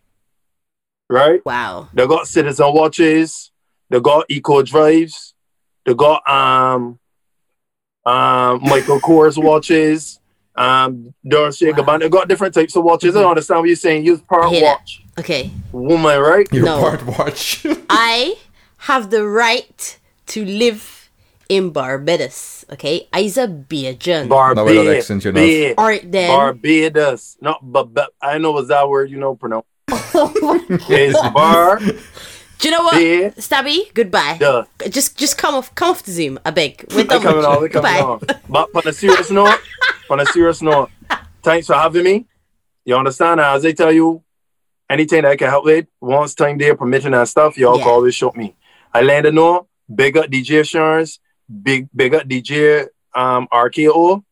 Right? 1.11 1.45
Wow. 1.45 1.89
They 1.95 2.07
got 2.07 2.27
citizen 2.29 2.73
watches. 2.73 3.51
They 3.91 4.01
got 4.01 4.27
eco 4.29 4.63
drives. 4.63 5.35
They 5.85 5.95
got 5.95 6.29
um 6.29 6.99
um 8.07 8.61
Michael 8.63 9.01
Kors 9.01 9.43
watches. 9.43 10.21
Um 10.57 11.13
Dolce 11.27 11.71
Wow. 11.73 11.79
Gabbana. 11.79 12.01
They 12.01 12.09
got 12.09 12.29
different 12.29 12.55
types 12.55 12.77
of 12.77 12.85
watches. 12.85 13.17
I 13.17 13.21
don't 13.23 13.31
understand 13.31 13.61
what 13.61 13.67
you're 13.69 13.77
saying. 13.77 14.05
Use 14.05 14.21
I 14.21 14.23
part 14.35 14.49
hear 14.51 14.61
that. 14.61 14.79
watch. 14.81 15.03
Okay. 15.19 15.51
Woman, 15.73 16.19
right? 16.21 16.47
Your 16.53 16.65
No. 16.65 16.81
part 16.81 17.05
watch. 17.07 17.67
I 17.91 18.37
have 18.79 19.11
the 19.11 19.27
right 19.27 19.99
to 20.29 20.45
live 20.45 21.11
in 21.49 21.71
Barbados. 21.71 22.65
Okay. 22.73 23.09
Isa 23.17 23.47
Bajan. 23.49 24.29
No, 24.29 24.65
without 24.65 24.87
accent, 24.97 25.25
you're 25.25 25.33
not. 25.33 25.41
Barbados. 25.41 25.75
Alright 25.79 26.13
then. 26.13 26.29
Barbados. 26.31 27.37
Not 27.41 27.59
but, 27.63 27.93
but 27.93 28.11
I 28.23 28.39
know 28.39 28.53
what's 28.53 28.69
that 28.69 28.89
word 28.89 29.11
you 29.11 29.19
know 29.19 29.35
pronounce. 29.35 29.67
it's 29.91 31.21
bar 31.35 31.81
Do 32.59 32.69
you 32.69 32.77
know 32.77 32.83
what, 32.85 32.97
Yeah. 33.03 33.29
Stabby? 33.31 33.93
Goodbye. 33.95 34.39
Yeah. 34.41 34.63
Just, 34.89 35.17
just 35.19 35.37
come 35.37 35.55
off, 35.55 35.75
come 35.75 35.91
off 35.91 36.03
the 36.03 36.13
Zoom. 36.13 36.39
I 36.45 36.51
beg. 36.51 36.85
We're 36.95 37.05
done 37.05 37.23
coming 37.23 37.39
with 37.39 37.47
you. 37.47 37.69
they 37.69 37.69
coming 37.69 37.71
Goodbye. 37.71 38.01
off. 38.01 38.23
But 38.49 38.71
on 38.75 38.89
a 38.89 38.93
serious 38.93 39.31
note, 39.39 39.59
on 40.11 40.21
a 40.21 40.27
serious 40.27 40.63
note, 40.63 40.91
thanks 41.43 41.67
for 41.67 41.75
having 41.75 42.05
me. 42.05 42.27
You 42.85 42.97
understand? 42.97 43.41
As 43.41 43.65
I 43.67 43.73
tell 43.73 43.93
you, 43.93 44.23
anything 44.89 45.23
that 45.23 45.33
I 45.33 45.37
can 45.37 45.49
help 45.51 45.65
with, 45.65 45.87
once 46.01 46.35
time 46.35 46.59
there 46.59 46.75
permitting 46.77 47.15
and 47.15 47.29
stuff, 47.29 47.57
y'all 47.59 47.77
Yeah. 47.79 47.85
can 47.85 47.93
always 47.93 48.15
show 48.15 48.33
me. 48.35 48.55
I 48.93 49.03
land 49.03 49.25
to 49.25 49.33
know, 49.33 49.67
big 49.93 50.17
up 50.17 50.27
DJ 50.27 50.61
Assurance, 50.61 51.19
big 51.63 51.89
big 51.95 52.15
up 52.15 52.25
DJ 52.29 52.87
um 53.15 53.49
RKO, 53.53 54.23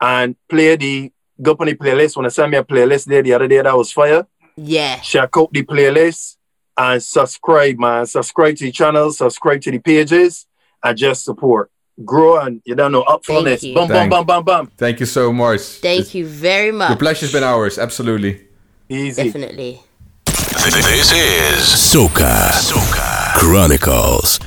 and 0.00 0.34
play 0.48 0.76
the 0.76 1.12
go 1.42 1.56
on 1.60 1.66
the 1.66 1.74
playlist. 1.74 2.16
When 2.16 2.24
I 2.26 2.30
sent 2.30 2.50
me 2.50 2.58
a 2.58 2.64
playlist 2.64 3.04
there 3.04 3.22
the 3.22 3.34
other 3.34 3.46
day 3.48 3.60
that 3.62 3.76
was 3.76 3.92
fire. 3.92 4.26
Yeah. 4.56 4.98
check 5.00 5.30
out 5.36 5.52
the 5.52 5.62
playlist 5.62 6.36
and 6.78 7.02
subscribe, 7.02 7.78
man. 7.78 8.06
Subscribe 8.06 8.56
to 8.56 8.64
the 8.64 8.72
channel, 8.72 9.10
subscribe 9.12 9.60
to 9.62 9.70
the 9.70 9.78
pages, 9.78 10.46
and 10.82 10.96
just 10.96 11.24
support. 11.24 11.70
Grow 12.04 12.38
and 12.40 12.62
you 12.64 12.76
don't 12.76 12.92
know 12.92 13.02
upfulness. 13.04 13.62
you. 13.64 13.74
Bum 13.74 13.88
bum 13.88 13.96
Thank- 13.96 14.10
bum 14.10 14.24
bum 14.24 14.44
bum. 14.44 14.66
Thank 14.78 15.00
you 15.00 15.06
so 15.06 15.32
much. 15.32 15.60
Thank 15.60 16.14
you 16.14 16.24
very 16.26 16.70
much. 16.70 16.90
The 16.90 16.96
pleasure's 16.96 17.32
been 17.32 17.42
ours. 17.42 17.76
Absolutely. 17.78 18.46
Easy. 18.88 19.24
Definitely. 19.24 19.82
This 20.24 21.12
is 21.12 21.62
Soca. 21.92 22.50
Soca 22.50 23.34
Chronicles. 23.34 24.38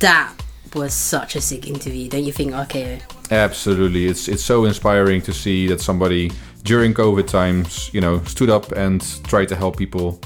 That 0.00 0.34
was 0.74 0.92
such 0.92 1.36
a 1.36 1.40
sick 1.40 1.66
interview, 1.66 2.08
don't 2.08 2.24
you 2.24 2.32
think, 2.32 2.52
RKO? 2.52 3.00
Absolutely, 3.30 4.06
it's 4.06 4.28
it's 4.28 4.42
so 4.44 4.64
inspiring 4.64 5.22
to 5.22 5.32
see 5.32 5.66
that 5.68 5.80
somebody 5.80 6.30
during 6.64 6.94
COVID 6.94 7.26
times, 7.26 7.90
you 7.92 8.00
know, 8.00 8.22
stood 8.24 8.50
up 8.50 8.72
and 8.72 9.00
tried 9.24 9.48
to 9.48 9.56
help 9.56 9.76
people. 9.76 10.20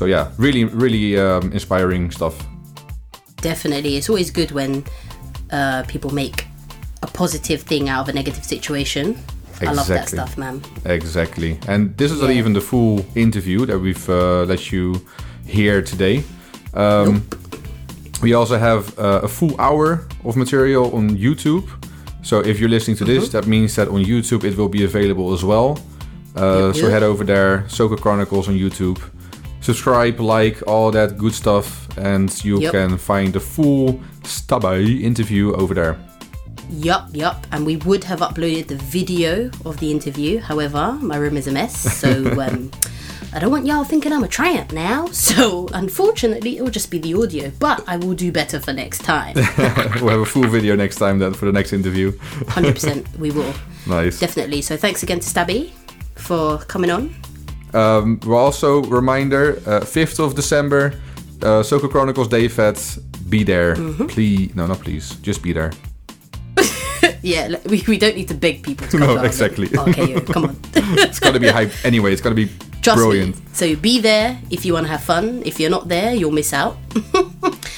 So 0.00 0.06
yeah, 0.06 0.30
really, 0.38 0.64
really 0.64 1.18
um, 1.18 1.52
inspiring 1.52 2.10
stuff. 2.10 2.34
Definitely. 3.42 3.98
It's 3.98 4.08
always 4.08 4.30
good 4.30 4.50
when 4.50 4.82
uh, 5.50 5.82
people 5.88 6.10
make 6.14 6.46
a 7.02 7.06
positive 7.06 7.60
thing 7.60 7.90
out 7.90 8.00
of 8.00 8.08
a 8.08 8.12
negative 8.14 8.42
situation. 8.42 9.18
I 9.60 9.72
love 9.72 9.88
that 9.88 10.08
stuff, 10.08 10.38
man. 10.38 10.62
Exactly, 10.86 11.58
and 11.68 11.94
this 11.98 12.12
is 12.12 12.22
not 12.22 12.30
even 12.30 12.54
the 12.54 12.62
full 12.62 13.04
interview 13.14 13.66
that 13.66 13.78
we've 13.78 14.08
uh, 14.08 14.44
let 14.44 14.72
you 14.72 14.94
hear 15.44 15.82
today. 15.82 16.24
Um, 16.72 17.22
We 18.22 18.32
also 18.32 18.56
have 18.58 18.98
uh, 18.98 19.20
a 19.22 19.28
full 19.28 19.54
hour 19.58 20.06
of 20.24 20.34
material 20.34 20.90
on 20.94 21.10
YouTube. 21.10 21.68
So 22.22 22.40
if 22.40 22.58
you're 22.58 22.70
listening 22.70 22.98
to 22.98 23.04
this, 23.04 23.28
that 23.28 23.46
means 23.46 23.74
that 23.74 23.88
on 23.88 24.04
YouTube 24.04 24.44
it 24.48 24.56
will 24.56 24.70
be 24.70 24.84
available 24.84 25.34
as 25.34 25.42
well. 25.42 25.78
Uh, 26.36 26.66
Yep, 26.66 26.74
so 26.74 26.82
yep. 26.82 26.90
head 26.90 27.02
over 27.02 27.24
there, 27.24 27.64
Soca 27.68 27.96
Chronicles 27.96 28.48
on 28.48 28.54
YouTube. 28.54 28.98
Subscribe, 29.60 30.20
like, 30.20 30.62
all 30.66 30.90
that 30.90 31.18
good 31.18 31.34
stuff, 31.34 31.86
and 31.98 32.32
you 32.44 32.60
Yep. 32.60 32.72
can 32.72 32.98
find 32.98 33.32
the 33.32 33.40
full 33.40 34.00
Stabby 34.22 35.02
interview 35.02 35.52
over 35.54 35.74
there. 35.74 35.96
Yup, 36.70 37.08
yup. 37.12 37.46
And 37.52 37.66
we 37.66 37.76
would 37.76 38.04
have 38.04 38.20
uploaded 38.20 38.68
the 38.68 38.76
video 38.76 39.50
of 39.64 39.78
the 39.80 39.90
interview. 39.90 40.38
However, 40.40 40.96
my 41.00 41.16
room 41.16 41.36
is 41.36 41.46
a 41.46 41.52
mess. 41.52 41.74
So 41.98 42.08
um, 42.40 42.70
I 43.32 43.38
don't 43.40 43.50
want 43.50 43.66
y'all 43.66 43.84
thinking 43.84 44.12
I'm 44.12 44.22
a 44.24 44.28
tramp 44.28 44.72
now. 44.72 45.08
So 45.12 45.68
unfortunately, 45.74 46.56
it 46.58 46.62
will 46.62 46.70
just 46.70 46.90
be 46.90 46.98
the 46.98 47.14
audio. 47.14 47.50
But 47.58 47.82
I 47.88 47.96
will 47.96 48.14
do 48.14 48.30
better 48.32 48.60
for 48.60 48.72
next 48.72 49.02
time. 49.02 49.34
we'll 50.00 50.08
have 50.10 50.20
a 50.20 50.24
full 50.24 50.46
video 50.46 50.76
next 50.76 50.96
time 50.96 51.18
then 51.18 51.34
for 51.34 51.46
the 51.46 51.52
next 51.52 51.72
interview. 51.72 52.12
100% 52.12 53.18
we 53.18 53.30
will. 53.30 53.52
Nice. 53.86 54.20
Definitely. 54.20 54.62
So 54.62 54.76
thanks 54.76 55.02
again 55.02 55.20
to 55.20 55.28
Stabby 55.28 55.70
for 56.14 56.58
coming 56.58 56.90
on. 56.90 57.14
Um, 57.74 58.18
we're 58.26 58.36
also 58.38 58.82
reminder, 58.82 59.56
uh, 59.66 59.80
5th 59.84 60.18
of 60.18 60.34
December, 60.34 60.92
uh, 61.42 61.62
Soca 61.62 61.88
Chronicles 61.90 62.28
Day 62.28 62.48
Fest. 62.48 62.98
Be 63.30 63.44
there, 63.44 63.76
Mm-hmm. 63.76 64.06
please. 64.06 64.54
No, 64.56 64.66
not 64.66 64.80
please. 64.80 65.14
Just 65.22 65.42
be 65.42 65.52
there. 65.52 65.70
Yeah, 67.22 67.56
we, 67.66 67.82
we 67.86 67.98
don't 67.98 68.16
need 68.16 68.28
to 68.28 68.34
beg 68.34 68.62
people 68.62 68.86
to 68.88 68.98
come 68.98 69.06
No, 69.14 69.20
to 69.20 69.24
exactly. 69.26 69.66
event. 69.66 69.88
Okay, 69.88 70.20
come 70.20 70.44
on. 70.44 70.56
It's 71.04 71.20
gonna 71.20 71.38
be 71.40 71.48
hype 71.48 71.70
anyway. 71.84 72.12
It's 72.12 72.20
gonna 72.22 72.34
be 72.34 72.48
Trust 72.82 72.96
brilliant. 72.96 73.36
me. 73.36 73.42
So 73.52 73.76
be 73.76 74.00
there 74.00 74.38
if 74.50 74.64
you 74.64 74.72
want 74.74 74.86
to 74.86 74.90
have 74.92 75.02
fun. 75.04 75.42
If 75.44 75.60
you're 75.60 75.70
not 75.70 75.88
there, 75.88 76.14
you'll 76.14 76.32
miss 76.32 76.52
out. 76.52 76.76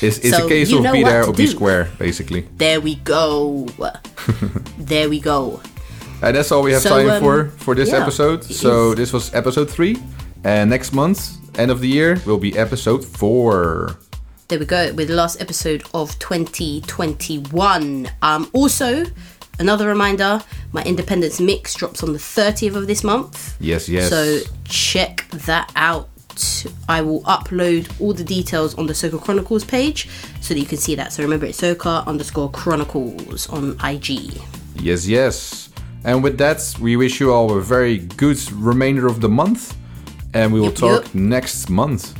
It's, 0.00 0.18
it's 0.18 0.30
So 0.30 0.46
a 0.46 0.48
case 0.48 0.72
of 0.72 0.82
be 0.92 1.02
there 1.04 1.22
to 1.24 1.30
or 1.30 1.34
be 1.34 1.46
square, 1.46 1.88
basically. 1.98 2.46
There 2.56 2.80
we 2.80 2.96
go. 2.96 3.66
there 4.78 5.08
we 5.08 5.18
go. 5.20 5.60
And 6.22 6.36
that's 6.36 6.52
all 6.52 6.62
we 6.62 6.70
have 6.72 6.82
So, 6.82 6.90
time 6.90 7.10
um, 7.10 7.20
for 7.20 7.48
for 7.58 7.74
this 7.74 7.90
yeah, 7.90 8.00
episode. 8.00 8.44
So 8.44 8.90
is. 8.92 8.96
this 8.96 9.12
was 9.12 9.34
episode 9.34 9.68
three, 9.68 9.96
and 10.44 10.70
next 10.70 10.92
month, 10.92 11.36
end 11.58 11.72
of 11.72 11.80
the 11.80 11.88
year, 11.88 12.20
will 12.24 12.38
be 12.38 12.56
episode 12.56 13.04
four. 13.04 13.98
There 14.46 14.60
we 14.60 14.64
go 14.64 14.92
with 14.92 15.08
the 15.08 15.14
last 15.14 15.40
episode 15.40 15.82
of 15.94 16.16
2021. 16.20 18.08
Um, 18.22 18.48
also, 18.52 19.04
another 19.58 19.88
reminder: 19.88 20.40
my 20.70 20.84
Independence 20.84 21.40
mix 21.40 21.74
drops 21.74 22.04
on 22.04 22.12
the 22.12 22.20
30th 22.20 22.76
of 22.76 22.86
this 22.86 23.02
month. 23.02 23.56
Yes, 23.58 23.88
yes. 23.88 24.08
So 24.08 24.38
check 24.64 25.26
that 25.30 25.72
out. 25.74 26.08
I 26.88 27.02
will 27.02 27.22
upload 27.22 28.00
all 28.00 28.12
the 28.14 28.22
details 28.24 28.78
on 28.78 28.86
the 28.86 28.92
Soca 28.92 29.20
Chronicles 29.20 29.64
page 29.64 30.08
so 30.40 30.54
that 30.54 30.60
you 30.60 30.66
can 30.66 30.78
see 30.78 30.94
that. 30.94 31.12
So 31.12 31.24
remember, 31.24 31.46
it's 31.46 31.60
Soca 31.60 32.06
underscore 32.06 32.50
Chronicles 32.52 33.48
on 33.48 33.76
IG. 33.84 34.40
Yes, 34.76 35.06
yes. 35.08 35.71
And 36.04 36.22
with 36.22 36.38
that, 36.38 36.74
we 36.80 36.96
wish 36.96 37.20
you 37.20 37.32
all 37.32 37.56
a 37.56 37.60
very 37.60 37.98
good 37.98 38.38
remainder 38.52 39.06
of 39.06 39.20
the 39.20 39.28
month, 39.28 39.76
and 40.34 40.52
we 40.52 40.58
will 40.60 40.66
Yup, 40.66 40.76
talk 40.76 41.04
yup. 41.04 41.14
next 41.14 41.70
month. 41.70 42.14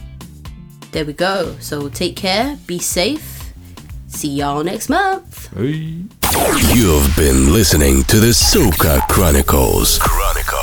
There 0.92 1.04
we 1.04 1.12
go. 1.14 1.56
So 1.60 1.88
take 1.88 2.16
care, 2.16 2.58
be 2.66 2.78
safe. 2.78 3.52
See 4.08 4.28
y'all 4.28 4.62
next 4.62 4.88
month. 4.88 5.48
Hey. 5.56 6.04
You've 6.74 7.14
been 7.16 7.52
listening 7.52 8.04
to 8.04 8.20
the 8.20 8.28
Soca 8.32 9.00
Chronicles. 9.08 9.98
Chronicles. 9.98 10.61